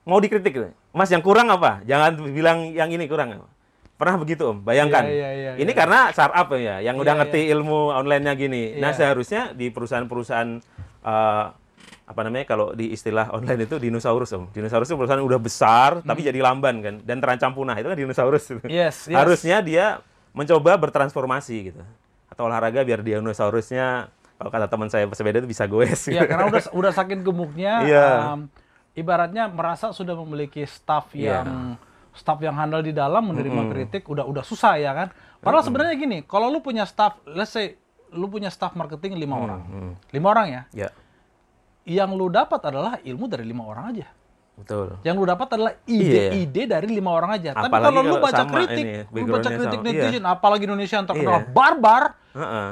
mau 0.04 0.20
dikritik. 0.20 0.52
gitu. 0.52 0.68
Mas 0.92 1.08
yang 1.08 1.24
kurang 1.24 1.48
apa? 1.48 1.80
Jangan 1.88 2.12
bilang 2.28 2.76
yang 2.76 2.92
ini 2.92 3.08
kurang. 3.08 3.40
Pernah 4.00 4.16
begitu 4.16 4.42
Om? 4.48 4.64
Bayangkan. 4.64 5.04
Iya, 5.04 5.12
iya, 5.12 5.30
iya, 5.36 5.50
ini 5.60 5.68
iya. 5.68 5.76
karena 5.76 6.08
startup 6.08 6.48
ya 6.56 6.80
yang 6.80 6.96
udah 6.96 7.12
Iya, 7.12 7.20
ngerti 7.20 7.40
ilmu 7.52 7.92
online-nya 7.92 8.32
gini. 8.32 8.62
Iya. 8.74 8.80
Nah, 8.80 8.92
seharusnya 8.96 9.52
di 9.52 9.68
perusahaan-perusahaan 9.68 10.56
uh, 11.04 11.44
apa 12.10 12.20
namanya 12.26 12.42
kalau 12.42 12.74
di 12.74 12.90
istilah 12.90 13.30
online 13.30 13.70
itu 13.70 13.78
dinosaurus 13.78 14.34
om 14.34 14.50
dinosaurus 14.50 14.90
itu 14.90 14.98
perusahaan 14.98 15.22
udah 15.22 15.38
besar 15.38 16.02
tapi 16.02 16.26
jadi 16.26 16.42
lamban 16.42 16.82
kan 16.82 16.94
dan 17.06 17.22
terancam 17.22 17.54
punah 17.54 17.78
itu 17.78 17.86
kan 17.86 17.94
dinosaurus 17.94 18.50
Hmm. 18.50 18.66
Yes, 18.66 19.06
yes. 19.06 19.14
harusnya 19.14 19.62
dia 19.62 20.02
mencoba 20.34 20.74
bertransformasi 20.74 21.70
gitu 21.70 21.82
atau 22.26 22.50
olahraga 22.50 22.82
biar 22.82 23.06
dinosaurusnya 23.06 24.10
kalau 24.42 24.50
kata 24.50 24.66
teman 24.66 24.90
saya 24.90 25.06
pesepeda 25.06 25.38
itu 25.38 25.46
bisa 25.46 25.70
goes 25.70 26.10
Iya, 26.10 26.26
karena 26.26 26.50
udah 26.50 26.62
udah 26.82 26.90
saking 26.90 27.22
gemuknya 27.22 27.86
Iya. 27.86 28.08
um, 28.34 28.50
ibaratnya 28.98 29.46
merasa 29.46 29.94
sudah 29.94 30.18
memiliki 30.18 30.66
staff 30.66 31.14
Iya. 31.14 31.46
yang 31.46 31.78
staff 32.12 32.38
yang 32.38 32.54
handal 32.54 32.80
di 32.80 32.90
dalam 32.90 33.22
menerima 33.24 33.62
kritik 33.68 34.02
udah 34.04 34.24
udah 34.24 34.42
susah 34.42 34.76
ya 34.76 34.90
kan. 34.90 35.08
Padahal 35.38 35.62
sebenarnya 35.62 35.94
gini, 35.94 36.18
kalau 36.22 36.46
lu 36.46 36.60
punya 36.60 36.84
staff, 36.84 37.16
let's 37.24 37.50
say 37.50 37.78
lu 38.10 38.26
punya 38.26 38.48
staff 38.48 38.74
marketing 38.74 39.16
lima 39.16 39.36
orang, 39.36 39.60
hmm. 39.62 39.92
lima 40.10 40.26
orang 40.28 40.46
ya, 40.46 40.62
Ya, 40.74 40.88
yang 41.86 42.12
lu 42.12 42.28
dapat 42.28 42.60
adalah 42.60 42.98
ilmu 43.00 43.24
dari 43.24 43.44
lima 43.44 43.64
orang 43.64 43.84
aja. 43.90 44.06
betul. 44.52 45.00
Yang 45.00 45.16
lu 45.16 45.24
dapat 45.24 45.48
adalah 45.56 45.72
ide-ide 45.88 46.68
dari 46.68 46.84
lima 46.86 47.10
orang 47.10 47.30
aja. 47.32 47.56
Tapi 47.56 47.72
Apalagi 47.72 47.86
kalau 47.88 48.00
lu 48.04 48.16
baca 48.20 48.44
kritik, 48.44 48.84
ini, 48.84 48.92
lu 49.08 49.32
baca 49.32 49.48
kritik 49.48 49.78
sama. 49.80 49.86
netizen, 49.88 50.24
apalagi 50.28 50.62
Indonesia 50.68 50.96
yang 51.00 51.08
terkenal 51.08 51.38
Iya. 51.40 51.48
barbar, 51.48 52.02
Heeh. 52.36 52.68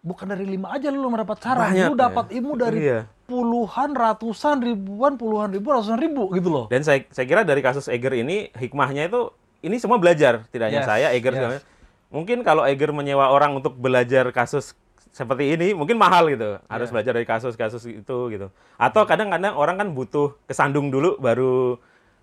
bukan 0.00 0.26
dari 0.26 0.44
lima 0.46 0.72
aja 0.72 0.88
lu 0.88 1.04
mendapat 1.04 1.36
saran, 1.36 1.76
Banyak, 1.76 1.86
lu 1.86 1.94
ya. 1.94 2.00
dapat 2.08 2.26
ilmu 2.32 2.52
dari 2.56 2.78
Iya. 2.80 3.00
Puluhan, 3.26 3.92
ratusan, 3.92 4.62
ribuan, 4.62 5.18
puluhan 5.18 5.50
ribu, 5.50 5.74
ratusan 5.74 5.98
ribu 5.98 6.30
gitu 6.32 6.48
loh. 6.48 6.64
Dan 6.70 6.86
saya 6.86 7.02
saya 7.10 7.26
kira 7.26 7.42
dari 7.42 7.60
kasus 7.60 7.90
Eger 7.90 8.14
ini 8.14 8.48
hikmahnya 8.54 9.10
itu 9.10 9.34
ini 9.60 9.76
semua 9.82 9.98
belajar, 9.98 10.46
tidak 10.54 10.70
hanya 10.70 10.82
Yes, 10.82 10.88
saya, 10.88 11.06
Eger 11.12 11.34
yes. 11.34 11.62
Mungkin 12.08 12.46
kalau 12.46 12.62
Eger 12.62 12.94
menyewa 12.94 13.28
orang 13.28 13.58
untuk 13.58 13.74
belajar 13.74 14.30
kasus 14.30 14.78
seperti 15.10 15.58
ini 15.58 15.74
mungkin 15.74 15.98
mahal 15.98 16.30
gitu. 16.30 16.62
Harus 16.70 16.88
Iya. 16.88 16.94
belajar 16.94 17.12
dari 17.18 17.26
kasus-kasus 17.26 17.82
itu 17.88 18.16
gitu. 18.30 18.46
Atau 18.78 19.02
kadang-kadang 19.08 19.58
orang 19.58 19.80
kan 19.80 19.88
butuh 19.90 20.38
kesandung 20.46 20.92
dulu 20.92 21.18
baru 21.18 21.80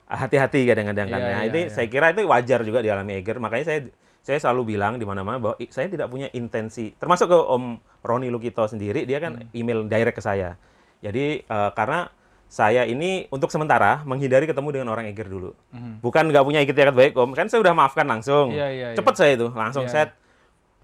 hati-hati 0.07 0.63
kadang-kadang 0.69 1.09
kan. 1.09 1.19
Iya, 1.19 1.29
Nah, 1.33 1.41
iya, 1.43 1.49
ini 1.51 1.61
iya. 1.67 1.73
saya 1.73 1.87
kira 1.89 2.13
itu 2.13 2.23
wajar 2.23 2.63
juga 2.63 2.79
dialami 2.79 3.19
Eger. 3.19 3.41
Makanya 3.43 3.65
saya 3.65 3.79
saya 4.23 4.39
selalu 4.39 4.77
bilang 4.77 4.95
di 4.95 5.03
mana-mana 5.03 5.35
bahwa 5.35 5.55
saya 5.67 5.91
tidak 5.91 6.07
punya 6.07 6.31
intensi. 6.31 6.95
Termasuk 6.95 7.27
ke 7.27 7.35
Om 7.35 7.75
Roni 8.07 8.31
Lukito 8.31 8.63
sendiri, 8.63 9.03
dia 9.03 9.19
kan 9.19 9.35
Hmm. 9.35 9.51
email 9.51 9.83
direct 9.89 10.15
ke 10.15 10.23
saya. 10.23 10.55
Jadi 11.03 11.43
eh, 11.43 11.71
karena 11.75 12.07
saya 12.47 12.85
ini 12.85 13.25
untuk 13.27 13.49
sementara 13.49 14.05
menghindari 14.05 14.45
ketemu 14.45 14.69
dengan 14.71 14.93
orang 14.93 15.09
Eger 15.09 15.25
dulu. 15.25 15.57
Bukan 15.99 16.29
nggak 16.29 16.45
punya 16.45 16.61
itikat 16.61 16.93
baik 16.93 17.17
Om, 17.17 17.33
kan 17.33 17.49
saya 17.49 17.65
udah 17.65 17.73
maafkan 17.73 18.05
langsung. 18.05 18.53
Hmm. 18.53 18.57
Iya, 18.61 18.67
iya. 18.69 18.87
Cepet 18.93 19.13
saya 19.17 19.31
itu, 19.33 19.49
langsung 19.49 19.89
Iya. 19.89 20.05
set. 20.05 20.09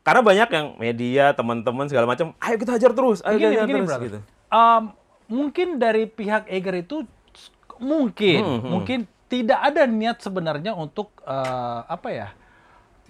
Karena 0.02 0.26
banyak 0.26 0.50
yang 0.50 0.68
media, 0.82 1.26
teman-teman 1.38 1.86
segala 1.86 2.10
macam, 2.10 2.34
ayo 2.42 2.56
kita 2.58 2.74
hajar 2.74 2.92
terus, 2.92 3.22
ayo 3.22 3.38
Begini, 3.38 3.46
kita 3.46 3.54
hajar 3.54 3.64
begini, 3.64 3.80
terus 3.80 3.90
brother. 3.92 4.08
gitu. 4.10 4.20
Um, 4.50 4.84
mungkin 5.30 5.68
dari 5.78 6.04
pihak 6.10 6.50
Eger 6.50 6.76
itu 6.82 7.06
mungkin, 7.78 8.42
Hmm, 8.42 8.60
hmm. 8.60 8.70
mungkin 8.70 9.00
tidak 9.30 9.60
ada 9.62 9.86
niat 9.86 10.18
sebenarnya 10.20 10.74
untuk 10.74 11.14
eh, 11.22 11.80
apa 11.86 12.10
ya? 12.10 12.28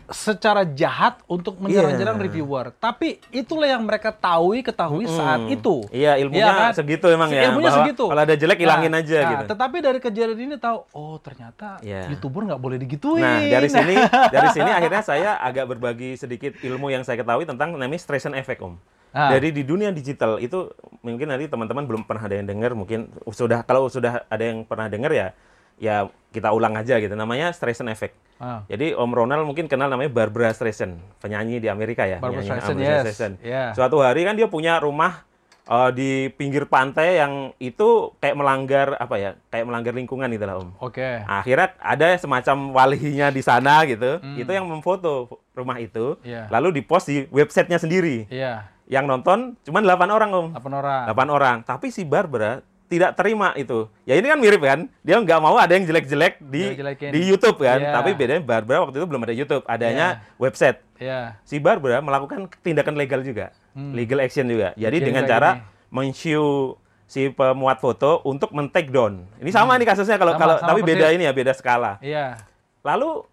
Secara 0.10 0.66
jahat 0.66 1.22
untuk 1.26 1.58
menyerang-nyerang 1.58 2.18
Iya. 2.18 2.26
reviewer. 2.26 2.66
Tapi 2.74 3.22
itulah 3.30 3.70
yang 3.70 3.82
mereka 3.82 4.10
tahu 4.10 4.58
ketahui 4.60 5.06
saat 5.06 5.46
Hmm. 5.46 5.54
itu. 5.54 5.86
Iya, 5.90 6.18
ilmunya 6.18 6.50
kan? 6.50 6.72
segitu 6.74 7.06
emang 7.08 7.30
ya, 7.30 7.50
Ilmunya 7.50 7.70
bahwa 7.70 7.80
segitu. 7.86 8.06
kalau 8.10 8.22
ada 8.26 8.36
jelek, 8.36 8.58
hilangin 8.60 8.94
aja 8.94 9.18
nah, 9.18 9.30
gitu. 9.32 9.44
Tetapi 9.54 9.78
dari 9.80 10.00
kejadian 10.02 10.40
ini 10.40 10.56
tahu, 10.58 10.78
oh 10.92 11.16
ternyata 11.22 11.78
Iya. 11.80 12.10
youtuber 12.10 12.50
nggak 12.50 12.62
boleh 12.62 12.78
digituin. 12.78 13.22
Nah, 13.22 13.40
dari 13.40 13.70
sini 13.76 13.96
dari 14.30 14.48
sini 14.50 14.70
akhirnya 14.70 15.02
saya 15.02 15.32
agak 15.38 15.70
berbagi 15.70 16.18
sedikit 16.18 16.58
ilmu 16.60 16.90
yang 16.90 17.06
saya 17.06 17.22
ketahui 17.22 17.46
tentang 17.46 17.74
namanya 17.74 18.02
Streisand 18.02 18.34
effect, 18.34 18.60
Om. 18.60 18.76
Ah. 19.10 19.34
Dari 19.34 19.50
di 19.50 19.66
dunia 19.66 19.90
digital 19.90 20.38
itu 20.38 20.70
mungkin 21.02 21.30
nanti 21.30 21.50
teman-teman 21.50 21.86
belum 21.86 22.06
pernah 22.06 22.26
ada 22.26 22.36
yang 22.36 22.46
dengar, 22.46 22.74
mungkin 22.74 23.10
sudah 23.26 23.62
kalau 23.62 23.90
sudah 23.90 24.26
ada 24.26 24.44
yang 24.44 24.62
pernah 24.62 24.86
dengar 24.86 25.10
ya 25.10 25.34
ya 25.82 26.12
kita 26.30 26.54
ulang 26.54 26.78
aja 26.78 27.02
gitu. 27.02 27.16
Namanya 27.18 27.50
Streisand 27.56 27.90
effect. 27.90 28.14
Ah. 28.40 28.64
Jadi 28.72 28.96
Om 28.96 29.12
Ronald 29.12 29.44
mungkin 29.44 29.68
kenal 29.68 29.92
namanya 29.92 30.14
Barbara 30.14 30.56
Streisand, 30.56 30.96
penyanyi 31.20 31.60
di 31.60 31.68
Amerika 31.68 32.08
ya. 32.08 32.24
Barbara 32.24 32.46
Streisand, 32.46 32.78
Barbara 32.80 32.96
yes. 32.96 33.04
Streisand. 33.04 33.34
Yeah. 33.44 33.68
Suatu 33.76 34.00
hari 34.00 34.24
kan 34.24 34.40
dia 34.40 34.48
punya 34.48 34.80
rumah 34.80 35.28
eh, 35.68 35.90
di 35.92 36.12
pinggir 36.40 36.64
pantai 36.72 37.20
yang 37.20 37.52
itu 37.60 38.16
kayak 38.24 38.40
melanggar 38.40 38.96
apa 38.96 39.16
ya? 39.20 39.32
Kayak 39.52 39.66
melanggar 39.68 39.92
lingkungan 39.92 40.32
gitu 40.32 40.46
lah, 40.48 40.56
Om. 40.56 40.70
Oke. 40.80 41.20
Akhirnya 41.28 41.76
ada 41.84 42.08
semacam 42.16 42.58
walinya 42.72 43.28
di 43.28 43.42
sana 43.44 43.84
gitu. 43.84 44.24
Itu 44.40 44.52
yang 44.56 44.72
memfoto 44.72 45.44
rumah 45.52 45.76
itu. 45.84 46.16
Iya. 46.24 46.48
lalu 46.48 46.80
dipost 46.80 47.12
di 47.12 47.28
websitenya 47.28 47.76
sendiri. 47.76 48.24
Iya, 48.32 48.72
Yang 48.88 49.06
nonton 49.06 49.40
cuma 49.68 49.84
8 49.84 50.08
orang, 50.08 50.30
Om. 50.32 50.48
8 50.56 50.80
orang. 50.80 51.04
8 51.12 51.28
orang. 51.28 51.58
Tapi 51.68 51.92
si 51.92 52.08
Barbara 52.08 52.64
tidak 52.90 53.14
terima 53.14 53.54
itu. 53.54 53.86
Ya 54.04 54.18
ini 54.18 54.26
kan 54.26 54.42
mirip 54.42 54.62
kan? 54.66 54.90
Dia 55.06 55.22
nggak 55.22 55.40
mau 55.40 55.56
ada 55.62 55.70
yang 55.78 55.86
jelek-jelek 55.86 56.42
di 56.42 56.74
di 57.14 57.22
YouTube 57.30 57.62
kan. 57.62 57.78
Iya. 57.78 57.94
Tapi 57.94 58.18
bedanya 58.18 58.42
Barbara 58.42 58.82
waktu 58.84 58.98
itu 58.98 59.06
belum 59.06 59.22
ada 59.24 59.34
YouTube, 59.38 59.64
adanya 59.70 60.26
website. 60.42 60.82
Iya. 60.98 61.38
Si 61.46 61.62
Barbara 61.62 62.02
melakukan 62.02 62.50
tindakan 62.66 62.98
legal 62.98 63.22
juga, 63.22 63.54
legal 63.78 64.26
action 64.26 64.50
juga. 64.50 64.74
Jadi 64.74 64.98
Bikin 64.98 65.08
dengan 65.14 65.24
cara 65.30 65.50
men-show 65.94 66.76
si 67.06 67.30
pemuat 67.30 67.78
foto 67.78 68.26
untuk 68.26 68.50
men-take 68.58 68.90
down. 68.90 69.22
Ini 69.38 69.54
sama 69.54 69.78
nih 69.78 69.86
kasusnya 69.86 70.18
kalau 70.18 70.34
kalau 70.38 70.58
tapi 70.58 70.82
persis. 70.82 70.90
beda 70.98 71.08
ini 71.14 71.24
ya, 71.30 71.34
beda 71.34 71.54
skala. 71.54 72.02
Iya. 72.02 72.42
Lalu 72.82 73.26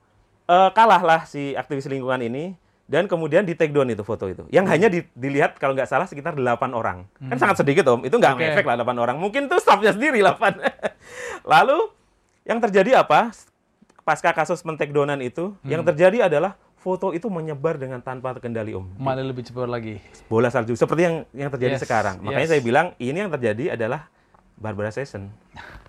eh, 0.53 0.71
kalahlah 0.77 1.25
si 1.25 1.57
aktivis 1.57 1.89
lingkungan 1.89 2.21
ini 2.21 2.57
dan 2.87 3.11
kemudian 3.11 3.43
di 3.43 3.59
take 3.59 3.75
down 3.75 3.91
itu 3.91 4.07
foto 4.07 4.31
itu. 4.31 4.47
Yang 4.55 4.67
hanya 4.71 4.87
di- 4.87 5.07
dilihat 5.19 5.59
kalau 5.59 5.75
nggak 5.75 5.91
salah 5.91 6.07
sekitar 6.07 6.39
8 6.39 6.71
orang. 6.71 7.03
Kan 7.19 7.37
sangat 7.39 7.59
sedikit 7.59 7.83
Om. 7.91 8.07
Itu 8.07 8.23
nggak 8.23 8.39
Oke. 8.39 8.43
ngefek 8.47 8.67
lah 8.67 8.79
8 8.79 8.95
orang. 9.03 9.17
Mungkin 9.19 9.51
tuh 9.51 9.59
staffnya 9.59 9.91
sendiri 9.91 10.23
8. 10.23 10.63
Lalu 11.53 11.91
yang 12.47 12.63
terjadi 12.63 13.03
apa? 13.03 13.35
Pasca 14.07 14.31
kasus 14.31 14.63
men-take 14.63 14.95
downan 14.95 15.19
itu, 15.19 15.51
yang 15.67 15.83
terjadi 15.83 16.31
adalah 16.31 16.55
foto 16.79 17.11
itu 17.11 17.27
menyebar 17.27 17.75
dengan 17.75 17.99
tanpa 17.99 18.39
kendali 18.39 18.71
Om. 18.71 19.03
Malah 19.03 19.27
lebih 19.27 19.43
cepat 19.43 19.67
lagi. 19.67 19.99
Bola 20.31 20.47
salju 20.47 20.79
seperti 20.79 21.03
yang 21.03 21.17
yang 21.35 21.51
terjadi 21.51 21.75
Yes, 21.75 21.83
sekarang. 21.83 22.23
Makanya 22.23 22.47
yes. 22.47 22.53
saya 22.55 22.63
bilang 22.63 22.87
ini 23.03 23.19
yang 23.19 23.35
terjadi 23.35 23.75
adalah 23.75 24.07
Barbara 24.55 24.95
Session. 24.95 25.27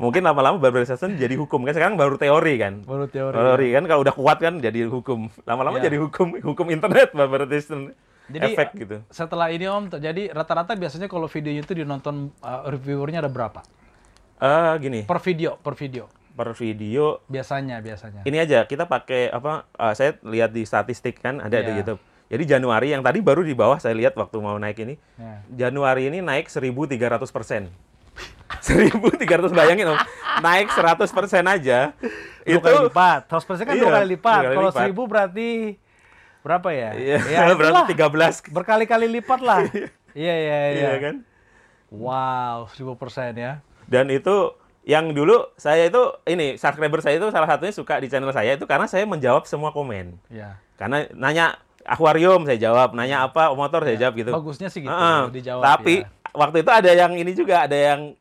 Mungkin 0.00 0.24
lama-lama 0.24 0.56
Barbara 0.56 0.82
Session 0.82 1.12
jadi 1.14 1.36
hukum 1.36 1.60
kan 1.60 1.76
sekarang 1.76 1.94
baru 1.94 2.16
teori 2.16 2.56
kan. 2.56 2.80
Baru 2.82 3.04
teori. 3.04 3.36
Teori 3.36 3.68
kan 3.70 3.84
kalau 3.84 4.00
udah 4.00 4.16
kuat 4.16 4.40
kan 4.40 4.56
jadi 4.56 4.88
hukum. 4.88 5.28
Lama-lama 5.44 5.76
Iya. 5.76 5.86
jadi 5.86 5.96
hukum 6.00 6.40
hukum 6.40 6.66
internet 6.72 7.12
Barbara 7.12 7.44
Session. 7.46 7.92
Jadi 8.26 8.54
efek 8.54 8.68
gitu. 8.78 8.96
setelah 9.08 9.50
ini 9.50 9.66
Om, 9.66 9.90
jadi 9.92 10.30
rata-rata 10.30 10.72
biasanya 10.72 11.04
kalau 11.04 11.26
videonya 11.26 11.60
itu 11.60 11.74
dinonton 11.74 12.30
uh, 12.40 12.62
reviewernya 12.64 13.20
ada 13.20 13.28
berapa? 13.28 13.58
Eh 14.38 14.72
gini, 14.78 15.00
Per 15.02 15.18
video, 15.20 15.58
per 15.58 15.74
video. 15.74 16.06
per 16.30 16.54
video 16.54 17.20
Biasanya, 17.26 17.82
biasanya. 17.82 18.22
ini 18.22 18.38
aja 18.38 18.64
kita 18.64 18.86
pakai 18.86 19.28
apa 19.28 19.66
eh, 19.68 19.92
saya 19.92 20.14
lihat 20.22 20.54
di 20.54 20.62
statistik 20.62 21.18
kan 21.18 21.42
ada 21.42 21.58
di 21.58 21.68
Iya. 21.68 21.82
YouTube. 21.82 22.00
Jadi 22.30 22.44
Januari 22.46 22.88
yang 22.88 23.02
tadi 23.02 23.18
baru 23.18 23.42
di 23.42 23.52
bawah 23.52 23.76
saya 23.76 23.92
lihat 23.92 24.14
waktu 24.14 24.38
mau 24.38 24.54
naik 24.54 24.78
ini. 24.78 24.94
Ya. 25.18 25.42
Januari 25.66 26.06
ini 26.06 26.22
naik 26.22 26.46
1.300 26.46 26.70
persen. 27.28 27.66
1.300 28.58 29.54
bayangin 29.54 29.86
om, 29.94 29.98
naik 30.42 30.68
100 30.74 31.06
persen 31.14 31.44
aja. 31.46 31.94
Dua 32.42 32.58
itu 32.58 32.58
kali 32.58 32.78
lipat. 32.90 33.20
100% 33.30 33.68
kan 33.68 33.74
Iya, 33.78 33.82
dua 33.82 33.90
kali 33.94 34.06
lipat. 34.18 34.42
Kalau. 34.50 34.70
1000 34.74 35.10
berarti 35.10 35.48
berapa 36.42 36.68
ya? 36.72 36.90
Iya, 36.96 37.18
Ya, 37.30 37.40
berarti 37.54 37.94
13 37.94 38.50
Berkali-kali 38.50 39.06
lipat 39.20 39.40
lah. 39.44 39.60
iya, 40.16 40.34
iya, 40.34 40.58
iya. 40.74 40.88
Iya 40.90 40.92
kan? 40.98 41.14
Wow, 41.90 42.70
1000% 42.74 43.38
ya. 43.38 43.62
Dan 43.90 44.10
itu 44.10 44.54
yang 44.86 45.12
dulu 45.12 45.44
saya 45.60 45.86
itu 45.86 46.02
ini 46.24 46.56
subscriber 46.56 47.04
saya 47.04 47.20
itu 47.20 47.28
salah 47.28 47.46
satunya 47.46 47.74
suka 47.74 48.00
di 48.00 48.08
channel 48.08 48.32
saya 48.32 48.56
itu 48.56 48.64
karena 48.64 48.88
saya 48.88 49.04
menjawab 49.04 49.44
semua 49.44 49.70
komen. 49.70 50.16
Iya. 50.32 50.56
Karena 50.80 51.04
nanya 51.12 51.60
akuarium 51.84 52.46
saya 52.48 52.56
jawab, 52.56 52.96
nanya 52.96 53.26
apa 53.28 53.52
motor 53.52 53.84
saya 53.84 53.98
jawab 53.98 54.14
gitu. 54.16 54.30
Bagusnya 54.32 54.68
sih 54.72 54.86
gitu 54.86 54.92
Heeh. 54.92 55.22
dijawab. 55.34 55.62
Tapi 55.66 55.94
ya. 56.02 56.08
waktu 56.32 56.56
itu 56.64 56.70
ada 56.70 56.90
yang 56.94 57.12
ini 57.18 57.32
juga, 57.36 57.66
ada 57.68 57.76
yang 57.76 58.14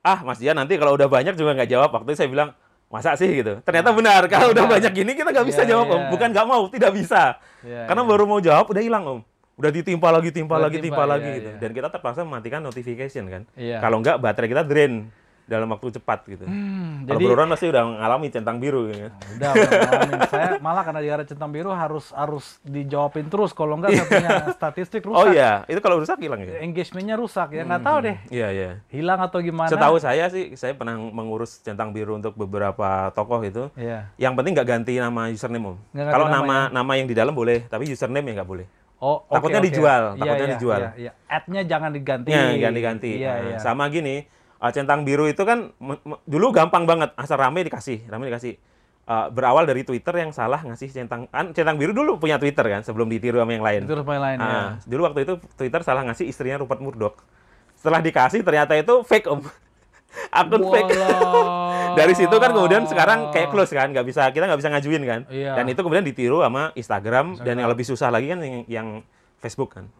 ah 0.00 0.18
Mas 0.24 0.40
Dian 0.40 0.56
nanti 0.56 0.76
kalau 0.80 0.96
udah 0.96 1.08
banyak 1.08 1.36
juga 1.36 1.52
nggak 1.56 1.70
jawab. 1.70 1.90
Waktu 1.92 2.08
itu 2.12 2.18
saya 2.24 2.30
bilang 2.32 2.50
masa 2.90 3.14
sih 3.14 3.30
gitu. 3.30 3.60
Ternyata 3.62 3.90
benar 3.94 4.22
kalau 4.26 4.50
udah 4.50 4.66
banyak 4.66 4.92
gini 4.92 5.12
kita 5.14 5.30
nggak 5.30 5.46
bisa 5.46 5.62
Iya, 5.62 5.76
jawab 5.76 5.86
om. 5.92 6.00
iya. 6.00 6.10
Bukan 6.10 6.28
nggak 6.34 6.46
mau, 6.48 6.62
tidak 6.72 6.90
bisa. 6.96 7.38
Iya, 7.62 7.86
Karena 7.86 8.02
iya. 8.02 8.10
baru 8.10 8.24
mau 8.26 8.40
jawab 8.42 8.66
udah 8.72 8.82
hilang 8.82 9.04
om. 9.06 9.20
Udah 9.60 9.68
ditimpa 9.68 10.08
lagi, 10.08 10.32
timpa 10.32 10.56
Udah 10.56 10.72
lagi, 10.72 10.80
timpa, 10.80 11.04
timpa 11.04 11.04
lagi 11.04 11.28
iya, 11.28 11.36
gitu. 11.36 11.50
iya. 11.52 11.58
Dan 11.60 11.70
kita 11.76 11.88
terpaksa 11.92 12.24
mematikan 12.24 12.64
notification 12.64 13.24
kan. 13.28 13.42
Iya. 13.54 13.76
Kalau 13.78 14.00
nggak 14.00 14.16
baterai 14.16 14.48
kita 14.48 14.64
drain 14.64 15.12
dalam 15.50 15.66
waktu 15.66 15.90
cepat 15.92 16.22
gitu. 16.24 16.46
Hmm, 16.46 17.02
Kalau 17.02 17.18
jadi 17.18 17.24
Ron 17.34 17.50
pasti 17.50 17.66
udah 17.66 17.82
ngalami 17.98 18.26
centang 18.30 18.56
biru 18.56 18.86
gitu. 18.86 19.10
udah, 19.34 19.50
udah 19.50 19.50
ngalamin. 19.50 20.20
saya 20.30 20.48
malah 20.62 20.82
karena 20.82 21.00
di 21.02 21.08
area 21.10 21.26
centang 21.26 21.50
biru 21.50 21.74
harus 21.74 22.14
harus 22.14 22.62
dijawabin 22.62 23.26
terus 23.26 23.50
kalau 23.50 23.74
enggak 23.74 23.90
saya 23.92 24.06
punya 24.06 24.30
statistik 24.56 25.02
rusak. 25.02 25.18
Oh 25.18 25.26
iya, 25.26 25.66
itu 25.66 25.80
kalau 25.80 25.98
rusak 25.98 26.16
hilang 26.16 26.38
ya? 26.40 26.62
Engagementnya 26.62 27.18
rusak 27.18 27.50
ya 27.50 27.66
nggak 27.66 27.82
tahu 27.82 27.98
deh 28.00 28.16
Iya, 28.30 28.48
iya. 28.50 28.70
hilang 28.86 29.18
atau 29.18 29.42
gimana. 29.42 29.66
Setahu 29.66 29.98
saya 29.98 30.30
sih, 30.30 30.54
saya 30.54 30.70
pernah 30.72 30.94
mengurus 30.94 31.58
centang 31.58 31.90
biru 31.90 32.14
untuk 32.14 32.38
beberapa 32.38 33.10
tokoh 33.10 33.42
itu. 33.42 33.66
Iya. 33.74 34.06
Yang 34.16 34.32
penting 34.38 34.52
nggak 34.54 34.68
ganti 34.70 34.94
nama 34.94 35.26
username 35.26 35.66
om. 35.66 35.76
Kalau 35.90 36.26
nama 36.26 36.38
nama 36.40 36.56
nama 36.70 36.92
yang 36.94 37.04
di 37.04 37.14
dalam 37.14 37.34
boleh, 37.34 37.66
tapi 37.66 37.84
username 37.84 38.22
ya 38.24 38.34
nggak 38.38 38.48
boleh. 38.48 38.66
Oh, 38.96 39.24
Takutnya 39.26 39.58
oke. 39.58 39.66
dijual, 39.66 40.02
Iya, 40.12 40.20
takutnya 40.20 40.44
iya, 40.44 40.52
dijual. 40.52 40.78
Iya, 40.78 40.90
iya. 40.94 41.12
Ad-nya 41.26 41.62
jangan 41.64 41.88
diganti. 41.90 42.28
Ya, 42.28 42.52
ganti-ganti. 42.60 43.10
Iya, 43.16 43.32
Nah, 43.32 43.38
iya. 43.48 43.56
Sama 43.58 43.88
gini, 43.88 44.28
uh, 44.60 44.70
centang 44.70 45.02
biru 45.02 45.26
itu 45.26 45.42
kan 45.42 45.72
dulu 46.28 46.52
gampang 46.52 46.84
banget, 46.84 47.16
asal 47.16 47.40
rame 47.40 47.64
dikasih, 47.64 48.06
rame 48.06 48.28
dikasih. 48.28 48.54
Uh, 49.10 49.26
berawal 49.26 49.66
dari 49.66 49.82
Twitter 49.82 50.22
yang 50.22 50.30
salah 50.30 50.62
ngasih 50.62 50.86
centang 50.94 51.26
kan 51.34 51.50
centang 51.50 51.74
biru 51.74 51.90
dulu 51.90 52.22
punya 52.22 52.38
Twitter 52.38 52.62
kan 52.62 52.86
sebelum 52.86 53.10
ditiru 53.10 53.42
sama 53.42 53.52
yang 53.56 53.66
lain. 53.66 53.82
Itu 53.88 53.98
rumah 53.98 54.22
lain 54.22 54.38
ya. 54.38 54.46
Ah, 54.46 54.70
dulu 54.86 55.02
waktu 55.10 55.26
itu 55.26 55.34
Twitter 55.58 55.82
salah 55.82 56.06
ngasih 56.06 56.30
istrinya 56.30 56.62
Rupert 56.62 56.78
Murdoch. 56.78 57.18
Setelah 57.74 57.98
dikasih 58.04 58.46
ternyata 58.46 58.78
itu 58.78 59.02
fake 59.02 59.26
om. 59.26 59.42
akun 60.40 60.62
fake. 60.62 60.94
Walah. 60.94 61.94
Dari 61.98 62.14
situ 62.14 62.36
kan 62.38 62.54
kemudian 62.54 62.86
sekarang 62.86 63.34
kayak 63.34 63.50
close 63.50 63.74
kan, 63.74 63.90
nggak 63.90 64.06
bisa 64.06 64.30
kita 64.30 64.46
nggak 64.46 64.60
bisa 64.62 64.70
ngajuin 64.78 65.02
kan. 65.02 65.20
Iya. 65.26 65.58
Dan 65.58 65.64
itu 65.74 65.80
kemudian 65.82 66.06
ditiru 66.06 66.38
sama 66.46 66.70
Instagram, 66.78 67.42
dan 67.42 67.58
yang 67.58 67.66
lebih 67.66 67.82
susah 67.82 68.14
lagi 68.14 68.30
kan 68.30 68.38
yang, 68.38 68.62
yang 68.70 68.88
Facebook 69.42 69.74
kan. 69.74 69.90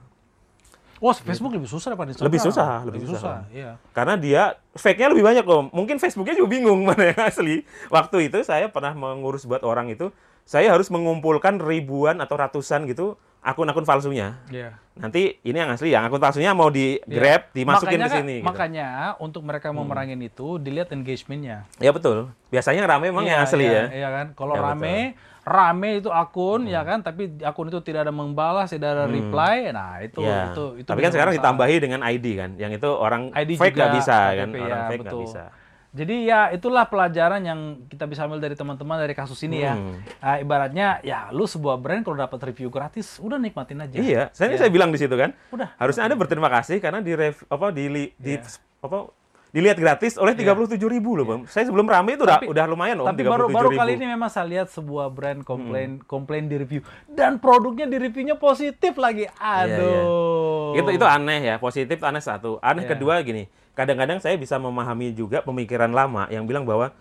Wah, 1.01 1.17
Facebook 1.17 1.51
lebih 1.51 1.65
susah 1.65 1.91
daripada 1.91 2.13
Instagram. 2.13 2.29
Lebih 2.29 2.41
susah, 2.41 2.71
lebih 2.85 3.01
susah. 3.09 3.37
Iya. 3.49 3.71
Karena 3.91 4.15
dia 4.15 4.43
fake-nya 4.73 5.09
lebih 5.09 5.25
banyak 5.25 5.43
loh. 5.43 5.67
Mungkin 5.71 5.97
Facebooknya 5.97 6.37
juga 6.37 6.49
bingung 6.51 6.85
mana 6.89 7.11
yang 7.11 7.21
asli. 7.25 7.65
Waktu 7.89 8.29
itu 8.29 8.39
saya 8.43 8.69
pernah 8.69 8.93
mengurus 8.93 9.43
buat 9.43 9.65
orang 9.65 9.89
itu, 9.89 10.13
saya 10.45 10.69
harus 10.69 10.87
mengumpulkan 10.87 11.57
ribuan 11.57 12.21
atau 12.21 12.37
ratusan 12.37 12.85
gitu 12.85 13.17
akun-akun 13.41 13.83
palsunya. 13.83 14.37
Iya. 14.47 14.77
Nanti 14.95 15.41
ini 15.41 15.57
yang 15.57 15.73
asli, 15.73 15.89
yang 15.89 16.05
akun 16.05 16.21
palsunya 16.21 16.53
mau 16.53 16.69
di 16.69 17.01
grab, 17.03 17.49
dimasukin 17.51 17.97
makanya, 17.97 18.05
ke 18.05 18.17
sini. 18.21 18.21
kan- 18.21 18.37
gitu. 18.37 18.49
Makanya 18.53 18.87
untuk 19.17 19.41
mereka 19.41 19.73
mau 19.73 19.81
merangin 19.83 20.21
itu 20.21 20.61
dilihat 20.61 20.93
engagementnya. 20.93 21.65
Ya 21.81 21.89
betul. 21.91 22.29
Biasanya 22.53 22.85
yang 22.85 22.91
rame 22.93 23.09
emang 23.09 23.25
yang 23.25 23.41
Iya, 23.41 23.49
asli 23.49 23.65
iya, 23.65 23.73
ya. 23.73 23.85
Iya 23.97 24.09
kan. 24.13 24.27
Kalau 24.37 24.53
Ya, 24.53 24.61
rame, 24.63 25.17
rame 25.43 25.99
itu 25.99 26.09
akun 26.09 26.65
ya 26.65 26.81
kan, 26.81 27.01
tapi 27.01 27.33
akun 27.41 27.67
itu 27.67 27.81
tidak 27.81 28.05
ada 28.05 28.13
membalas, 28.13 28.69
tidak 28.69 28.93
ada 28.93 29.05
reply. 29.07 29.71
Nah, 29.71 29.99
itu 29.99 30.21
Ya. 30.21 30.51
itu 30.51 30.65
itu 30.77 30.89
Tapi 30.89 31.01
kan 31.01 31.11
sekarang 31.11 31.33
masalah. 31.33 31.45
ditambahi 31.47 31.77
dengan 31.79 32.01
ID 32.03 32.27
kan, 32.35 32.51
yang 32.55 32.71
itu 32.71 32.87
orang 32.87 33.33
ID 33.33 33.51
fake 33.55 33.73
juga, 33.73 33.81
nggak 33.81 33.93
bisa 33.95 34.17
kan, 34.31 34.49
KTP, 34.49 34.57
orang 34.59 34.69
ya, 34.77 34.89
fake 34.89 35.03
nggak 35.03 35.23
bisa. 35.23 35.43
Jadi 35.91 36.17
ya 36.23 36.55
itulah 36.55 36.87
pelajaran 36.87 37.43
yang 37.43 37.61
kita 37.85 38.07
bisa 38.07 38.23
ambil 38.23 38.39
dari 38.39 38.55
teman-teman 38.55 38.95
dari 38.95 39.11
kasus 39.11 39.43
ini 39.43 39.59
ya. 39.61 39.75
Hmm. 39.75 39.99
Nah, 40.23 40.39
ibaratnya 40.39 41.03
ya 41.03 41.27
lu 41.31 41.43
sebuah 41.45 41.77
brand 41.77 42.07
kalau 42.07 42.15
dapat 42.17 42.39
review 42.47 42.71
gratis, 42.71 43.19
udah 43.19 43.35
nikmatin 43.37 43.83
aja. 43.83 43.99
Iya, 43.99 44.23
saya 44.31 44.55
saya 44.55 44.71
bilang 44.71 44.95
di 44.95 45.03
situ 45.03 45.11
kan. 45.13 45.35
Udah. 45.51 45.75
Harusnya 45.75 46.07
Anda 46.07 46.15
berterima 46.15 46.47
kasih 46.47 46.79
karena 46.79 47.03
di 47.03 47.11
rev- 47.11 47.43
apa 47.45 47.75
di, 47.75 47.91
di 48.15 48.33
apa 48.79 48.99
dilihat 49.51 49.77
gratis 49.77 50.15
oleh 50.15 50.33
37.000 50.33 50.79
ribu 50.87 51.19
loh, 51.19 51.27
Bang. 51.27 51.41
Saya 51.51 51.67
sebelum 51.67 51.85
rame 51.85 52.15
itu 52.15 52.23
udah 52.23 52.39
Iya. 52.39 52.43
Tapi- 52.47 52.51
udah 52.55 52.65
lumayan 52.67 52.97
loh, 53.03 53.07
Tapi 53.11 53.23
baru 53.27 53.51
baru 53.51 53.71
37.000. 53.71 53.79
kali 53.83 53.91
ini 53.99 54.07
memang 54.07 54.31
saya 54.31 54.47
lihat 54.47 54.69
sebuah 54.71 55.07
brand 55.11 55.41
komplain 55.43 55.99
komplain 56.07 56.47
di 56.47 56.57
review 56.57 56.81
dan 57.11 57.43
produknya 57.43 57.91
di 57.91 57.99
reviewnya 57.99 58.35
positif 58.35 58.95
lagi. 58.95 59.27
Aduh. 59.37 60.79
Itu 60.79 60.91
itu 60.91 61.03
aneh 61.03 61.41
ya, 61.43 61.55
positif 61.59 61.99
aneh 62.01 62.23
satu. 62.23 62.63
Aneh 62.63 62.87
Iya. 62.87 62.95
kedua 62.95 63.19
gini, 63.21 63.47
kadang-kadang 63.75 64.23
saya 64.23 64.39
bisa 64.39 64.55
memahami 64.57 65.11
juga 65.11 65.43
pemikiran 65.43 65.91
lama 65.91 66.31
yang 66.31 66.47
bilang 66.47 66.63
bahwa 66.63 66.95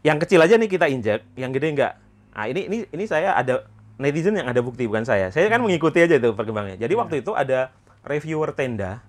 yang 0.00 0.16
kecil 0.16 0.40
aja 0.40 0.56
nih 0.56 0.70
kita 0.70 0.86
injek, 0.86 1.20
yang 1.34 1.50
gede 1.50 1.74
enggak. 1.74 1.92
Nah, 2.32 2.46
ini 2.46 2.60
ini 2.64 2.78
ini 2.88 3.04
saya 3.04 3.34
ada 3.34 3.66
netizen 3.98 4.38
yang 4.38 4.46
ada 4.46 4.62
bukti 4.62 4.86
bukan 4.86 5.02
saya. 5.02 5.28
Saya 5.28 5.50
kan 5.50 5.58
mengikuti 5.58 5.98
aja 5.98 6.16
itu 6.16 6.30
perkembangannya. 6.32 6.78
Jadi 6.78 6.94
waktu 6.94 7.14
itu 7.20 7.34
ada 7.34 7.74
reviewer 8.06 8.54
tenda 8.54 9.02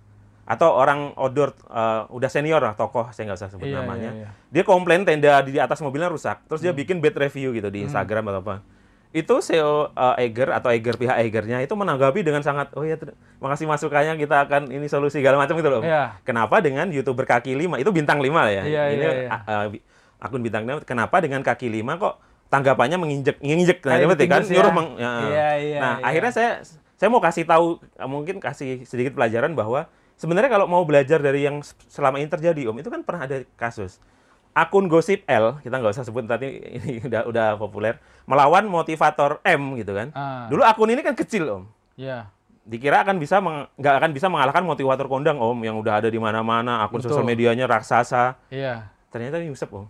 atau 0.50 0.74
orang 0.74 1.14
outdoor 1.14 1.54
eh, 1.64 2.02
udah 2.10 2.26
senior 2.26 2.58
lah 2.60 2.74
tokoh 2.74 3.14
saya 3.14 3.30
nggak 3.30 3.38
usah 3.38 3.50
sebut 3.50 3.70
Iya, 3.70 3.80
namanya. 3.80 4.10
iya, 4.12 4.26
iya. 4.26 4.30
Dia 4.50 4.64
komplain 4.64 5.06
tenda 5.06 5.39
di 5.39 5.56
atas 5.56 5.78
mobilnya 5.78 6.10
rusak, 6.10 6.41
terus 6.43 6.60
dia 6.60 6.74
bikin 6.74 6.97
bad 6.97 7.14
review 7.16 7.54
gitu 7.54 7.70
di 7.70 7.86
Instagram 7.86 8.26
atau 8.28 8.41
apa. 8.41 8.56
Itu 9.10 9.39
CEO 9.39 9.89
eh, 9.91 10.26
Eger 10.26 10.50
atau 10.52 10.70
Eger 10.70 10.93
pihak 10.95 11.18
Egernya 11.20 11.58
itu 11.60 11.70
menanggapi 11.72 12.22
dengan 12.22 12.41
sangat 12.41 12.74
oh 12.74 12.82
ya 12.82 12.97
makasih 13.38 13.66
masukannya 13.66 14.18
kita 14.18 14.41
akan 14.43 14.70
ini 14.70 14.86
solusi 14.86 15.18
segala 15.18 15.38
macam 15.38 15.54
gitu 15.54 15.70
loh. 15.70 15.82
Iya. 15.82 16.18
Kenapa 16.22 16.60
dengan 16.60 16.89
YouTuber 16.89 17.24
kaki 17.24 17.54
lima 17.54 17.78
itu 17.78 17.89
bintang 17.89 18.18
lima 18.18 18.50
ya? 18.50 18.66
Iya, 18.66 18.84
ini 18.89 19.02
iya, 19.02 19.12
iya. 19.16 19.30
a- 19.32 19.45
a- 19.47 19.70
bi- 19.70 19.86
akun 20.18 20.41
bintang 20.41 20.66
lima. 20.66 20.82
Kenapa 20.82 21.18
dengan 21.20 21.41
kaki 21.41 21.70
lima 21.70 21.93
kok 21.95 22.18
tanggapannya 22.50 22.97
menginjek 22.97 23.38
menginjek 23.39 23.82
nah, 23.82 23.97
berarti 24.00 24.26
kan 24.26 24.41
ya. 24.41 24.50
nyuruh 24.52 24.74
meng- 24.74 24.97
ya. 24.97 25.10
Iya, 25.24 25.50
iya, 25.60 25.78
Nah, 25.78 25.93
iya. 25.95 26.06
akhirnya 26.06 26.32
saya 26.32 26.52
saya 26.93 27.08
mau 27.08 27.18
kasih 27.18 27.45
tahu 27.45 27.78
mungkin 28.04 28.38
kasih 28.38 28.82
sedikit 28.84 29.14
pelajaran 29.14 29.54
bahwa 29.54 29.86
sebenarnya 30.20 30.51
kalau 30.51 30.67
mau 30.67 30.84
belajar 30.84 31.24
dari 31.24 31.47
yang 31.47 31.63
selama 31.88 32.20
ini 32.20 32.28
terjadi 32.28 32.67
Om, 32.70 32.84
itu 32.84 32.91
kan 32.91 33.01
pernah 33.01 33.24
ada 33.24 33.39
kasus. 33.55 34.03
Akun 34.51 34.91
gosip 34.91 35.24
L, 35.24 35.63
kita 35.63 35.80
nggak 35.80 35.95
usah 35.95 36.03
sebut 36.03 36.28
tadi 36.28 36.59
ini 36.84 36.99
udah 36.99 37.24
udah 37.26 37.47
populer, 37.55 37.95
melawan 38.28 38.67
motivator 38.67 39.39
M 39.47 39.80
gitu 39.80 39.95
kan. 39.95 40.11
Ah. 40.11 40.51
Dulu 40.51 40.61
akun 40.67 40.91
ini 40.91 40.99
kan 40.99 41.15
kecil 41.15 41.47
Om. 41.47 41.63
Iya. 41.95 42.28
Dikira 42.70 43.01
akan 43.01 43.17
bisa 43.17 43.39
nggak 43.41 43.95
akan 44.03 44.11
bisa 44.11 44.28
mengalahkan 44.28 44.61
motivator 44.61 45.07
kondang 45.07 45.39
Om 45.39 45.63
yang 45.63 45.80
udah 45.80 46.03
ada 46.03 46.09
di 46.11 46.20
mana-mana, 46.20 46.84
akun 46.84 46.99
sosial 46.99 47.24
medianya 47.24 47.65
raksasa. 47.65 48.36
Iya. 48.51 48.91
Ternyata 49.09 49.39
nyusep 49.39 49.72
Om. 49.72 49.88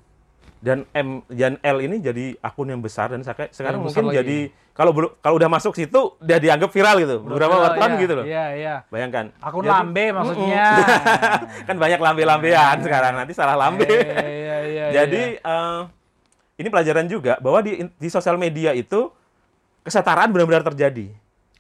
Dan 0.59 0.83
M 0.91 1.23
dan 1.31 1.55
L 1.63 1.79
ini 1.79 2.03
jadi 2.03 2.35
akun 2.43 2.67
yang 2.67 2.83
besar 2.83 3.09
dan 3.09 3.23
seka- 3.23 3.49
sekarang 3.49 3.79
besar 3.79 4.03
mungkin 4.03 4.05
lagi. 4.11 4.17
jadi 4.21 4.37
kalau 4.79 4.95
belum 4.95 5.11
kalau 5.19 5.35
udah 5.35 5.51
masuk 5.51 5.75
situ 5.75 6.15
udah 6.15 6.37
dianggap 6.39 6.71
viral 6.71 6.95
gitu. 7.03 7.15
Beberapa 7.19 7.51
wartawan 7.59 7.91
iya, 7.91 7.99
gitu 7.99 8.13
loh. 8.15 8.23
Iya, 8.23 8.45
iya. 8.55 8.75
Bayangkan. 8.87 9.35
Akun 9.43 9.67
Jadi- 9.67 9.75
lambe 9.75 10.05
maksudnya. 10.15 10.65
kan 11.67 11.75
banyak 11.75 11.99
lambe-lambean 11.99 12.77
sekarang 12.79 13.13
nanti 13.19 13.35
salah 13.35 13.59
lambe. 13.59 13.83
Iya, 13.83 14.23
iya, 14.23 14.55
iya. 14.63 14.85
Jadi 14.95 15.21
eh, 15.35 15.79
ini 16.63 16.67
pelajaran 16.71 17.11
juga 17.11 17.35
bahwa 17.43 17.59
di 17.59 17.83
di 17.91 18.07
sosial 18.07 18.39
media 18.39 18.71
itu 18.71 19.11
kesetaraan 19.83 20.31
benar-benar 20.31 20.63
terjadi. 20.63 21.11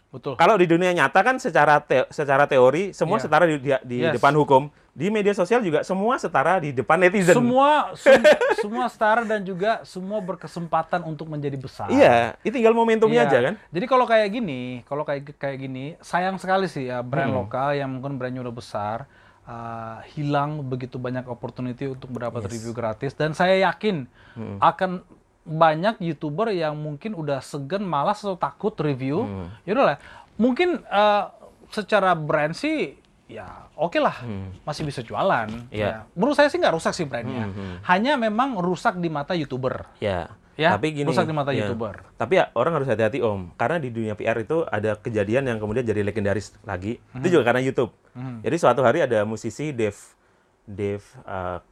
betul. 0.09 0.33
Kalau 0.33 0.55
di 0.55 0.65
dunia 0.65 0.89
nyata 0.89 1.19
kan 1.19 1.35
secara 1.37 1.83
te- 1.83 2.07
secara 2.09 2.47
teori 2.47 2.95
semua 2.95 3.19
Iya. 3.19 3.23
setara 3.27 3.43
di, 3.45 3.59
di, 3.59 3.69
di 3.83 3.97
Yes. 3.99 4.15
depan 4.15 4.31
hukum. 4.33 4.71
Di 4.91 5.07
media 5.07 5.31
sosial 5.31 5.59
juga 5.59 5.79
semua 5.81 6.15
setara 6.15 6.57
di 6.57 6.69
depan 6.69 6.97
netizen. 6.97 7.31
Semua 7.31 7.95
sem- 7.95 8.19
semua 8.61 8.85
setara 8.85 9.23
dan 9.23 9.41
juga 9.41 9.81
semua 9.81 10.19
berkesempatan 10.19 11.01
untuk 11.03 11.25
menjadi 11.25 11.55
besar. 11.55 11.87
Iya, 11.87 12.35
itu 12.41 12.53
tinggal 12.53 12.73
momentumnya 12.73 13.23
Iya. 13.23 13.29
aja 13.29 13.39
kan. 13.41 13.53
Jadi 13.69 13.85
kalau 13.85 14.03
kayak 14.03 14.29
gini, 14.29 14.61
kalau 14.83 15.01
kayak 15.01 15.33
kayak 15.33 15.57
gini, 15.57 15.85
sayang 15.99 16.35
sekali 16.35 16.67
sih 16.67 16.85
ya 16.85 16.99
brand 16.99 17.29
Hmm. 17.29 17.39
lokal 17.39 17.73
yang 17.73 17.89
mungkin 17.89 18.15
brandnya 18.15 18.41
udah 18.41 18.53
besar 18.53 18.97
uh, 19.43 20.03
hilang 20.09 20.61
begitu 20.63 20.95
banyak 20.95 21.25
opportunity 21.25 21.87
untuk 21.87 22.09
mendapat 22.09 22.45
review 22.45 22.69
gratis 22.69 23.13
dan 23.13 23.31
saya 23.31 23.57
yakin 23.63 24.05
Hmm. 24.33 24.59
akan 24.59 25.01
banyak 25.41 25.97
youtuber 26.03 26.51
yang 26.51 26.75
mungkin 26.75 27.11
udah 27.11 27.39
segan 27.39 27.81
malas 27.81 28.19
atau 28.19 28.35
takut 28.35 28.75
review. 28.77 29.23
Hmm. 29.23 29.47
Ya 29.63 29.73
udahlah, 29.73 29.97
mungkin 30.35 30.83
uh, 30.85 31.33
secara 31.67 32.13
brand 32.13 32.51
sih 32.51 32.98
ya 33.29 33.69
oke 33.77 34.01
lah 34.01 34.25
masih 34.65 34.83
bisa 34.83 35.05
jualan. 35.05 35.47
Hmm. 35.47 35.69
Iya. 35.69 35.85
Ya. 35.85 35.97
Menurut 36.17 36.35
saya 36.35 36.49
sih 36.49 36.57
nggak 36.57 36.73
rusak 36.73 36.93
sih 36.97 37.05
brandnya. 37.05 37.47
Hmm, 37.47 37.53
hmm. 37.53 37.75
Hanya 37.85 38.17
memang 38.17 38.57
rusak 38.57 38.97
di 38.97 39.07
mata 39.07 39.37
youtuber. 39.37 39.85
Ya. 40.01 40.33
Ya, 40.59 40.75
tapi 40.75 40.91
gini, 40.91 41.07
rusak 41.07 41.23
di 41.23 41.31
mata 41.31 41.55
ya. 41.55 41.71
YouTuber. 41.71 42.19
Tapi 42.19 42.35
ya 42.35 42.51
orang 42.51 42.75
harus 42.75 42.91
hati-hati 42.91 43.23
Om, 43.23 43.55
karena 43.55 43.79
di 43.79 43.95
dunia 43.95 44.11
PR 44.19 44.43
itu 44.43 44.67
ada 44.67 44.99
kejadian 44.99 45.47
yang 45.47 45.55
kemudian 45.55 45.87
jadi 45.87 46.03
legendaris 46.03 46.51
lagi. 46.67 46.99
Hmm. 47.15 47.23
Itu 47.23 47.39
juga 47.39 47.47
karena 47.47 47.63
YouTube. 47.63 47.95
Jadi 48.43 48.55
suatu 48.59 48.83
hari 48.83 48.99
ada 48.99 49.23
musisi 49.23 49.71
Dave 49.71 49.95
Dave 50.67 51.05
uh, 51.23 51.63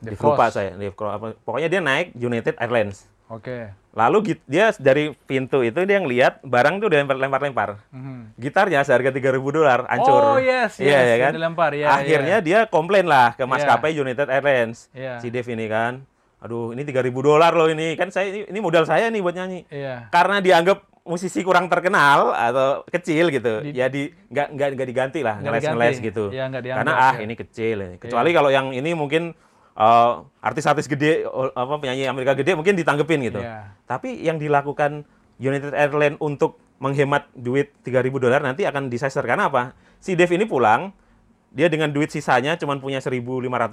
Dave 0.00 0.16
Dave 0.16 0.24
lupa 0.24 0.48
saya, 0.48 0.72
Dave 0.74 0.96
Cross 0.96 1.12
apa. 1.20 1.26
Pokoknya 1.44 1.68
dia 1.68 1.80
naik 1.84 2.16
United 2.16 2.56
Airlines. 2.56 3.04
Oke. 3.30 3.70
Lalu 3.90 4.18
git- 4.24 4.44
dia 4.44 4.74
dari 4.76 5.14
pintu 5.24 5.62
itu 5.62 5.78
dia 5.82 5.98
ngeliat 5.98 6.42
barang 6.42 6.78
tuh 6.78 6.86
udah 6.86 6.98
lempar-lempar. 7.06 7.78
Mhm. 7.90 8.34
Gitarnya 8.34 8.82
seharga 8.82 9.10
3000 9.10 9.50
dolar 9.50 9.82
Oh, 9.82 9.88
hancur. 9.88 10.22
yes, 10.40 10.78
Iya 10.78 10.90
yes, 10.92 11.04
ya 11.04 11.16
kan? 11.16 11.30
yang 11.30 11.38
dilempar, 11.38 11.70
iya, 11.72 11.86
Akhirnya 11.92 12.36
dia 12.38 12.58
komplain 12.66 13.06
lah 13.06 13.34
ke 13.34 13.42
maskapai 13.44 13.90
United 13.92 14.26
Airlines. 14.26 14.90
Iya. 14.90 15.18
Si 15.18 15.30
Dave 15.30 15.46
ini 15.48 15.66
kan. 15.66 16.02
Aduh, 16.40 16.72
ini 16.72 16.82
3000 16.82 17.20
dolar 17.20 17.52
loh 17.52 17.66
ini. 17.66 17.94
Kan 17.94 18.10
saya 18.10 18.26
ini, 18.28 18.40
ini 18.46 18.58
modal 18.58 18.82
saya 18.82 19.06
nih 19.06 19.20
buat 19.20 19.34
nyanyi. 19.34 19.62
Iya. 19.68 20.08
Karena 20.08 20.38
dianggap 20.38 20.90
musisi 21.00 21.40
kurang 21.40 21.66
terkenal 21.66 22.30
atau 22.30 22.82
kecil 22.86 23.28
gitu. 23.28 23.62
Di- 23.62 23.74
ya 23.74 23.86
di 23.86 24.10
nggak 24.26 24.48
nggak 24.54 24.68
nggak 24.74 24.88
diganti 24.88 25.20
lah, 25.20 25.38
ngeles-ngeles 25.38 25.98
gitu. 26.00 26.30
Iya, 26.30 26.46
dianggap, 26.48 26.76
Karena 26.78 26.92
ah 26.94 27.14
ya. 27.14 27.20
ini 27.22 27.34
kecil 27.36 27.76
ini. 27.80 27.96
Kecuali 27.96 28.30
kalau 28.30 28.48
yang 28.48 28.70
ini 28.70 28.90
mungkin 28.92 29.34
eh, 29.72 30.12
artis-artis 30.40 30.86
gede 30.86 31.24
o- 31.24 31.50
apa 31.50 31.74
penyanyi 31.76 32.06
Amerika 32.06 32.32
gede 32.32 32.54
mungkin 32.54 32.74
ditanggepin 32.74 33.20
gitu. 33.24 33.40
Iya. 33.40 33.74
Tapi 33.84 34.20
yang 34.20 34.36
dilakukan 34.36 35.04
United 35.36 35.72
Airlines 35.72 36.18
untuk 36.18 36.58
menghemat 36.78 37.28
duit 37.32 37.72
3000 37.82 38.16
dolar 38.16 38.40
nanti 38.40 38.64
akan 38.64 38.88
disaster 38.88 39.20
karena 39.20 39.46
apa? 39.46 39.76
Si 39.98 40.16
Dave 40.16 40.32
ini 40.32 40.44
pulang 40.44 40.96
dia 41.50 41.66
dengan 41.66 41.90
duit 41.90 42.08
sisanya 42.08 42.54
cuma 42.54 42.78
punya 42.78 42.98
1.500 42.98 43.18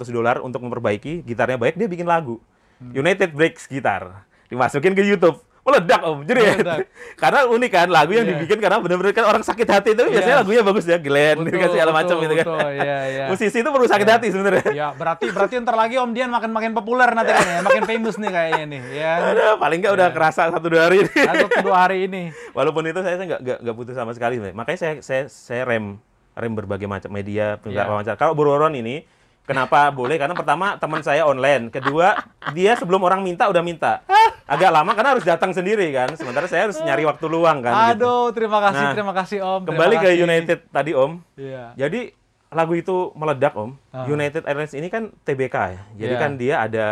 dolar 0.08 0.36
untuk 0.38 0.60
memperbaiki 0.60 1.22
gitarnya 1.22 1.56
baik 1.56 1.74
dia 1.74 1.86
bikin 1.86 2.04
lagu 2.04 2.42
Hmm. 2.78 2.94
United 2.94 3.34
Breaks 3.34 3.66
Gitar 3.66 4.22
dimasukin 4.46 4.94
ke 4.94 5.02
YouTube 5.02 5.42
meledak 5.68 6.00
om 6.02 6.18
jadi 6.22 6.40
Meledak. 6.40 6.78
karena 7.22 7.40
unik 7.46 7.70
kan 7.70 7.88
lagu 7.88 8.10
yang 8.10 8.24
Iya. 8.24 8.32
dibikin 8.34 8.58
karena 8.58 8.78
benar-benar 8.78 9.12
kan 9.12 9.24
orang 9.26 9.42
sakit 9.42 9.64
hati 9.64 9.88
itu 9.92 10.02
biasanya 10.02 10.34
Yes. 10.34 10.40
lagunya 10.40 10.62
bagus 10.62 10.84
ya 10.84 10.96
Glenn 10.96 11.36
Betul, 11.38 11.52
dikasih 11.52 11.74
segala 11.74 11.92
macam 11.92 12.14
gitu 12.18 12.34
kan 12.34 12.46
betul, 12.48 12.68
iya, 12.72 12.96
iya. 13.06 13.24
musisi 13.30 13.58
itu 13.58 13.68
perlu 13.68 13.86
sakit 13.86 14.08
hati 14.08 14.26
sebenarnya 14.28 14.64
Ya, 14.70 14.88
berarti 14.90 15.26
berarti 15.28 15.54
ntar 15.58 15.74
lagi 15.74 15.94
Om 15.96 16.10
Dian 16.10 16.28
makin 16.28 16.48
makin 16.48 16.72
populer 16.72 17.12
nanti 17.12 17.30
kan 17.30 17.44
ya, 17.44 17.58
makin 17.60 17.82
famous 17.84 18.16
nih 18.16 18.30
kayaknya 18.30 18.64
nih, 18.66 18.80
ya. 18.94 19.12
Aduh, 19.28 19.54
paling 19.56 19.78
nggak 19.78 19.92
udah 19.92 20.08
kerasa 20.10 20.48
satu 20.48 20.66
dua 20.66 20.82
hari 20.84 20.96
ini 21.00 21.10
Atau 21.20 21.48
kedua 21.50 21.76
hari 21.78 21.98
ini. 22.04 22.22
Walaupun 22.56 22.82
itu 22.84 22.98
saya 22.98 23.14
nggak 23.18 23.40
nggak 23.60 23.74
butuh 23.74 23.92
sama 23.92 24.10
sekali. 24.10 24.40
Makanya 24.40 24.78
saya 24.78 24.92
saya 24.98 25.22
saya 25.26 25.62
rem 25.64 25.98
rem 26.32 26.52
berbagai 26.54 26.86
macam 26.86 27.10
media, 27.10 27.58
Iya. 27.58 27.60
beberapa 27.60 27.92
macam. 27.98 28.14
Kalau 28.14 28.32
Buroron 28.32 28.72
ini 28.72 29.02
kenapa 29.48 29.88
boleh? 29.88 30.14
Karena 30.14 30.36
pertama 30.36 30.76
teman 30.76 31.00
saya 31.00 31.24
online, 31.24 31.72
kedua 31.72 32.20
dia 32.52 32.76
sebelum 32.76 33.00
orang 33.00 33.24
minta 33.24 33.48
udah 33.48 33.64
minta. 33.64 34.04
Agak 34.44 34.68
lama 34.68 34.92
karena 34.92 35.16
harus 35.16 35.24
datang 35.24 35.50
sendiri 35.50 35.88
kan. 35.90 36.12
Sementara 36.12 36.44
saya 36.44 36.68
harus 36.68 36.76
nyari 36.78 37.02
waktu 37.02 37.24
luang 37.24 37.64
kan. 37.64 37.96
gitu. 37.96 38.04
Aduh, 38.04 38.24
terima 38.30 38.60
kasih, 38.60 38.84
Nah, 38.84 38.92
terima 38.92 39.12
kasih 39.12 39.38
Om. 39.40 39.60
terima 39.64 39.68
Kembali 39.72 39.94
ke 39.96 40.02
kasih. 40.06 40.20
United 40.22 40.58
tadi 40.68 40.92
Om. 40.92 41.12
Iya. 41.34 41.64
Jadi 41.74 42.00
lagu 42.48 42.72
itu 42.72 42.96
meledak 43.12 43.52
Om, 43.52 43.70
Ah. 43.88 44.04
United 44.04 44.44
Airlines 44.44 44.72
ini 44.72 44.88
kan 44.88 45.08
TBK 45.22 45.56
ya. 45.68 45.80
Jadi 45.98 46.12
Iya. 46.12 46.20
kan 46.20 46.30
dia 46.36 46.54
ada 46.58 46.86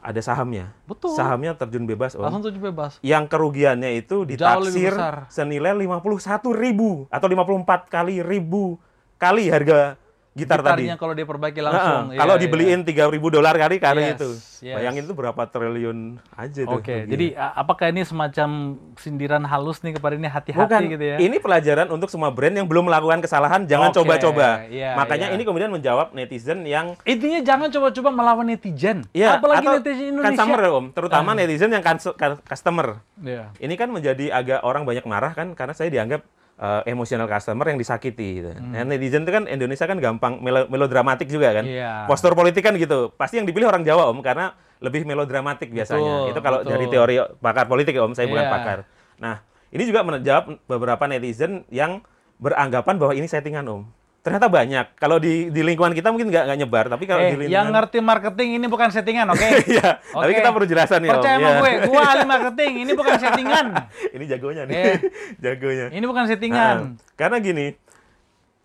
ada 0.00 0.20
sahamnya. 0.20 0.68
Betul. 0.84 1.16
Sahamnya 1.16 1.56
terjun 1.56 1.84
bebas 1.84 2.12
Om. 2.12 2.20
Langsung 2.20 2.44
tujuh 2.44 2.60
bebas. 2.62 3.00
Yang 3.00 3.24
kerugiannya 3.26 3.96
itu 3.96 4.24
ditaksir 4.24 4.92
senilai 5.28 5.72
51 5.74 6.52
ribu 6.52 7.08
atau 7.08 7.24
54 7.24 7.88
kali 7.88 8.20
ribu 8.20 8.76
kali 9.16 9.48
harga 9.48 9.96
gitar 10.34 10.58
tadi. 10.60 10.82
Gitarnya 10.82 10.98
kalau 10.98 11.14
dia 11.14 11.22
perbaiki 11.24 11.56
Heeh, 11.56 11.64
langsung. 11.64 12.04
iya, 12.10 12.18
kalau 12.18 12.34
iya. 12.34 12.42
dibeliin 12.42 12.80
3.000 12.82 12.90
dolar 13.30 13.54
kali 13.54 13.76
kali 13.78 14.02
Yes, 14.02 14.12
itu. 14.12 14.30
yes. 14.60 14.74
Bayangin 14.74 15.02
itu 15.04 15.14
berapa 15.14 15.42
triliun 15.44 15.98
aja 16.34 16.60
tuh. 16.60 16.74
Oke, 16.74 16.90
ruginya. 16.90 17.10
jadi 17.10 17.26
apakah 17.54 17.86
ini 17.88 18.02
semacam 18.02 18.48
sindiran 18.96 19.42
halus 19.44 19.78
nih 19.80 19.94
kepada 19.94 20.14
ini 20.14 20.26
hati-hati 20.26 20.84
gitu 20.90 21.04
ya? 21.06 21.16
ini 21.18 21.38
pelajaran 21.38 21.86
untuk 21.88 22.10
semua 22.10 22.28
brand 22.28 22.50
yang 22.52 22.66
belum 22.66 22.84
melakukan 22.84 23.22
kesalahan, 23.22 23.62
jangan 23.64 23.94
coba-coba. 23.94 24.66
iya, 24.66 24.92
Makanya 24.94 25.30
iya. 25.30 25.34
ini 25.34 25.42
kemudian 25.42 25.70
menjawab 25.70 26.10
netizen 26.12 26.66
yang 26.66 26.98
Intinya 27.04 27.38
jangan 27.40 27.70
coba-coba 27.70 28.10
melawan 28.10 28.46
netizen. 28.46 29.06
ya 29.12 29.38
Apalagi 29.38 29.62
atau 29.62 29.78
netizen 29.78 30.06
Indonesia. 30.10 30.34
customer 30.34 30.58
ya, 30.58 30.70
Om, 30.74 30.86
terutama 30.90 31.28
Ah. 31.30 31.36
netizen 31.36 31.70
yang 31.70 31.82
cus- 31.84 32.10
cu- 32.10 32.42
customer. 32.42 32.98
Iya. 33.16 33.54
Ini 33.56 33.74
kan 33.74 33.88
menjadi 33.88 34.34
agak 34.34 34.60
orang 34.60 34.82
banyak 34.82 35.06
marah 35.06 35.30
kan 35.30 35.54
karena 35.54 35.72
saya 35.72 35.88
dianggap 35.88 36.26
eh, 36.54 36.82
emosional 36.86 37.26
customer 37.26 37.66
yang 37.66 37.78
disakiti 37.78 38.40
gitu. 38.40 38.50
Nah, 38.54 38.86
netizen 38.86 39.26
itu 39.26 39.32
kan 39.34 39.44
Indonesia 39.46 39.84
kan 39.84 39.98
gampang 39.98 40.38
melo- 40.38 40.68
melodramatik 40.70 41.26
juga 41.26 41.50
kan. 41.50 41.64
Hmm. 41.66 41.74
Iya. 41.74 41.92
Postur 42.06 42.38
politik 42.38 42.62
kan 42.62 42.74
gitu. 42.78 43.10
Pasti 43.14 43.42
yang 43.42 43.46
dipilih 43.46 43.66
orang 43.66 43.82
Jawa, 43.82 44.10
Om, 44.10 44.22
karena 44.22 44.54
lebih 44.78 45.02
melodramatik 45.02 45.72
biasanya. 45.72 46.28
Betul, 46.28 46.30
itu 46.30 46.40
kalau 46.44 46.58
betul. 46.60 46.70
dari 46.70 46.86
teori 46.90 47.14
pakar 47.40 47.66
politik 47.66 47.94
ya, 47.96 48.02
Om, 48.06 48.12
saya 48.14 48.26
bukan 48.30 48.46
Iya. 48.46 48.52
pakar. 48.52 48.78
Nah, 49.18 49.36
ini 49.70 49.82
juga 49.82 50.00
menjawab 50.06 50.44
beberapa 50.66 51.04
netizen 51.06 51.66
yang 51.70 52.02
beranggapan 52.38 52.94
bahwa 52.98 53.12
ini 53.14 53.26
settingan, 53.26 53.64
Om. 53.66 53.82
Ternyata 54.24 54.48
banyak. 54.48 54.96
Kalau 54.96 55.20
di, 55.20 55.52
di 55.52 55.60
lingkungan 55.60 55.92
kita 55.92 56.08
mungkin 56.08 56.32
nggak 56.32 56.48
nggak 56.48 56.58
nyebar, 56.64 56.84
tapi 56.88 57.04
kalau 57.04 57.20
Eh, 57.20 57.36
di 57.36 57.52
yang 57.52 57.68
lingkungan 57.68 57.76
ngerti 57.76 57.98
marketing 58.00 58.48
ini 58.56 58.66
bukan 58.72 58.88
settingan, 58.88 59.28
oke? 59.28 59.44
Iya, 59.68 60.00
tapi 60.00 60.32
Oke. 60.32 60.40
kita 60.40 60.48
perlu 60.48 60.64
jelasan 60.64 60.98
nih, 61.04 61.08
Om. 61.12 61.14
Percaya 61.20 61.36
sama 61.36 61.44
Iya. 61.44 61.60
gue, 61.60 61.70
gue 61.84 62.00
ahli 62.00 62.24
marketing, 62.34 62.72
ini 62.88 62.92
bukan 62.96 63.14
settingan. 63.20 63.66
ini 64.16 64.24
jagonya 64.24 64.62
nih. 64.64 64.76
Eh. 64.80 64.96
jagonya. 65.36 65.86
Ini 65.92 66.04
bukan 66.08 66.24
settingan. 66.24 66.76
Nah, 66.96 67.12
karena 67.20 67.36
gini, 67.36 67.66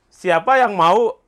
siapa 0.07 0.63
yang 0.63 0.79
mau 0.79 1.18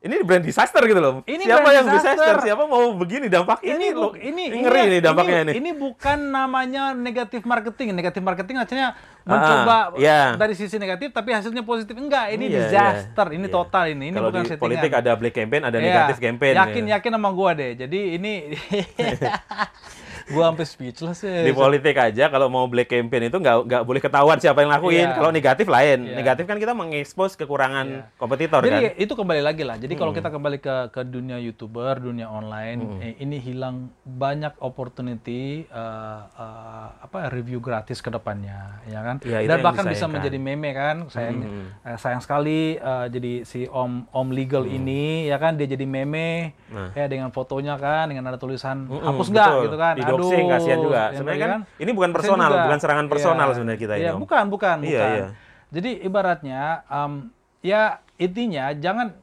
ini 0.00 0.16
brand 0.22 0.40
disaster 0.40 0.80
gitu 0.82 0.96
loh. 0.96 1.20
Ini 1.22 1.44
siapa 1.44 1.60
brand 1.60 1.76
yang 1.76 1.86
disaster. 1.86 2.16
disaster? 2.16 2.36
Siapa 2.42 2.64
mau 2.64 2.88
begini 2.94 3.28
dampaknya 3.28 3.76
ini 3.76 3.88
loh. 3.90 4.10
bu- 4.10 4.16
ini 4.16 4.44
ngeri 4.50 4.80
ini- 4.80 4.90
nih 4.90 5.00
dampaknya 5.02 5.38
ini, 5.38 5.50
ini. 5.50 5.58
Ini 5.58 5.70
bukan 5.74 6.18
namanya 6.26 6.84
negatif 6.90 7.44
marketing. 7.44 7.92
Negatif 7.92 8.18
marketing 8.18 8.56
artinya 8.56 8.96
mencoba 9.22 9.92
iya. 9.94 10.32
dari 10.34 10.56
sisi 10.56 10.74
negatif 10.74 11.10
tapi 11.10 11.30
hasilnya 11.30 11.60
positif. 11.62 11.92
Enggak, 11.92 12.32
ini 12.32 12.48
Iya, 12.48 12.56
disaster. 12.64 13.26
iya, 13.28 13.36
Ini 13.36 13.44
iya. 13.44 13.52
total 13.52 13.84
ini. 13.88 14.04
Ini 14.06 14.16
Kalau 14.16 14.28
bukan 14.28 14.40
di 14.40 14.48
settingan. 14.48 14.64
politik 14.64 14.90
ada 14.94 15.10
black 15.12 15.34
campaign, 15.34 15.62
ada 15.62 15.76
Iya. 15.76 15.84
negatif 15.84 16.16
campaign. 16.18 16.54
Yakin 16.56 16.84
ya. 16.84 16.90
yakin 16.96 17.10
sama 17.12 17.30
gua 17.30 17.50
deh. 17.52 17.70
Jadi 17.76 18.00
ini 18.16 18.32
gua 20.30 20.44
sampai 20.48 20.64
speechless 20.64 21.20
ya. 21.20 21.42
Di 21.42 21.52
politik 21.52 21.92
aja 21.92 22.24
kalau 22.26 22.46
mau 22.46 22.64
black 22.64 22.88
campaign 22.88 23.26
itu 23.26 23.36
nggak 23.36 23.56
nggak 23.62 23.82
boleh 23.82 24.00
ketahuan 24.00 24.38
siapa 24.38 24.62
yang 24.62 24.70
lakuin. 24.70 25.04
Iya. 25.04 25.14
Kalau 25.14 25.30
negatif 25.30 25.66
lain. 25.66 25.98
Iya. 26.04 26.16
Negatif 26.16 26.44
kan 26.44 26.56
kita 26.56 26.72
mengekspos 26.72 27.34
kekurangan 27.34 27.86
Iya. 27.86 28.02
kompetitor 28.14 28.60
Jadi 28.60 28.78
kan. 28.88 28.94
itu 28.96 29.12
kembali 29.12 29.42
lagi 29.42 29.62
lah. 29.62 29.76
Jadi 29.76 29.94
kalau 29.94 30.12
kita 30.12 30.28
kembali 30.28 30.58
ke 30.58 30.76
ke 30.90 31.00
dunia 31.02 31.36
youtuber, 31.36 31.98
dunia 31.98 32.26
online, 32.26 32.80
eh, 33.00 33.14
ini 33.18 33.36
hilang 33.36 33.76
banyak 34.02 34.54
opportunity 34.60 35.40
eh, 35.64 36.20
eh, 36.32 36.86
apa 37.00 37.28
review 37.28 37.58
gratis 37.58 37.98
ke 37.98 38.08
depannya, 38.08 38.82
ya 38.84 39.00
kan? 39.00 39.18
Itu 39.18 39.30
Dan 39.30 39.60
bahkan 39.60 39.84
bisa 39.84 40.06
menjadi 40.06 40.36
meme 40.36 40.70
kan. 40.70 41.06
Sayang 41.06 41.38
Hmm. 41.40 41.66
eh, 41.82 41.96
sayang 41.96 42.20
sekali 42.20 42.74
eh, 42.74 43.06
jadi 43.08 43.32
si 43.42 43.64
Om 43.64 44.10
Om 44.10 44.28
Legal 44.30 44.64
ini 44.64 45.26
ya 45.26 45.36
kan 45.36 45.54
dia 45.54 45.66
jadi 45.66 45.82
meme 45.82 46.52
Nah. 46.70 46.94
ya 46.94 47.06
dengan 47.06 47.30
fotonya 47.30 47.74
kan 47.74 48.06
dengan 48.06 48.22
ada 48.24 48.38
tulisan 48.38 48.86
Mm-mm, 48.86 49.02
hapus 49.02 49.26
nggak 49.28 49.52
gitu 49.64 49.76
kan. 49.76 49.92
Di 49.96 50.04
Aduh, 50.22 50.48
kasihan 50.48 50.78
juga. 50.78 51.02
ya 51.06 51.16
Sebenarnya 51.16 51.46
kan 51.48 51.60
ini 51.76 51.90
bukan 51.90 52.10
personal, 52.10 52.50
bukan 52.60 52.78
serangan 52.78 53.06
personal 53.06 53.46
Iya. 53.46 53.54
sebenarnya 53.54 53.80
kita 53.80 53.94
ini, 53.94 54.02
Iya, 54.02 54.12
Om. 54.12 54.20
bukan, 54.20 54.44
bukan, 54.46 54.76
Iya, 54.80 54.90
bukan. 54.92 55.10
iya. 55.10 55.26
Jadi 55.70 55.90
ibaratnya 56.02 56.62
um, 56.86 57.12
ya 57.60 57.82
intinya 58.16 58.74
jangan 58.74 59.14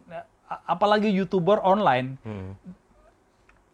apalagi 0.63 1.09
youtuber 1.09 1.59
online 1.59 2.15
Hmm. 2.21 2.55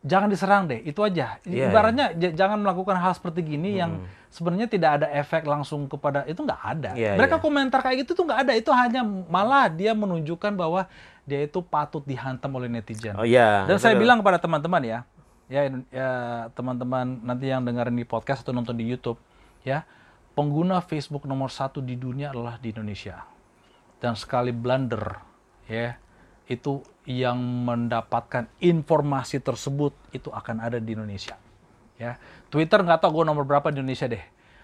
jangan 0.02 0.28
diserang 0.28 0.68
deh 0.68 0.82
itu 0.82 1.00
aja 1.00 1.40
Iya, 1.44 1.70
ibaratnya 1.70 2.06
jangan 2.34 2.60
melakukan 2.60 2.98
hal 2.98 3.14
seperti 3.14 3.40
gini 3.46 3.78
yang 3.78 4.04
sebenarnya 4.28 4.68
tidak 4.68 5.00
ada 5.00 5.08
efek 5.14 5.46
langsung 5.46 5.86
kepada 5.86 6.26
itu 6.26 6.40
nggak 6.40 6.60
ada 6.62 6.92
Iya, 6.92 7.16
mereka 7.16 7.38
iya. 7.38 7.42
komentar 7.42 7.80
kayak 7.80 8.04
gitu 8.04 8.12
tuh 8.14 8.26
nggak 8.26 8.40
ada 8.42 8.54
itu 8.54 8.68
hanya 8.70 9.00
malah 9.06 9.70
dia 9.70 9.94
menunjukkan 9.94 10.52
bahwa 10.54 10.90
dia 11.24 11.40
itu 11.40 11.62
patut 11.62 12.04
dihantam 12.04 12.52
oleh 12.52 12.68
netizen 12.68 13.16
Oh 13.16 13.24
iya. 13.24 13.64
dan 13.64 13.78
itu 13.78 13.82
saya 13.82 13.96
bilang 13.96 14.20
kepada 14.20 14.36
teman-teman 14.36 14.84
ya, 14.84 15.00
ya, 15.52 15.68
ya 15.92 16.10
teman-teman 16.54 17.24
nanti 17.24 17.52
yang 17.52 17.64
dengerin 17.64 17.96
di 17.98 18.06
podcast 18.08 18.44
atau 18.44 18.56
nonton 18.56 18.76
di 18.76 18.88
YouTube, 18.88 19.20
ya 19.64 19.84
pengguna 20.34 20.82
Facebook 20.82 21.24
nomor 21.30 21.54
satu 21.54 21.80
di 21.80 21.96
dunia 21.96 22.34
adalah 22.34 22.58
di 22.58 22.74
Indonesia. 22.74 23.24
Dan 24.04 24.20
sekali 24.20 24.52
blunder, 24.52 25.16
ya 25.70 25.96
itu 26.52 26.84
yang 27.08 27.40
mendapatkan 27.40 28.52
informasi 28.60 29.40
tersebut 29.40 29.96
itu 30.12 30.28
akan 30.28 30.60
ada 30.60 30.80
di 30.80 30.92
Indonesia. 30.92 31.40
Ya 31.96 32.20
Twitter 32.52 32.84
nggak 32.84 33.00
tahu 33.00 33.24
gue 33.24 33.26
nomor 33.32 33.48
berapa 33.48 33.72
di 33.72 33.80
Indonesia 33.80 34.12
deh. 34.12 34.24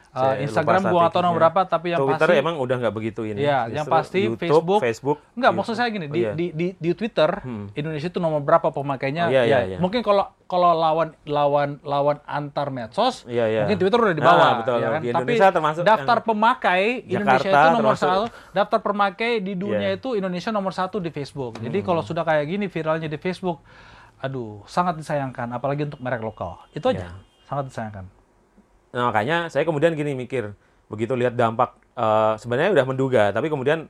Uh, 0.09 0.41
Instagram 0.41 0.81
nggak 0.81 0.89
tahu 0.89 0.89
nomor 0.89 1.05
statistiknya. 1.05 1.37
berapa, 1.37 1.59
tapi 1.63 1.87
yang 1.87 1.99
Twitter 2.01 2.27
pasti 2.27 2.41
emang 2.41 2.55
udah 2.57 2.75
nggak 2.81 2.95
begitu 2.97 3.21
ini. 3.23 3.39
Iya, 3.39 3.59
yang 3.69 3.85
pasti 3.85 4.19
YouTube, 4.25 4.41
Facebook. 4.41 4.79
Facebook. 4.81 5.17
Enggak, 5.31 5.53
YouTube. 5.53 5.57
maksud 5.61 5.73
saya 5.77 5.89
gini, 5.89 6.05
Oh, 6.05 6.11
di, 6.11 6.19
iya. 6.19 6.31
di, 6.33 6.45
di, 6.49 6.67
di 6.73 6.89
Twitter 6.91 7.29
Hmm. 7.39 7.69
Indonesia 7.71 8.09
itu 8.09 8.17
nomor 8.17 8.41
berapa 8.41 8.67
pemakainya? 8.69 9.23
Oh, 9.25 9.31
iya, 9.31 9.45
ya, 9.45 9.47
iya, 9.47 9.59
iya. 9.63 9.77
Mungkin 9.77 10.01
kalau 10.01 10.25
kalau 10.43 10.73
lawan 10.73 11.13
lawan 11.23 11.77
lawan 11.83 12.17
antar 12.25 12.67
medsos, 12.67 13.21
Iya, 13.23 13.45
iya. 13.45 13.59
mungkin 13.63 13.77
Twitter 13.77 13.99
udah 14.01 14.15
di 14.15 14.23
bawah, 14.23 14.41
Ah, 14.41 14.53
betul. 14.57 14.77
ya 14.77 14.87
kan? 14.89 14.99
Di 14.99 15.07
Tapi 15.07 15.21
Indonesia 15.29 15.47
termasuk 15.51 15.81
daftar 15.85 16.17
yang- 16.17 16.25
pemakai 16.25 16.83
Indonesia 16.99 17.37
Jakarta 17.39 17.53
itu 17.53 17.69
nomor 17.69 17.83
termasuk. 17.93 18.09
satu. 18.09 18.23
Daftar 18.51 18.79
pemakai 18.81 19.31
di 19.39 19.53
dunia 19.53 19.87
Iya. 19.87 19.89
itu 19.95 20.09
Indonesia 20.11 20.49
nomor 20.49 20.73
satu 20.73 20.97
di 20.97 21.09
Facebook. 21.09 21.53
Jadi 21.59 21.77
Hmm. 21.77 21.85
kalau 21.85 22.01
sudah 22.01 22.25
kayak 22.25 22.45
gini 22.45 22.65
viralnya 22.65 23.05
di 23.05 23.15
Facebook, 23.15 23.61
aduh 24.17 24.65
sangat 24.65 24.97
disayangkan, 24.97 25.47
apalagi 25.49 25.85
untuk 25.85 26.01
merek 26.01 26.19
lokal. 26.19 26.59
Itu 26.71 26.89
aja, 26.89 27.05
Iya. 27.05 27.09
sangat 27.45 27.69
disayangkan. 27.69 28.09
Nah, 28.89 29.13
makanya 29.13 29.47
saya 29.53 29.63
kemudian 29.65 29.93
gini 29.93 30.17
mikir, 30.17 30.53
begitu 30.89 31.13
lihat 31.13 31.37
dampak 31.37 31.77
eh, 31.93 32.33
sebenarnya 32.41 32.73
udah 32.73 32.85
menduga, 32.85 33.23
tapi 33.29 33.47
kemudian 33.51 33.89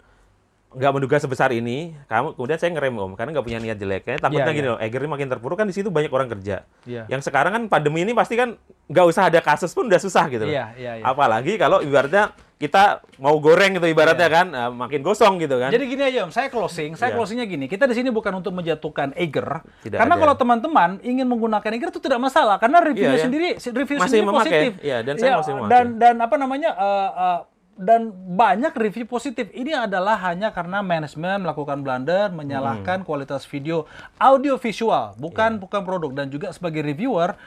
nggak 0.70 0.94
menduga 0.94 1.18
sebesar 1.18 1.50
ini, 1.50 1.98
kamu 2.06 2.38
kemudian 2.38 2.62
saya 2.62 2.70
ngerem 2.78 2.94
om, 2.94 3.18
karena 3.18 3.34
nggak 3.34 3.46
punya 3.46 3.58
niat 3.58 3.78
jelek. 3.82 4.06
Kayaknya 4.06 4.22
takutnya 4.22 4.46
Iya, 4.46 4.58
gini 4.62 4.68
loh, 4.70 4.78
Eger 4.78 5.02
makin 5.10 5.28
terpuruk 5.34 5.58
kan 5.58 5.66
di 5.66 5.74
situ 5.74 5.90
banyak 5.90 6.14
orang 6.14 6.30
kerja. 6.30 6.62
Iya. 6.86 7.10
Yang 7.10 7.26
sekarang 7.26 7.52
kan 7.58 7.64
pandemi 7.66 8.06
ini 8.06 8.14
pasti 8.14 8.38
kan 8.38 8.54
nggak 8.86 9.06
usah 9.10 9.34
ada 9.34 9.42
kasus 9.42 9.74
pun 9.74 9.90
udah 9.90 9.98
susah 9.98 10.30
gitu. 10.30 10.46
loh. 10.46 10.54
Iya, 10.54 10.66
iya, 10.78 10.92
iya. 11.02 11.04
Apalagi 11.10 11.58
kalau 11.58 11.82
ibaratnya 11.82 12.38
kita 12.60 13.00
mau 13.18 13.40
goreng 13.40 13.72
gitu 13.72 13.88
ibaratnya 13.88 14.28
kan, 14.28 14.48
eh, 14.52 14.68
makin 14.70 15.00
gosong 15.00 15.40
gitu 15.40 15.56
kan. 15.56 15.72
Jadi 15.72 15.86
gini 15.88 16.04
aja 16.04 16.28
Om, 16.28 16.32
saya 16.32 16.52
closing, 16.52 16.92
saya 16.94 17.10
Iya. 17.10 17.16
closingnya 17.16 17.48
gini. 17.48 17.66
Kita 17.66 17.88
di 17.88 17.96
sini 17.96 18.12
bukan 18.12 18.36
untuk 18.36 18.52
menjatuhkan 18.52 19.16
Eger, 19.16 19.64
Tidak 19.80 19.96
karena 19.96 20.14
ada. 20.14 20.22
kalau 20.22 20.36
teman-teman 20.36 20.90
ingin 21.00 21.24
menggunakan 21.24 21.72
Eger 21.72 21.88
itu 21.88 21.98
tidak 21.98 22.20
masalah, 22.20 22.60
karena 22.60 22.84
reviewnya 22.84 23.16
Iya, 23.16 23.16
iya. 23.16 23.26
sendiri, 23.26 23.50
review 23.56 23.98
Masih 23.98 24.12
sendiri 24.12 24.28
memakai. 24.28 24.44
positif. 24.44 24.72
Iya, 24.84 24.98
dan 25.02 25.16
saya 25.16 25.34
masih 25.40 25.54
memakai. 25.56 25.72
Dan 25.72 25.86
dan 25.96 26.16
apa 26.20 26.36
namanya? 26.36 26.70
eh, 26.72 27.12
eh, 27.18 27.40
dan 27.80 28.02
banyak 28.12 28.76
review 28.76 29.08
positif. 29.08 29.48
Ini 29.50 29.88
adalah 29.88 30.20
hanya 30.22 30.52
karena 30.52 30.84
manajemen 30.84 31.40
melakukan 31.40 31.80
blunder, 31.80 32.28
Hmm. 32.28 32.44
menyalahkan 32.44 33.08
kualitas 33.08 33.48
video, 33.48 33.88
audio 34.20 34.60
visual, 34.60 35.16
bukan 35.16 35.56
Iya. 35.56 35.62
bukan 35.64 35.82
produk. 35.82 36.12
Dan 36.14 36.28
juga 36.28 36.52
sebagai 36.52 36.84
reviewer 36.84 37.40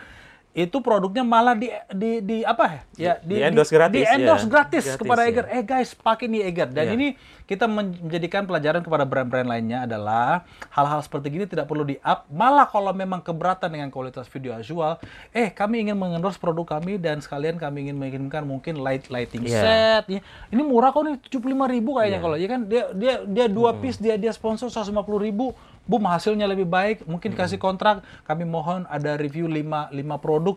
itu 0.53 0.77
produknya 0.79 1.23
malah 1.23 1.53
di 1.53 1.67
di, 1.91 2.21
di 2.21 2.37
apa 2.43 2.85
ya? 2.93 3.17
Di 3.19 3.41
endorse 3.41 3.71
gratis, 3.71 3.97
Di 3.97 4.05
endorse 4.05 4.45
ya. 4.45 4.51
gratis, 4.51 4.85
Gratis, 4.85 4.99
kepada 4.99 5.23
ya. 5.23 5.29
Eger 5.29 5.45
eh 5.49 5.63
guys 5.63 5.91
pakai 5.93 6.27
nih 6.27 6.43
Eger 6.45 6.69
dan 6.69 6.85
Iya. 6.85 6.93
ini 6.93 7.09
kita 7.43 7.65
men- 7.65 7.97
menjadikan 7.99 8.45
pelajaran 8.45 8.81
kepada 8.81 9.03
brand-brand 9.03 9.45
lainnya 9.45 9.83
adalah 9.83 10.45
hal-hal 10.69 11.01
seperti 11.01 11.29
gini 11.31 11.45
tidak 11.45 11.65
perlu 11.65 11.83
di 11.83 11.97
up 11.99 12.29
malah 12.29 12.65
kalau 12.65 12.89
memang 12.91 13.19
keberatan 13.19 13.69
dengan 13.69 13.89
kualitas 13.89 14.25
video 14.27 14.53
visual 14.55 15.01
eh 15.31 15.49
kami 15.49 15.83
ingin 15.83 15.97
mengendorse 15.97 16.37
produk 16.37 16.65
kami 16.71 16.97
dan 16.97 17.19
sekalian 17.19 17.57
kami 17.57 17.83
ingin 17.83 17.97
mengirimkan 17.97 18.41
mungkin 18.43 18.77
light 18.77 19.09
lighting 19.09 19.43
Iya. 19.43 19.57
set 19.59 20.05
ya. 20.07 20.21
ini 20.49 20.63
murah 20.63 20.91
kok 20.91 21.01
nih 21.03 21.17
75.000 21.23 21.41
ribu 21.71 21.91
kayaknya 21.95 22.13
Iya. 22.13 22.21
kalau 22.21 22.37
ya 22.37 22.47
kan 22.47 22.61
dia 22.63 22.83
dia 22.93 23.15
dia 23.23 23.47
dua 23.49 23.73
piece 23.75 23.97
dia 23.97 24.15
dia 24.15 24.31
sponsor 24.31 24.69
150.000 24.69 25.72
boom 25.85 26.05
hasilnya 26.05 26.45
lebih 26.45 26.65
baik 26.65 27.05
mungkin 27.05 27.33
kasih 27.33 27.57
kontrak 27.57 28.01
kami 28.23 28.43
mohon 28.43 28.87
ada 28.87 29.15
review 29.15 29.45
5 29.45 29.91
5 29.91 29.93
produk 30.19 30.57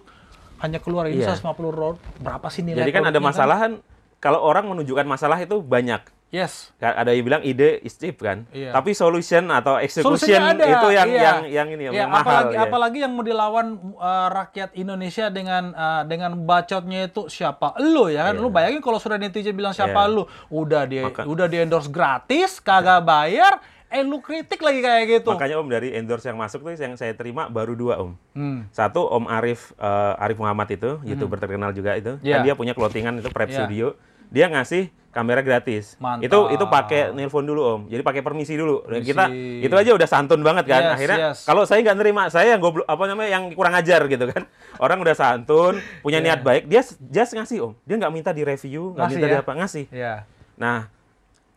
hanya 0.57 0.77
keluar 0.77 1.05
ini 1.05 1.19
Iya. 1.19 1.35
150 1.35 1.69
ro- 1.69 1.99
berapa 2.17 2.47
sih 2.47 2.61
nilai 2.61 2.79
Jadi 2.79 2.91
kan 2.91 3.03
ada 3.05 3.19
masalah 3.19 3.57
kan, 3.59 3.71
kalau 4.17 4.39
orang 4.39 4.65
menunjukkan 4.65 5.03
masalah 5.03 5.37
itu 5.37 5.59
banyak. 5.59 5.99
Yes. 6.29 6.71
Ada 6.77 7.11
yang 7.11 7.23
bilang 7.23 7.41
ide 7.43 7.79
is 7.81 7.93
cheap 7.93 8.17
kan, 8.17 8.47
Iya. 8.49 8.71
tapi 8.71 8.91
solution 8.91 9.47
atau 9.47 9.77
execution 9.77 10.35
ada. 10.41 10.63
itu 10.65 10.87
yang 10.89 11.07
iya. 11.07 11.21
yang 11.21 11.39
yang 11.45 11.67
ini 11.69 11.83
Iya, 11.85 11.91
yang 11.97 12.09
mahal. 12.09 12.23
apalagi, 12.23 12.51
ya. 12.51 12.59
apalagi 12.61 12.97
yang 12.99 13.11
mau 13.13 13.21
dilawan 13.21 13.67
uh, 13.93 14.27
rakyat 14.33 14.73
Indonesia 14.73 15.27
dengan 15.29 15.71
uh, 15.71 16.03
dengan 16.03 16.33
bacotnya 16.39 17.05
itu 17.05 17.27
siapa? 17.27 17.75
Lu 17.77 18.07
ya 18.07 18.25
kan? 18.25 18.35
Iya. 18.35 18.41
Lu 18.41 18.49
bayangin 18.49 18.79
kalau 18.79 18.97
sudah 18.97 19.15
netizen 19.15 19.53
bilang 19.53 19.71
siapa 19.71 19.95
Iya. 20.01 20.11
lu, 20.11 20.23
udah 20.49 20.83
dia 20.83 21.03
Maka- 21.05 21.23
udah 21.23 21.45
di 21.45 21.57
endorse 21.57 21.87
gratis, 21.87 22.57
kagak 22.57 22.99
bayar, 23.01 23.59
eh 23.87 24.01
lu 24.01 24.19
kritik 24.19 24.59
lagi 24.59 24.79
kayak 24.81 25.03
gitu. 25.07 25.29
Makanya 25.31 25.55
Om 25.57 25.67
dari 25.69 25.93
endorse 25.93 26.25
yang 26.25 26.35
masuk 26.35 26.61
tuh 26.61 26.73
yang 26.73 26.97
saya 26.97 27.13
terima 27.13 27.47
baru 27.47 27.77
dua 27.77 28.01
Om. 28.01 28.11
Hmm. 28.33 28.59
Satu 28.69 29.05
Om 29.05 29.29
Arif 29.29 29.71
eh, 29.77 30.23
Arif 30.23 30.37
Muhammad 30.37 30.67
itu, 30.69 30.99
youtuber 31.03 31.37
terkenal 31.37 31.71
juga 31.71 31.95
itu. 31.95 32.17
Iya. 32.19 32.39
Kan 32.39 32.45
dia 32.45 32.53
punya 32.53 32.73
clothingan 32.73 33.21
itu 33.21 33.29
Prep 33.29 33.49
Iya. 33.49 33.63
Studio. 33.63 33.87
Dia 34.33 34.49
ngasih 34.49 34.89
kamera 35.15 35.39
gratis. 35.39 35.95
Mantap. 35.95 36.27
Itu 36.27 36.39
itu 36.51 36.65
pakai 36.67 37.15
nelpon 37.15 37.47
dulu 37.47 37.61
Om. 37.63 37.81
Jadi 37.87 38.01
pakai 38.03 38.19
permisi 38.19 38.59
dulu. 38.59 38.83
Permisi. 38.83 39.07
Kita 39.07 39.31
itu 39.63 39.75
aja 39.79 39.91
udah 39.95 40.07
santun 40.11 40.43
banget 40.43 40.67
kan. 40.67 40.81
Yes, 40.83 40.93
Akhirnya 40.99 41.17
yes. 41.31 41.37
kalau 41.47 41.63
saya 41.63 41.79
nggak 41.87 41.97
nerima, 42.03 42.27
saya 42.27 42.51
yang 42.51 42.59
goblok 42.59 42.83
apa 42.83 43.03
namanya 43.07 43.29
yang 43.31 43.43
kurang 43.55 43.79
ajar 43.79 44.03
gitu 44.11 44.27
kan. 44.27 44.43
Orang 44.83 44.99
udah 44.99 45.15
santun, 45.15 45.79
punya 46.03 46.19
Iya. 46.19 46.35
niat 46.35 46.39
baik, 46.43 46.67
dia 46.67 46.83
just 47.07 47.31
ngasih 47.31 47.63
Om. 47.63 47.73
Dia 47.87 47.95
nggak 47.95 48.11
minta 48.11 48.35
di 48.35 48.43
review, 48.43 48.91
nggak 48.91 49.07
minta 49.07 49.27
di 49.31 49.35
ya? 49.37 49.39
apa, 49.39 49.51
ngasih. 49.55 49.85
Ya. 49.87 50.13
Nah, 50.59 50.91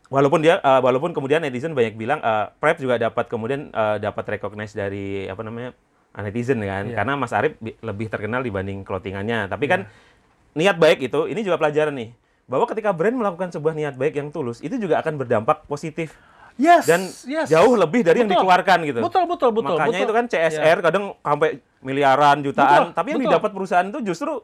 walaupun 0.09 0.41
dia 0.41 0.59
eh, 0.59 0.81
walaupun 0.81 1.13
kemudian 1.13 1.41
netizen 1.41 1.73
banyak 1.73 1.95
bilang 1.95 2.19
eh, 2.19 2.49
Prep 2.55 2.77
juga 2.77 2.97
dapat 2.97 3.29
kemudian 3.29 3.69
eh, 3.69 3.97
dapat 3.99 4.25
recognize 4.31 4.73
dari 4.73 5.25
apa 5.25 5.41
namanya 5.41 5.73
netizen 6.19 6.59
kan 6.59 6.85
Iya. 6.85 6.97
karena 6.97 7.13
Mas 7.15 7.31
Arif 7.31 7.55
bi- 7.59 7.79
lebih 7.79 8.09
terkenal 8.09 8.43
dibanding 8.43 8.83
clothingannya. 8.83 9.47
Tapi 9.47 9.65
Iya. 9.65 9.73
kan 9.73 9.81
niat 10.53 10.77
baik 10.77 10.99
itu 11.05 11.21
ini 11.27 11.41
juga 11.41 11.57
pelajaran 11.57 11.95
nih 11.95 12.11
bahwa 12.49 12.65
ketika 12.67 12.91
brand 12.91 13.15
melakukan 13.15 13.53
sebuah 13.53 13.77
niat 13.77 13.95
baik 13.95 14.17
yang 14.17 14.29
tulus 14.29 14.59
itu 14.59 14.75
juga 14.75 14.99
akan 14.99 15.15
berdampak 15.17 15.63
positif 15.65 16.17
Yes. 16.59 16.91
dan 16.91 17.07
yes. 17.23 17.47
jauh 17.47 17.79
lebih 17.79 18.03
dari 18.03 18.19
yang 18.19 18.27
Betul. 18.27 18.43
dikeluarkan 18.43 18.79
gitu. 18.83 18.99
Betul, 18.99 19.25
betul, 19.31 19.51
betul. 19.55 19.79
Makanya 19.79 19.95
betul. 19.95 20.07
itu 20.11 20.15
kan 20.17 20.25
CSR 20.27 20.79
kadang 20.83 21.05
sampai 21.15 21.49
miliaran 21.79 22.43
jutaan, 22.43 22.91
Betul, 22.91 22.97
tapi 22.97 23.07
yang 23.09 23.19
betul. 23.23 23.31
didapat 23.31 23.51
perusahaan 23.55 23.87
itu 23.87 23.99
justru 24.03 24.43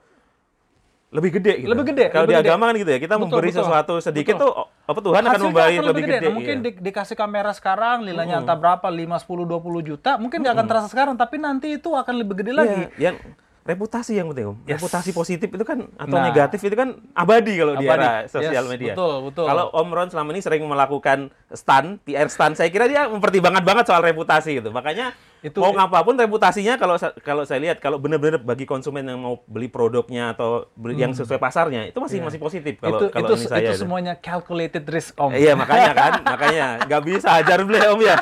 lebih 1.14 1.30
gede 1.30 1.52
gitu. 1.62 1.70
Lebih 1.70 1.84
gede, 1.94 2.04
Kalau 2.10 2.26
lebih 2.26 2.34
di 2.34 2.40
gede. 2.42 2.50
agama 2.50 2.62
kan 2.66 2.74
gitu 2.74 2.90
ya, 2.90 2.98
kita 2.98 3.14
Betul, 3.14 3.22
memberi 3.24 3.48
betul. 3.48 3.58
sesuatu 3.62 3.94
sedikit 4.02 4.34
Betul. 4.34 4.42
tuh 4.42 4.52
apa 4.84 4.98
Tuhan 4.98 5.22
akan 5.22 5.30
Hasilnya 5.30 5.54
akan 5.54 5.84
lebih 5.86 6.02
gede. 6.04 6.16
Nah, 6.18 6.34
mungkin 6.34 6.56
iya. 6.58 6.64
di- 6.66 6.80
dikasih 6.82 7.14
kamera 7.14 7.50
sekarang 7.54 7.96
nilainya 8.02 8.36
entah 8.36 8.58
berapa 8.58 8.82
5 8.84 9.16
10 9.16 9.46
20 9.46 9.80
juta, 9.80 10.18
mungkin 10.18 10.42
nggak 10.42 10.54
akan 10.58 10.66
terasa 10.66 10.88
sekarang 10.90 11.14
tapi 11.14 11.38
nanti 11.38 11.78
itu 11.78 11.86
akan 11.88 12.14
lebih 12.18 12.42
gede 12.42 12.52
lagi. 12.52 12.74
Iya, 12.74 12.88
yang 13.00 13.16
reputasi 13.64 14.12
yang 14.12 14.28
penting, 14.28 14.46
Om. 14.50 14.56
Yes. 14.66 14.76
Reputasi 14.76 15.10
positif 15.10 15.48
itu 15.48 15.64
kan 15.64 15.88
atau 15.94 16.16
Nah. 16.18 16.26
negatif 16.26 16.60
itu 16.60 16.74
kan 16.74 16.88
abadi 17.14 17.52
kalau 17.56 17.74
di 17.74 17.86
Abadi. 17.86 17.96
era 17.96 18.12
sosial 18.26 18.60
Yes, 18.60 18.68
media. 18.68 18.92
betul, 18.92 19.14
betul. 19.24 19.46
Kalau 19.46 19.64
Om 19.70 19.88
Ron 19.88 20.08
selama 20.10 20.28
ini 20.34 20.40
sering 20.42 20.62
melakukan 20.66 21.18
stun, 21.48 21.96
PR 22.02 22.26
stun, 22.26 22.52
saya 22.52 22.68
kira 22.68 22.84
dia 22.84 23.06
mempertimbangkan 23.06 23.62
banget 23.62 23.84
soal 23.86 24.02
reputasi 24.02 24.58
gitu. 24.58 24.68
Makanya 24.68 25.14
Itu- 25.44 25.60
mau 25.60 25.76
ngapapun 25.76 26.16
reputasinya 26.16 26.80
kalau 26.80 26.96
kalau 27.20 27.44
saya 27.44 27.60
lihat 27.60 27.76
kalau 27.76 28.00
benar-benar 28.00 28.40
bagi 28.40 28.64
konsumen 28.64 29.04
yang 29.04 29.20
mau 29.20 29.44
beli 29.44 29.68
produknya 29.68 30.32
atau 30.32 30.72
beli 30.72 30.96
yang 30.96 31.12
sesuai 31.12 31.36
pasarnya 31.36 31.84
itu 31.92 32.00
masih 32.00 32.24
Iya. 32.24 32.26
masih 32.32 32.40
positif 32.40 32.80
kalau 32.80 32.96
itu 32.96 33.06
kalau 33.12 33.28
itu 33.28 33.34
ini 33.36 33.44
saya. 33.44 33.60
itu 33.60 33.72
itu. 33.76 33.82
semuanya 33.84 34.16
calculated 34.16 34.84
risk 34.88 35.12
om. 35.20 35.28
Iya 35.36 35.52
makanya 35.52 35.92
kan, 35.92 36.12
makanya 36.24 36.66
nggak 36.88 37.02
bisa 37.04 37.28
ajar 37.36 37.60
beli 37.60 37.76
Om 37.84 38.00
ya. 38.00 38.16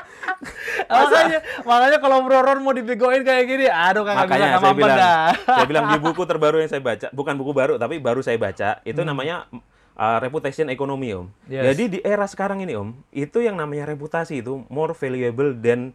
makanya 0.91 1.39
makanya 1.63 1.99
kalau 2.03 2.17
Bro 2.27 2.43
Ron 2.43 2.61
mau 2.67 2.75
dibegoin 2.75 3.23
kayak 3.23 3.45
gini, 3.47 3.67
aduh 3.71 4.03
bisa 4.03 4.19
Makanya 4.27 4.47
nggak 4.51 4.63
saya 4.63 4.75
bilang, 4.75 4.99
dah. 4.99 5.27
saya 5.47 5.67
bilang 5.71 5.85
di 5.95 5.99
buku 6.03 6.23
terbaru 6.31 6.57
yang 6.59 6.71
saya 6.71 6.83
baca, 6.83 7.07
bukan 7.15 7.35
buku 7.39 7.53
baru 7.55 7.75
tapi 7.79 8.03
baru 8.03 8.19
saya 8.19 8.35
baca, 8.35 8.83
itu 8.83 9.01
namanya 9.01 9.47
uh, 9.95 10.19
reputation 10.19 10.67
economy 10.69 11.15
om. 11.15 11.31
Yes. 11.47 11.73
Jadi 11.73 11.83
di 11.87 11.99
era 12.03 12.27
sekarang 12.27 12.61
ini 12.67 12.75
om, 12.75 12.93
itu 13.15 13.39
yang 13.39 13.55
namanya 13.55 13.87
reputasi 13.87 14.43
itu 14.43 14.67
more 14.67 14.93
valuable 14.93 15.55
than 15.55 15.95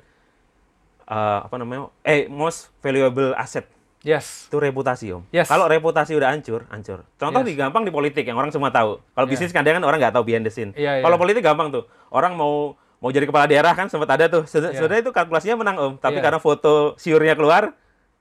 uh, 1.08 1.40
apa 1.44 1.56
namanya, 1.56 1.90
eh 2.02 2.28
most 2.28 2.70
valuable 2.80 3.32
asset 3.34 3.66
Yes. 4.02 4.48
itu 4.48 4.56
reputasi 4.56 5.12
om. 5.12 5.26
Yes. 5.30 5.48
Kalau 5.48 5.66
reputasi 5.66 6.14
udah 6.14 6.32
hancur, 6.32 6.64
hancur. 6.70 7.04
Contoh 7.18 7.42
Yes. 7.42 7.48
di 7.48 7.54
gampang 7.56 7.84
di 7.84 7.92
politik 7.92 8.24
yang 8.24 8.38
orang 8.38 8.54
semua 8.54 8.70
tahu. 8.70 9.02
Kalau 9.02 9.26
Iya. 9.26 9.32
bisnis 9.34 9.52
kadang 9.52 9.76
kan 9.76 9.84
orang 9.84 10.00
nggak 10.00 10.14
tahu 10.14 10.24
behind 10.24 10.46
the 10.46 10.54
scene. 10.54 10.72
Iya, 10.72 11.00
iya. 11.00 11.04
Kalau 11.04 11.18
politik 11.18 11.42
gampang 11.42 11.74
tuh, 11.74 11.84
orang 12.10 12.32
mau 12.32 12.78
mau 12.98 13.10
jadi 13.10 13.26
kepala 13.26 13.46
daerah 13.46 13.74
kan 13.74 13.86
sempat 13.88 14.10
ada 14.10 14.26
tuh. 14.26 14.44
Sebe- 14.46 14.72
Iya. 14.72 14.80
Sebenarnya 14.80 15.02
itu 15.02 15.12
kalkulasinya 15.12 15.56
menang 15.56 15.78
om, 15.78 15.94
tapi 15.98 16.18
Iya. 16.18 16.24
karena 16.24 16.40
foto 16.40 16.96
siurnya 16.96 17.36
keluar, 17.36 17.74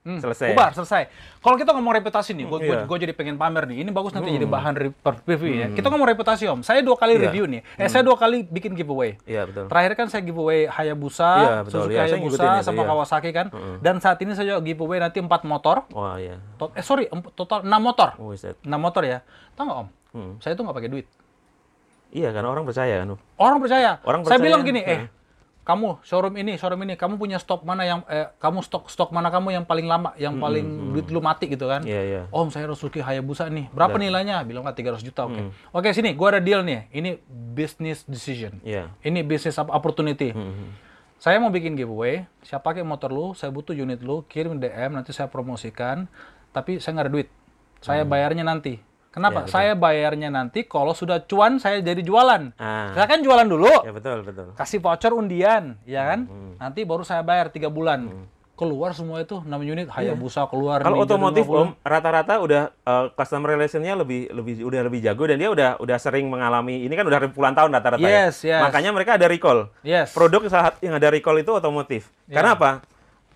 Hmm, 0.07 0.23
Selesai. 0.23 0.55
Bubar, 0.55 0.71
selesai. 0.71 1.11
Kalau 1.43 1.59
kita 1.59 1.75
ngomong 1.75 1.91
reputasi 1.93 2.31
nih, 2.31 2.47
gue 2.47 2.59
Iya. 2.63 2.87
jadi 2.87 3.11
pengen 3.11 3.35
pamer 3.35 3.67
nih. 3.67 3.83
Ini 3.83 3.91
bagus 3.91 4.15
nanti 4.15 4.31
jadi 4.31 4.47
bahan 4.47 4.73
re- 4.73 4.95
per- 4.95 5.19
review 5.27 5.51
ya. 5.53 5.67
Kita 5.69 5.91
ngomong 5.91 6.07
reputasi 6.07 6.47
om. 6.47 6.63
Saya 6.63 6.79
dua 6.79 6.95
kali 6.95 7.19
Iya. 7.19 7.27
review 7.27 7.45
nih. 7.45 7.67
Eh, 7.75 7.91
saya 7.91 8.01
dua 8.01 8.15
kali 8.15 8.47
bikin 8.47 8.73
giveaway. 8.73 9.19
Iya 9.21 9.43
betul. 9.45 9.67
Terakhir 9.67 9.93
kan 9.95 10.07
saya 10.07 10.23
giveaway 10.23 10.65
Hayabusa, 10.65 11.31
Iya, 11.37 11.55
betul. 11.61 11.81
Suzuki 11.83 11.93
Iya, 11.93 12.01
saya 12.01 12.15
Hayabusa 12.15 12.39
itu, 12.55 12.65
sama 12.65 12.81
iya. 12.81 12.89
Kawasaki 12.89 13.31
kan. 13.33 13.47
Dan 13.83 13.95
saat 13.99 14.19
ini 14.21 14.33
saya 14.33 14.55
giveaway 14.61 14.99
nanti 14.99 15.19
4 15.19 15.43
motor. 15.43 15.91
Wah 15.91 16.15
iya. 16.17 16.39
To- 16.55 16.71
Eh 16.71 16.81
sorry, 16.81 17.11
total 17.35 17.67
6 17.67 17.83
motor. 17.83 18.15
Oh. 18.17 18.31
6 18.31 18.63
motor 18.79 19.03
ya. 19.03 19.27
Tahu 19.53 19.67
nggak 19.67 19.79
om? 19.81 19.89
Hmm. 20.13 20.33
Saya 20.39 20.55
tuh 20.55 20.63
nggak 20.63 20.77
pakai 20.77 20.89
duit. 20.89 21.07
Iya, 22.09 22.31
karena 22.31 22.49
orang 22.49 22.63
percaya 22.63 23.03
kan. 23.03 23.19
Orang 23.37 23.59
percaya. 23.59 23.99
Orang 24.01 24.23
Saya 24.23 24.39
percaya. 24.39 24.45
bilang 24.47 24.63
gini, 24.63 24.81
eh 24.81 24.99
Hmm. 25.03 25.09
Kamu 25.67 25.99
showroom 26.01 26.39
ini, 26.39 26.55
showroom 26.55 26.87
ini, 26.87 26.95
kamu 26.95 27.19
punya 27.19 27.37
stok 27.37 27.67
mana 27.67 27.83
yang 27.83 28.01
eh, 28.07 28.31
kamu 28.39 28.63
stok 28.63 28.87
stok 28.87 29.11
mana 29.11 29.29
kamu 29.29 29.51
yang 29.53 29.65
paling 29.67 29.83
lama, 29.85 30.15
yang 30.15 30.39
paling 30.39 30.63
duit 30.95 31.11
lu 31.11 31.19
mati 31.19 31.51
gitu 31.51 31.67
kan? 31.67 31.83
Hmm, 31.83 31.91
Iya, 31.91 32.03
iya. 32.07 32.23
Om, 32.31 32.49
saya 32.49 32.71
Suzuki 32.71 33.03
Hayabusa 33.03 33.51
nih. 33.51 33.67
Berapa 33.69 33.99
nilainya? 33.99 34.39
Bilang 34.41 34.63
nggak 34.63 34.79
300 34.79 35.03
juta, 35.03 35.27
oke. 35.27 35.43
Oke, 35.75 35.91
sini 35.91 36.15
gua 36.15 36.31
ada 36.31 36.41
deal 36.41 36.63
nih. 36.63 36.87
Ini 36.89 37.19
business 37.53 38.07
decision. 38.07 38.57
Hmm. 38.57 38.65
Iya. 38.65 38.85
Ini 39.03 39.21
business 39.21 39.59
op- 39.59 39.75
opportunity. 39.75 40.31
Hmm. 40.31 40.71
Saya 41.19 41.37
mau 41.37 41.51
bikin 41.51 41.75
giveaway, 41.75 42.31
saya 42.41 42.63
pakai 42.63 42.87
motor 42.87 43.11
lu, 43.11 43.35
saya 43.35 43.51
butuh 43.51 43.75
unit 43.75 43.99
lu, 43.99 44.23
kirim 44.25 44.57
DM, 44.57 44.95
nanti 44.95 45.11
saya 45.11 45.27
promosikan, 45.27 46.07
tapi 46.53 46.79
saya 46.79 46.95
nggak 46.95 47.07
ada 47.09 47.13
duit. 47.13 47.29
Saya 47.79 48.07
bayarnya 48.07 48.47
nanti. 48.47 48.79
Kenapa? 49.17 49.43
Hmm. 49.43 49.49
Ya, 49.49 49.53
saya 49.57 49.73
bayarnya 49.73 50.29
nanti 50.29 50.69
kalau 50.69 50.93
sudah 50.93 51.25
cuan 51.25 51.57
saya 51.57 51.81
jadi 51.81 52.05
jualan. 52.05 52.53
Ah. 52.61 52.93
Saya 52.93 53.09
kan 53.09 53.25
jualan 53.25 53.49
dulu, 53.49 53.73
Ya 53.81 53.89
betul, 53.89 54.21
betul. 54.21 54.53
kasih 54.53 54.77
voucher 54.77 55.17
undian, 55.17 55.81
ya 55.89 56.05
kan? 56.05 56.29
Hmm, 56.29 56.61
Nanti 56.61 56.85
baru 56.85 57.01
saya 57.01 57.25
bayar 57.25 57.49
tiga 57.49 57.73
bulan. 57.73 58.29
Keluar 58.57 58.93
semua 58.93 59.21
itu 59.21 59.37
6 59.37 59.53
unit, 59.61 59.85
Hayabusa 59.89 60.49
keluar. 60.49 60.81
Iya. 60.81 60.89
Kalau 60.89 60.97
Ninja 60.97 61.09
otomotif 61.13 61.45
250. 61.45 61.61
Om, 61.61 61.71
rata-rata 61.81 62.35
udah 62.41 62.63
eh, 62.73 63.05
customer 63.13 63.49
relationnya 63.53 63.93
lebih 63.97 64.33
lebih 64.33 64.55
udah 64.65 64.81
lebih 64.81 65.01
jago 65.05 65.25
dan 65.29 65.37
dia 65.37 65.51
udah 65.53 65.71
udah 65.77 65.97
sering 66.01 66.25
mengalami 66.25 66.85
ini 66.85 66.93
kan 66.93 67.05
udah 67.05 67.21
puluhan 67.33 67.53
tahun 67.53 67.69
rata-rata 67.73 68.01
Yes, 68.01 68.41
ya. 68.41 68.61
yes. 68.61 68.63
Makanya 68.65 68.97
mereka 68.97 69.21
ada 69.21 69.29
recall. 69.29 69.69
Yes. 69.81 70.13
Produk 70.13 70.45
saat 70.49 70.81
yang 70.81 70.97
ada 70.97 71.09
recall 71.09 71.37
itu 71.37 71.53
otomotif. 71.53 72.09
Ya. 72.29 72.41
Karena 72.41 72.57
apa? 72.57 72.71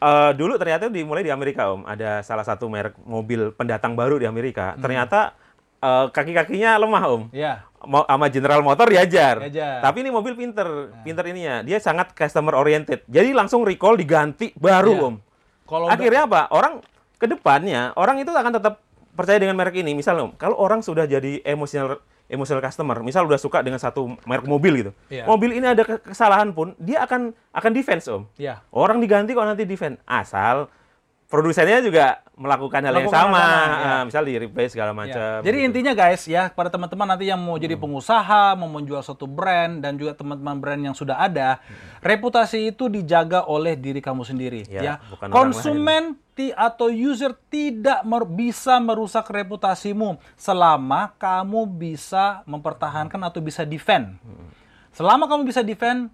Eh, 0.00 0.32
dulu 0.32 0.56
ternyata 0.56 0.88
dimulai 0.88 1.20
di 1.20 1.28
Amerika 1.28 1.68
Om, 1.68 1.84
ada 1.84 2.24
salah 2.24 2.40
satu 2.40 2.72
merek 2.72 2.96
mobil 3.04 3.52
pendatang 3.52 3.92
baru 3.92 4.16
di 4.16 4.24
Amerika. 4.24 4.72
Hmm. 4.72 4.80
Ternyata 4.80 5.36
eh, 5.80 6.06
kaki-kakinya 6.08 6.76
lemah 6.76 7.04
Om. 7.06 7.22
Ya. 7.32 7.64
mau 7.80 8.04
sama 8.04 8.28
General 8.28 8.60
Motor 8.60 8.92
diajar. 8.92 9.40
Diajar. 9.40 9.80
Tapi 9.80 10.04
ini 10.04 10.12
mobil 10.12 10.36
pinter, 10.36 10.68
pinter 11.00 11.24
ininya. 11.24 11.64
Dia 11.64 11.80
sangat 11.80 12.12
customer 12.12 12.52
oriented. 12.52 13.00
Jadi 13.08 13.32
langsung 13.32 13.64
recall 13.64 13.96
diganti 13.96 14.52
baru, 14.52 14.92
Iya. 14.92 15.00
Om. 15.02 15.14
Kalau 15.64 15.84
udah- 15.88 15.96
Akhirnya 15.96 16.22
apa? 16.24 16.40
Orang 16.50 16.84
ke 17.16 17.24
depannya 17.24 17.92
orang 17.94 18.16
itu 18.16 18.28
akan 18.28 18.52
tetap 18.52 18.84
percaya 19.10 19.38
dengan 19.38 19.56
merek 19.56 19.76
ini. 19.76 19.92
Misal 19.94 20.20
Om, 20.20 20.36
kalau 20.36 20.56
orang 20.56 20.80
sudah 20.80 21.04
jadi 21.04 21.40
emosional 21.42 22.04
emotional 22.26 22.60
customer, 22.60 23.00
misal 23.00 23.24
udah 23.24 23.36
suka 23.36 23.58
dengan 23.58 23.76
satu 23.76 24.12
merek 24.22 24.44
mobil 24.44 24.72
gitu. 24.78 24.92
Iya. 25.08 25.24
Mobil 25.24 25.50
ini 25.52 25.66
ada 25.66 25.80
ke- 25.80 26.04
kesalahan 26.04 26.52
pun, 26.52 26.76
dia 26.76 27.00
akan 27.00 27.32
akan 27.50 27.70
defense, 27.72 28.06
Om. 28.06 28.28
ya. 28.36 28.60
Orang 28.68 29.00
diganti 29.00 29.32
kok 29.32 29.42
nanti 29.42 29.64
defense. 29.64 29.98
Asal 30.04 30.68
produsennya 31.30 31.78
juga 31.78 32.26
melakukan 32.34 32.82
hal 32.82 32.90
yang 32.90 33.06
Melakukan 33.06 33.22
sama. 33.22 33.38
sama, 33.38 33.54
ya. 33.54 33.86
Ah, 33.86 34.02
misal 34.02 34.22
di 34.26 34.34
replace 34.34 34.72
segala 34.74 34.90
Ya. 34.90 34.96
macam. 34.96 35.34
Jadi 35.40 35.56
gitu. 35.56 35.66
intinya 35.70 35.92
guys 35.94 36.22
ya 36.26 36.50
pada 36.50 36.68
teman-teman 36.68 37.06
nanti 37.06 37.24
yang 37.24 37.38
mau 37.38 37.54
Hmm. 37.54 37.62
jadi 37.62 37.78
pengusaha, 37.78 38.58
mau 38.58 38.66
menjual 38.66 38.98
suatu 39.00 39.24
brand 39.24 39.78
dan 39.78 39.94
juga 39.94 40.12
teman-teman 40.12 40.58
brand 40.58 40.82
yang 40.82 40.92
sudah 40.92 41.16
ada, 41.16 41.62
reputasi 42.00 42.74
itu 42.74 42.90
dijaga 42.90 43.46
oleh 43.46 43.78
diri 43.78 44.00
kamu 44.00 44.26
sendiri 44.26 44.66
Ya, 44.66 44.82
ya. 44.82 44.94
Konsumen 45.30 46.18
atau 46.50 46.88
user 46.88 47.36
tidak 47.52 48.00
mer- 48.02 48.24
bisa 48.24 48.80
merusak 48.80 49.28
reputasimu 49.28 50.16
selama 50.34 51.12
kamu 51.14 51.68
bisa 51.68 52.40
mempertahankan 52.42 53.20
atau 53.20 53.38
bisa 53.38 53.62
defend. 53.62 54.16
Hmm. 54.18 54.48
Selama 54.90 55.28
kamu 55.28 55.44
bisa 55.44 55.60
defend 55.60 56.08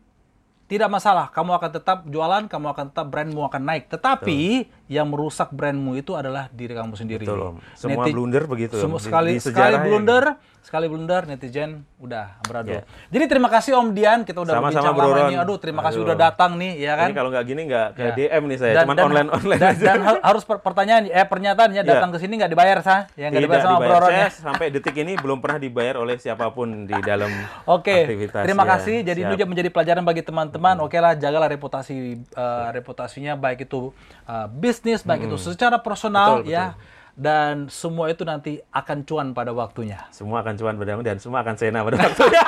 tidak 0.67 0.91
masalah, 0.91 1.31
kamu 1.31 1.55
akan 1.55 1.71
tetap 1.71 1.99
jualan, 2.05 2.51
kamu 2.51 2.67
akan 2.75 2.85
tetap 2.91 3.07
brandmu 3.07 3.47
akan 3.47 3.63
naik. 3.63 3.87
Tetapi 3.87 4.67
yang 4.87 5.07
merusak 5.07 5.51
brandmu 5.51 5.95
itu 5.95 6.13
adalah 6.13 6.47
diri 6.49 6.71
kamu 6.71 6.95
sendiri. 6.95 7.23
Betul, 7.23 7.43
Om. 7.43 7.57
Semua 7.73 8.03
Neti- 8.03 8.13
blunder 8.13 8.45
begitu, 8.45 8.75
Om. 8.75 8.83
Semua 8.83 8.99
Di- 8.99 9.05
sekali 9.05 9.31
di 9.33 9.41
sekali 9.41 9.55
sejarahnya 9.75 9.83
blunder, 9.85 10.25
sekali 10.61 10.87
blunder 10.87 11.23
netizen 11.25 11.71
udah 11.97 12.39
beradu. 12.41 12.71
Ya. 12.73 12.83
Jadi 13.09 13.25
terima 13.27 13.47
kasih 13.47 13.75
Om 13.77 13.89
Dian, 13.93 14.21
kita 14.23 14.39
udah 14.41 14.55
berbincang 14.57 14.93
Bro 14.93 15.03
lama 15.05 15.15
Ron. 15.17 15.27
ini. 15.27 15.37
Aduh, 15.37 15.57
terima 15.57 15.79
kasih 15.81 15.99
Aduh. 16.01 16.07
udah 16.07 16.19
datang 16.21 16.55
nih, 16.55 16.73
ya 16.77 16.95
kan? 16.95 17.09
Ini 17.09 17.15
kalau 17.15 17.31
nggak 17.31 17.45
gini 17.45 17.61
nggak 17.65 17.87
ke 17.93 18.03
Ya. 18.05 18.15
DM 18.17 18.43
nih 18.45 18.59
saya, 18.61 18.73
cuman 18.81 18.97
online 19.01 19.29
online 19.33 19.61
dan, 19.61 19.73
aja. 19.73 19.85
dan 19.85 19.99
har- 20.03 20.23
harus 20.25 20.43
per- 20.43 20.59
pertanyaan 20.61 21.03
eh 21.05 21.23
pernyataan 21.25 21.71
ya 21.73 21.77
Ya. 21.77 21.83
datang 21.89 22.11
ke 22.11 22.19
sini 22.19 22.33
nggak 22.37 22.51
dibayar 22.53 22.79
sah? 22.81 23.01
Ya 23.13 23.27
nggak 23.29 23.43
dibayar 23.43 23.63
sama 23.65 23.75
Bro 23.77 23.87
dibayar. 23.89 24.03
Saya 24.05 24.19
ya. 24.21 24.29
sampai 24.33 24.67
detik 24.71 24.97
ini 24.97 25.13
belum 25.15 25.39
pernah 25.39 25.59
dibayar 25.59 25.95
oleh 25.97 26.15
siapa 26.17 26.47
pun 26.49 26.69
di 26.85 26.95
dalam 27.01 27.31
Oke, 27.69 27.95
aktivitas. 28.05 28.43
terima 28.43 28.63
ya. 28.63 28.71
kasih. 28.73 28.97
Jadi 29.03 29.19
Siap. 29.19 29.27
ini 29.27 29.35
juga 29.37 29.47
menjadi 29.49 29.69
pelajaran 29.69 30.05
bagi 30.05 30.23
teman-teman. 30.23 30.77
Oke 30.81 30.99
lah, 30.99 31.15
jagalah 31.15 31.47
reputasi 31.47 31.97
eh, 32.19 32.67
reputasinya 32.73 33.35
baik 33.35 33.65
itu 33.65 33.95
eh, 34.25 34.47
bisnis, 34.77 35.01
baik 35.01 35.25
itu 35.25 35.37
secara 35.37 35.81
personal 35.81 36.41
Betul, 36.41 36.53
ya. 36.53 36.77
Dan 37.11 37.67
semua 37.67 38.07
itu 38.07 38.23
nanti 38.23 38.61
akan 38.69 39.01
cuan 39.03 39.33
pada 39.33 39.49
waktunya. 39.51 40.05
semua 40.11 40.45
akan 40.45 40.53
cuan 40.55 40.77
pada 40.77 41.01
dan 41.01 41.17
semua 41.17 41.41
akan 41.41 41.57
sena 41.57 41.81
pada 41.81 41.97
waktunya. 41.99 42.45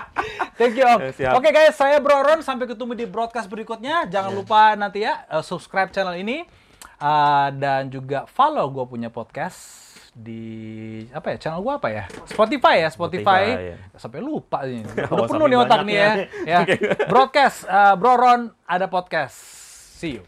Thank 0.54 0.78
you 0.78 0.86
Om. 0.86 0.98
Eh, 1.00 1.10
siap. 1.12 1.34
Oke 1.34 1.50
guys, 1.50 1.74
saya 1.74 1.98
Bro 1.98 2.22
Ron. 2.22 2.38
Sampai 2.40 2.64
ketemu 2.64 2.94
di 2.94 3.04
broadcast 3.04 3.50
berikutnya. 3.50 4.06
Jangan 4.06 4.30
Iya. 4.30 4.38
lupa 4.38 4.60
nanti 4.74 5.02
ya 5.02 5.26
eh, 5.26 5.42
subscribe 5.42 5.90
channel 5.90 6.14
ini 6.14 6.46
Uh, 6.94 7.50
dan 7.52 7.90
juga 7.90 8.22
follow 8.24 8.70
gue 8.70 8.86
punya 8.86 9.10
podcast 9.10 9.82
di 10.14 10.40
apa 11.10 11.34
ya 11.34 11.42
channel 11.42 11.58
gue 11.58 11.74
apa 11.74 11.88
ya 11.90 12.04
Spotify 12.24 12.80
ya 12.80 12.88
Spotify, 12.88 13.42
Spotify, 13.50 13.66
ya. 13.66 13.76
sampai 13.98 14.20
lupa 14.22 14.62
ini 14.62 14.86
udah 14.94 15.10
Oh, 15.10 15.26
penuh 15.26 15.46
nih 15.50 15.58
otak 15.58 15.80
nih 15.82 15.96
ya, 15.98 16.10
ya. 16.46 16.58
broadcast 17.10 17.66
uh, 17.66 17.98
Bro 17.98 18.14
Ron 18.14 18.40
ada 18.64 18.86
podcast 18.86 19.34
see 19.98 20.16
you 20.16 20.24